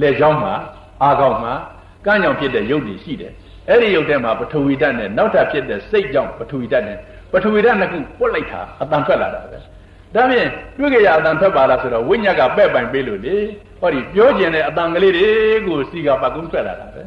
[0.00, 0.54] လဲချောင်းမှာ
[1.02, 1.52] အာကောင်းမှာ
[2.06, 3.32] ကန့်ကြောင်ဖြစ်တဲ့ရုပ်တွေရှိတယ်
[3.68, 6.98] အဲ့ဒီရုပ်ထဲမှာပထဝီဓာတ်နဲ့နောက်ထပ်ဖြစ်တဲ့စိတ်ကြောင့်ပထဝီဓာတ်နဲ့
[7.32, 9.48] ပထဝီဓာတ်နှစ်ခုပွက်လိုက်တာအတန်ထွက်လာတာပဲ
[10.14, 13.36] ဒါဖြင့်တွေ့ကြရအတန်ထွက်ပါလားဆိုတော့ဝိညာဉ်ကပဲ့ပိုင်ပေးလို့လေ
[13.80, 15.28] ဟောဒီပြောကျင်တဲ့အတန်ကလေးတွေ
[15.66, 17.02] ကိုစီကပတ်ကုန်းထွက်လာတာပဲ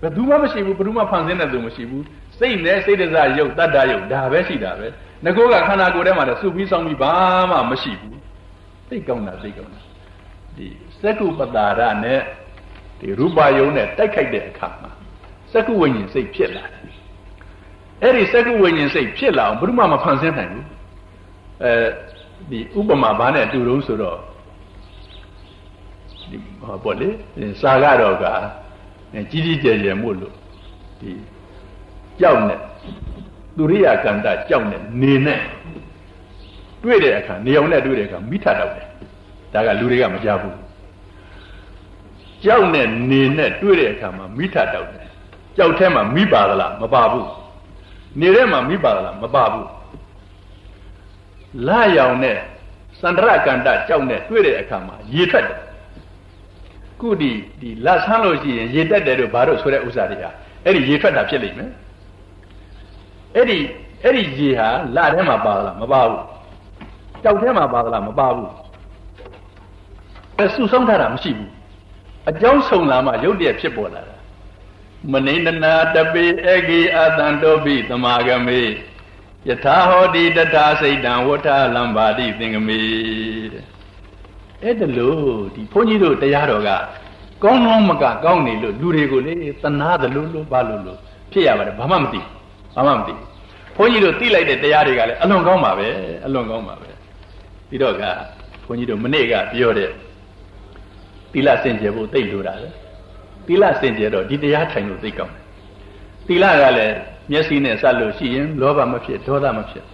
[0.00, 2.04] ဘယ်သူမှမရှိဘူးဘယ်သူမှဖန်ဆင်းတဲ့သူမရှိဘူး
[2.38, 4.86] စိတ်နဲ့စိတ်တစားယုတ်တတ္တယုတ်ဒါပဲရှိတာပဲ
[5.24, 7.12] ငကိုကခန္ဓာကိုယ်ထဲမှာလည်းစုပြီးဆောင်ပြီးဘာ
[7.50, 8.18] မှမရှိဘူး
[8.88, 9.80] သိကောင်းတာသိကောင်းတာ
[10.56, 10.66] ဒီ
[11.00, 12.20] စက္ကုပတာရနဲ့
[12.98, 14.90] ဒီရူပယုံနဲ့တိုက်ခိုက်တဲ့အခါမှာ
[15.52, 16.82] စက္ကုဝိညာဉ်စိတ်ဖြစ်လာတယ်
[18.02, 20.66] အဲ့ဒီစက္ကုဝိညာဉ်စိတ်ဖြစ်လာအောင်ဘယ်သူမှမဖန်ဆင်းနိုင်ဘူး
[21.62, 21.72] အဲ
[22.50, 24.18] ဒီဥပမာဘာနဲ့အတူတုံးဆိုတော့
[26.30, 27.08] ဒီဟောပေါ့လေ
[27.60, 28.24] စာကတော့က
[29.30, 30.34] ကြီးကြီးကျယ်ကျယ်မို့လို့
[31.00, 31.10] ဒီ
[32.20, 32.60] ကြောက်နဲ့
[33.56, 35.40] သူရိယကန္တကြောက်နဲ့နေနဲ့
[36.82, 38.86] တွေ့တဲ့အခါနေအောင်နဲ့တွေ့တဲ့အခါမိထတော့တယ်
[39.52, 40.56] ဒါကလူတွေကမကြဘူး
[42.44, 45.06] ကြောက်နဲ့နေနဲ့တွေ့တဲ့အခါမှာမိထတော့တယ်
[45.56, 47.28] ကြောက်ထဲမှာမိပါသလားမပါဘူး
[48.20, 49.68] နေထဲမှာမိပါသလားမပါဘူး
[51.68, 52.38] လာရောင်နဲ့
[53.00, 55.60] စန္ဒရကန္တကြောက်နဲ့တွေ့တဲ့အခါမှာရေထွက်တယ်
[57.00, 60.30] ခုဒီဒီလက်ဆန်းလို့ရှိရင်ရေတက်တယ်လို့ဘာလို့ဆိုတဲ့ဥစ္စာတွေဟာ
[60.64, 61.70] အဲ့ဒီရေထွက်တာဖြစ်လိမ့်မယ်
[63.36, 63.58] အဲ့ဒီ
[64.04, 66.22] အဲ့ဒီရေဟာလက်ထဲမှာပါလားမပါဘူး
[67.22, 68.61] ကြောက်ထဲမှာပါလားမပါဘူး
[70.38, 71.50] အဲစုဆုံးထားတာမရှိဘူး
[72.30, 74.16] အကြောင်းဆုံးလာမှရုပ်တရက်ဖြစ်ပေါ်လာတာ
[75.12, 78.60] မနိန္ဒနာတပေအေဂိအတန်တောပိသမာဂမေ
[79.48, 82.80] ယထာဟောတိတထာစိတ်တံဝဋ္ဌလံပါတိသင်္ကမေ
[83.52, 83.64] တဲ့
[84.62, 85.18] အဲ့ဒါလို့
[85.54, 86.70] ဒီဘုန်းကြီးတို့တရားတော်က
[87.42, 90.98] ကောင်းကောင်းမကကောင်းနေလို့လူတွေကိုလေသနာသလိုလိုဘာလို့လို့
[91.32, 92.20] ဖြစ်ရပါတယ်ဘာမှမသိ
[92.74, 93.12] ဘာမှမသိ
[93.76, 95.88] ဘုန်းကြီးတို့သိလိုက်တဲ့တရားတွေကလည်းအလွန်ကောင်းပါပဲ
[96.26, 96.90] အလွန်ကောင်းပါပဲ
[97.68, 98.02] ပြီးတော့က
[98.66, 99.90] ဘုန်းကြီးတို့မနေ့ကပြောတဲ့
[101.32, 102.68] သီလစင်ကြယ်ဖို့သိလို့တာလေ
[103.46, 105.42] သီလစင်ကြယ်တော့ဒီတရားထိုင်လို့သိကောင်းတယ်
[106.26, 106.96] သီလကလည်း
[107.30, 109.84] မျက်စိနဲ့စလို့ရှိရင်လောဘမဖြစ်ဒေါသမဖြစ်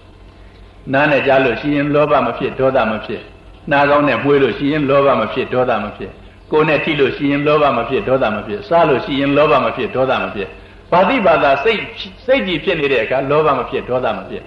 [0.92, 3.22] နားနဲ့ကြားလို့ရှိရင်လောဘမဖြစ်ဒေါသမဖြစ်
[3.70, 6.10] နှာကောင်းနဲ့မွေးလို့ရှိရင်လောဘမဖြစ်ဒေါသမဖြစ်
[6.52, 10.48] ကိုယ်နဲ့ထိလို့ရှိရင်လောဘမဖြစ်ဒေါသမဖြစ်စားလို့ရှိရင်လောဘမဖြစ်ဒေါသမဖြစ်
[10.90, 11.80] ဘာတိဘာသာစိတ်
[12.26, 14.42] စိတ်ကြီးဖြစ်နေတဲ့အခါလောဘမဖြစ်ဒေါသမဖြစ်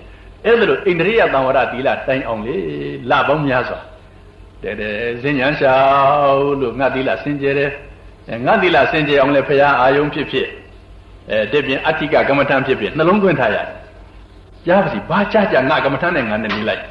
[0.45, 2.55] အဲ့ဒါလို့ဣန္ဒြိယသံဝရသီလတိုင်အောင်လေ
[3.09, 3.79] လပေါင်းများစွာ
[4.63, 5.77] တဲ့တဲ့ဇင်ညာရှော
[6.33, 7.71] က်လို့ငါသီလစင်ကြယ်တယ်
[8.45, 10.47] ငါသီလစင်ကြယ်အောင်လေဖရာအာယုံဖြစ်ဖြစ်
[11.29, 13.67] အဲတပြင်းအဋ္ဌိကကမ္မထံဖြစ်ဖြစ်နှလုံးသွင်းထားရတယ်
[14.65, 16.83] ကြားပါစီဘာကြကြငါကမ္မထံနဲ့ငါနဲ့နေလိုက်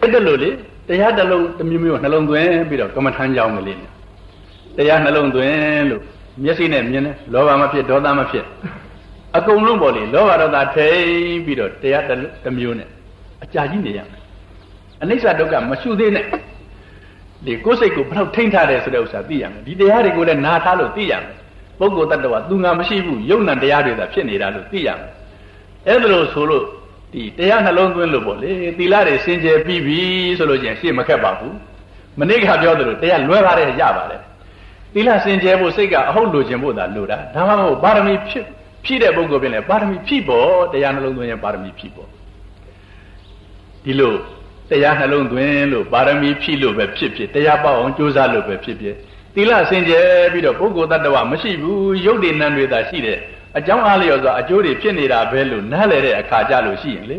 [0.00, 0.50] အဲ့ဒါလို့လေ
[0.88, 3.90] တရားတစ်လုံးတစ်မျိုးမျိုးနှလုံးသွင်းပြီးတော့ကမ္မထံကြောင်းကလေးနဲ့
[4.76, 6.02] တရားနှလုံးသွင်းလို့
[6.44, 8.44] မျက်စိနဲ့မြင်တယ်လောဘမဖြစ်ဒေါသမဖြစ်
[9.36, 12.88] အကုန်လုံးပေါ်လေလောဘဒေါသထိန်ပြီးတော့တရားတစ်မျိုးနဲ့
[13.44, 14.21] အကြာကြီးနေရမယ်
[15.02, 16.26] အနိစ္စဒုက္ခမရှုသေးနဲ့
[17.46, 21.34] ဒီကိုယ်စိတ်ကိုဘယ်တော့ထိန်းထားတယ်ဆိုတဲ့ဥစ္စာသိရမယ်ဒီတရားတွေကိုလည်းနာထားလို့သိရမယ်
[21.78, 25.10] ပုဂ္ဂိုလ်တ attva သူငါမရှိဘူးယုံနံတရားတွေသာဖြစ်နေတာလို့သိရမယ်
[25.88, 26.64] အဲ့ဒါလို့ဆိုလို့
[27.12, 30.00] ဒီတရားနှလုံးသွင်းလို့ပေါ့လေသီလတွေစင်ကြယ်ပြီးပြီ
[30.38, 31.56] ဆိုလို့ချင်းရှေ့မခက်ပါဘူး
[32.20, 34.20] မနေ့ကပြောသလိုတရားလွဲပါတယ်ရပါတယ်
[34.94, 38.44] သီလစင်ကြယ်ဖို့စိတ်ကအဟုတ်လိုချင်ဖို့သာလိုတာဒါမှမဟုတ်ပါရမီဖြစ်
[38.84, 42.08] ဖြည့်တဲ့ပုဂ္ဂိုလ်ပြင်လဲပါရမီဖြည့်ဖို့တရားနှလုံးသွင်းရင်ပါရမီဖြည့်ဖို့
[43.84, 44.14] ဒီလို
[44.72, 48.94] တရားနှလုံးသွင်းလို့ပါရမီဖြည့်လို့ပဲဖြစ်ဖြစ်တရားပေါအောင်ကြိုးစားလို့ပဲဖြစ်ဖြစ်
[49.34, 53.18] သီလစင်ကြယ်ပြီးတော့ပုဂ္ဂိုလ်တ attva မရှိဘူးရုပ်တည်နံတွေသာရှိတယ်
[53.58, 57.18] အကြောင်းအားလျော်စွာအကျိုးတွေဖြစ်နေတာပဲလို့နားလည်တဲ့အခါကြလို့ရှိရင်လေ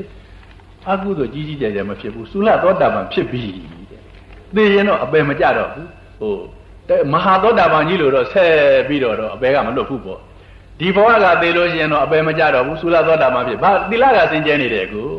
[0.89, 3.43] အကုသို့ကြီးကြီးကျယ်ကျယ်မဖြစ်ဘူးသုလသောတာပန်ဖြစ်ပြီ
[3.91, 4.01] တဲ့
[4.55, 5.87] သိရင်တော့အပယ်မကြတော့ဘူး
[6.19, 6.33] ဟို
[7.13, 8.53] မဟာသောတာပန်ကြီးလို့တော့ဆက်
[8.87, 10.19] ပြီးတော့တော့အပယ်ကမလွတ်ဘူးပေါ့
[10.79, 15.09] ဒီဘဝကသိလို့ရှိရင်တော့အပယ်မကြတော့ဘူးသုလသောတာပန်ဖြစ်ဘာသီလကစင်ကြယ်နေတယ်ကို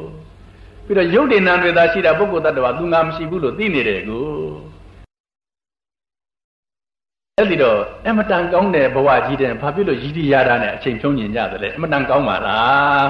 [0.87, 4.25] ပြီးတော့ရုပ်တည်နာတွေသာရှိတာပုဂ္ဂိုလ်တ attva သူငါမရှိဘူးလို့သိနေတယ်ကို
[7.39, 13.07] အဲ့ဒီတော့အမတန်ကောင်းတဲ့ဘဝကြီးတဲ့ဘာဖြစ်လို့ရည်ရည်ရတာနဲ့အချိန်ဖြုံးညင်ကြသလဲအမတန်ကောင်းပါလား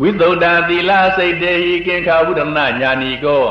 [0.00, 3.44] ဝိသုဒ္ဓသီလစိတ်တေဟိကိခာဝုဒမနာညာနီကော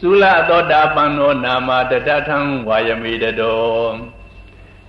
[0.00, 3.94] သုလသောတာပန်သောနာမတတထံဝါယမေတတော်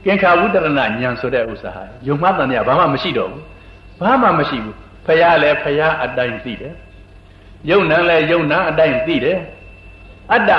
[0.06, 0.68] ကိခာဝုဒရဏ
[1.02, 3.44] ညာဆိုတဲ့ဥစ္စာဟာယုံမှန်တယ်ဘာမှမရှိတော့ဘူး
[4.00, 4.76] ဘာမှမရှိဘူး
[5.06, 6.74] ဖះလည်းဖះအတိုင်းသိတယ်
[7.70, 9.38] ယုံနံလဲယုံနံအတိုင်းသိတယ်
[10.34, 10.52] အတ္တ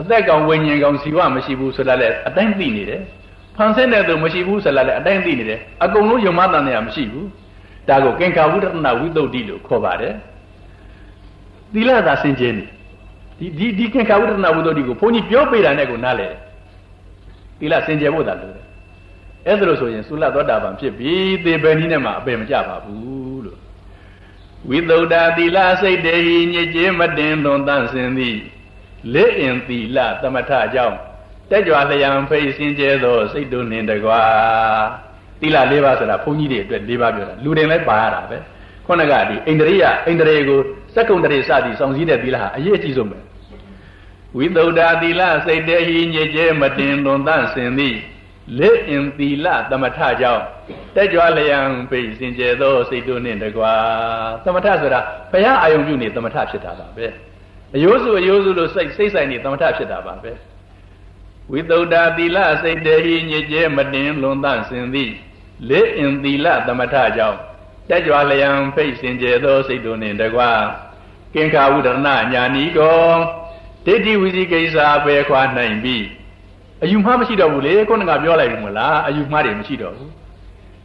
[0.00, 3.02] အသက်ကောင်ဝိညာဉ်ကောင်ဇီဝမရှိဘူးဆိုတာလဲအတိုင်းသိနေတယ်
[3.56, 7.26] ဖန်ဆင်းတဲ့သူမရှိဘူးဆိုတာလဲအတိုင်းသိနေတယ်အကုန်လုံးယုံမတန်တဲ့ဟာမရှိဘူး
[7.88, 10.14] ဒါကိုကင်္ကာဝုဒ္ဒနာဝိသုဒ္ဓိလို့ခေါ်ပါတယ်
[11.72, 12.64] သီလသာစင်ကြယ်နေ
[13.38, 16.28] ဒီဒီဒီကင်္ကာဝုဒ္ဒနာဝိသုဒ္ဓိကိုဘုန်းကြီးပြောပေးတာနဲ့ကိုနားလဲ
[17.58, 18.64] သီလစင်ကြယ်ဖို့သာလိုတယ်
[19.46, 23.58] အဲ့ဒါလို့ဆိုရင်သုလသောတာပန်ဖြစ်ပြီးသေဘယ်နည်းနဲ့မှအပယ်မကြပါဘူးလို့
[24.66, 28.38] ဝိသုဒ္ဓသီလစိတ်တေဟိညစ်ကြေးမတင်လွန်တန့်စင်သည်
[29.14, 30.96] လက်အင်သီလသမထကြောင့်
[31.50, 34.22] တက်ကြွလျံဖိတ်စင်ကြဲသောစိတ်တို့နှင့်တကွာ
[35.40, 38.38] သီလ၄ပါးဆိုတာဘုန်းကြီးတွေအတွက်၄ပါးပြောတာလူတွေလည်းပါရတာပဲ
[38.86, 40.60] ခုနကဒီအိန္ဒြိယအိန္ဒြေကို
[40.94, 43.18] စက္ကုံတရေစသည်စောင့်စည်းတဲ့သီလဟာအရေးအကြီးဆုံးပဲ
[44.36, 47.96] ဝိသုဒ္ဓသီလစိတ်တေဟိညစ်ကြေးမတင်လွန်တန့်စင်သည်
[48.58, 50.42] လက်အင်သီလသမထကြောင့်
[50.94, 51.58] တက်ကြွလျံ
[51.90, 53.72] ပိစင်ကြဲသောစိတ်တို့နှင့်တကွာ
[54.44, 55.00] သမထဆိုတာ
[55.32, 57.06] ဘုရားအာယုံပြုနေသမထဖြစ်တာပါပဲ
[57.74, 60.32] အယိုးစုအယိုးစုလို့စိတ်စိတ်ဆိုင်နေသမထဖြစ်တာပါပဲ
[61.52, 65.10] ဝိသုဒ္ဓသီလစိတ်တေဟိညစ်ကြေးမတင်လွန်တန့်စင်သည်
[65.68, 67.38] လက်အင်သီလသမထကြောင့်
[67.88, 70.50] တက်ကြွလျံဖိတ်စင်ကြဲသောစိတ်တို့နှင့်တကွာ
[71.34, 73.00] ကင်္ခာဝုဒနာညာနီကော
[73.84, 75.96] ဒိဋ္ဌိဝိသိကိစ္စပဲခွာနိုင်ပြီ
[76.82, 80.10] အယူမှားမရှိတော့ဘူးလေခုနကပြောလိုက်ပြီမလားအယူမှားတွေမရှိတော့ဘူး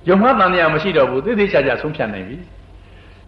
[0.07, 2.37] ယုံမှားတန်တရားမရှိတော့ဘူးသိသိချာချာဆုံးဖြတ်နိုင်ပြီ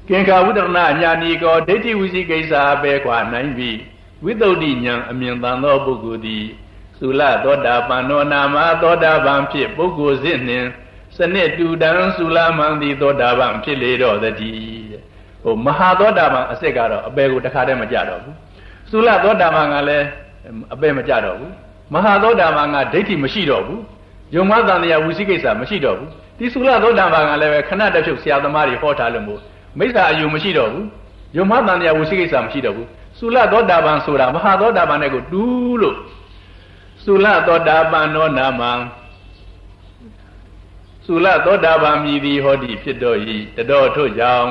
[0.10, 3.72] ကင်္ခာဝုဒနာညာနီကောဒိဋ္ဌိဝိသိကိစ္စပဲခွာနိုင်ပြီ
[4.24, 6.46] ဝိသုဒ္ဓိညာအမြင်တန်သောပုဂ္ဂိုလ်သည်
[7.00, 10.68] သုလသောတာပန်နောနာမသောတာပန်ဖြစ်ပုဂ္ဂိုလ်စစ်နှင့်
[11.18, 14.86] စနစ်တူတံသုလမံတိသောတာပန်ဖြစ်လေတော့တည်း
[15.44, 18.36] ဟိုမဟာသောတာပန်အစ်စ်ကတော့အပေကိုတခါတည်းမကြတော့ဘူး
[18.92, 20.06] သုလသောတာပန်ကလည်း
[20.74, 21.54] အပေမကြတော့ဘူး
[21.94, 23.82] မဟာသောတာပန်ကဒိဋ္ဌိမရှိတော့ဘူး
[24.36, 29.40] ယုံမသံတရားဝိသိကိစ္စမရှိတော့ဘူးဒီသုလသောတာပန်ကလည်းပဲခဏတဖြုတ်ဆရာသမားတွေဟောထားလို့မို့
[29.80, 30.86] မိစ္ဆာအယူမရှိတော့ဘူး
[31.38, 32.88] ယုံမသံတရားဝိသိကိစ္စမရှိတော့ဘူး
[33.20, 35.98] သုလသောတာပန်ဆိုတာမဟာသောတာပန်နဲ့ကိုတူးလို့
[37.06, 38.72] သုလသောတာပန်နောနာမံ
[41.06, 43.18] သုလသောတာပန်မြည်သည်ဟောတိဖြစ်တော်၏
[43.58, 44.50] တတော်ထို့ကြောင့်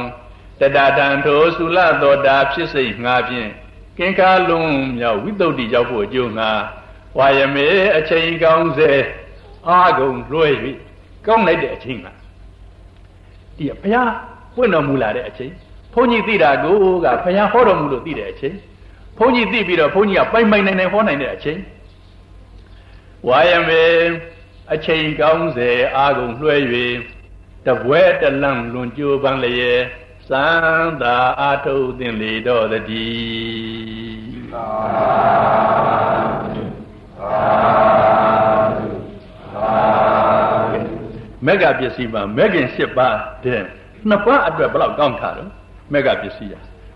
[0.61, 3.51] တတတံထိုသုလသောတာဖြစ်စိတ်ငါဖြင့်
[3.99, 6.51] ကင်္ခာလုံးမြောက်ဝိတုဒ္ဓိရောက်ဖို့အကျိုးငါ
[7.19, 8.91] ဝါယမေအချိန်ကောင်းစေ
[9.69, 10.49] အာကုန်လွှဲ၍
[11.27, 12.07] ကောင်းလိုက်တဲ့အချိန်က
[13.57, 14.11] ဒီဘုရား
[14.55, 15.53] ပွင့်တော်မူလာတဲ့အချိန်
[15.93, 18.57] ဘုန်းကြီးသိတာကိုကဘုရားဟောတော်မူလို့သိတဲ့အချိန်
[19.19, 21.59] ဘုန်းကြီးသိပြီးတော့ဘုန်းကြီးကပိုင်ပိုင်နိုင်နိုင်ဟောနိုင်တဲ့အချိန်
[23.29, 23.85] ဝါယမေ
[24.73, 26.57] အချိန်ကောင်းစေအာကုန်လွှဲ၍
[27.67, 29.81] တပွဲတလန့်လွန်ကြိုးပန်းလျက်
[30.29, 30.45] စံ
[31.03, 36.34] သာအာထုသင်လေတော့တည်းသာ
[41.47, 43.63] မက်ကပစ္စည်းမှာမက်ကင်၈ပါးတဲ့
[44.09, 45.51] နှစ်ပါးအတွက်ဘယ်လောက်ကောင်းထားတော့
[45.93, 46.55] မက်ကပစ္စည်းရ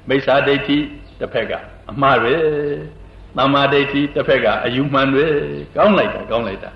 [0.09, 0.79] မိစ္ဆာဒိဋ္ဌိ
[1.21, 1.53] တစ်ဖက်က
[1.91, 2.35] အမှားပဲ
[3.37, 5.27] သမ္မာဒိဋ္ဌိတစ်ဖက်ကအယူမှန်တွေ
[5.77, 6.71] ကောင်းလိုက်တာကောင်းလိုက်တာ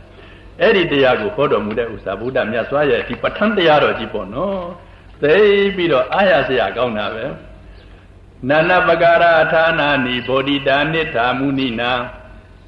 [0.61, 4.61] အဲ့ဒီတရားကိုဟောတော်မူတဲ့ဥစ္စာဗုဒ္ဓမြတ်စွာရဲ့ဒီပဋ္ဌာန်းတရားတော်ကြီးပေါ့နော်
[5.23, 5.37] သိ
[5.77, 7.25] ပြီးတော့အားရစရာကောင်းတာပဲ
[8.49, 11.91] နာနပကာရဌာနာနိဗောဓိတာနိထာမုနိနာ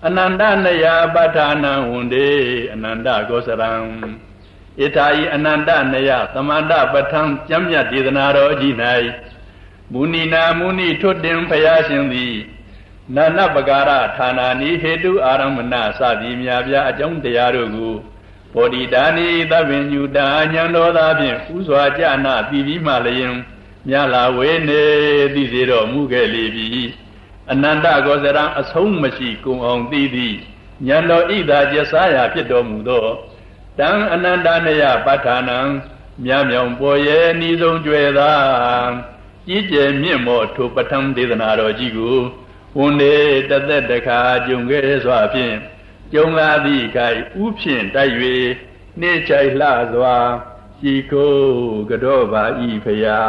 [0.06, 2.28] အနန္တနယပဋ္ဌာနံဝန္တေ
[2.72, 3.72] အနန္တကောစရံ
[4.80, 8.74] ဣထာဤအနန္တနယသမန္တပဋ္ဌံကျမ်းမြတ်ဒေသနာတော်ကြီး၌
[9.92, 12.36] မုနိနာမုနိထွတ်တင်ဖရာရှင်သည်
[13.14, 17.94] နာနပကာရဌာနာနိဟေတုအာရမဏစသည်မြာပြအကြောင်းတရားတို့ကို
[18.54, 23.34] ဘောဓိတာနိသဗ္ဗညုတာဉာဏ်တော်သာဖြင့်ဥစွာကြနာပြီးပြီးမှလျင်
[23.88, 24.82] မြလာဝေနေ
[25.34, 27.03] သိစေတော်မူခဲ့လေပြီ
[27.52, 30.34] အနန္တကောစရံအဆုံးမရှိကုံအောင်သိသည်
[30.88, 33.06] ဉာဏ်တော်ဣဒာကျဆာရာဖြစ်တော်မူသော
[33.78, 35.58] တံအနန္တနယပဋ္ဌာနံ
[36.24, 38.32] မြမြောင်ပေါ်ရဲ့ဤဆုံးကြွယ်သာ
[39.46, 42.18] ကြီးကျယ်မြင့်မောထိုပဋ္ဌာန်းဒေသနာတော်ကြီးကို
[42.78, 43.14] ဝန်နေ
[43.50, 45.54] တသက်တခါကြုံခဲ့စွာဖြင့်
[46.12, 48.14] ကြုံလာသည့်ခိုင်ဥဖြင့်တိုက်၍
[49.00, 50.16] နှိမ့်ချိုင်လှစွာ
[50.82, 51.34] ကြည်ကို
[51.90, 53.22] ကတော့ပါဤဖရာ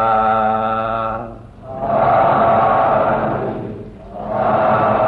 [4.35, 5.04] သာ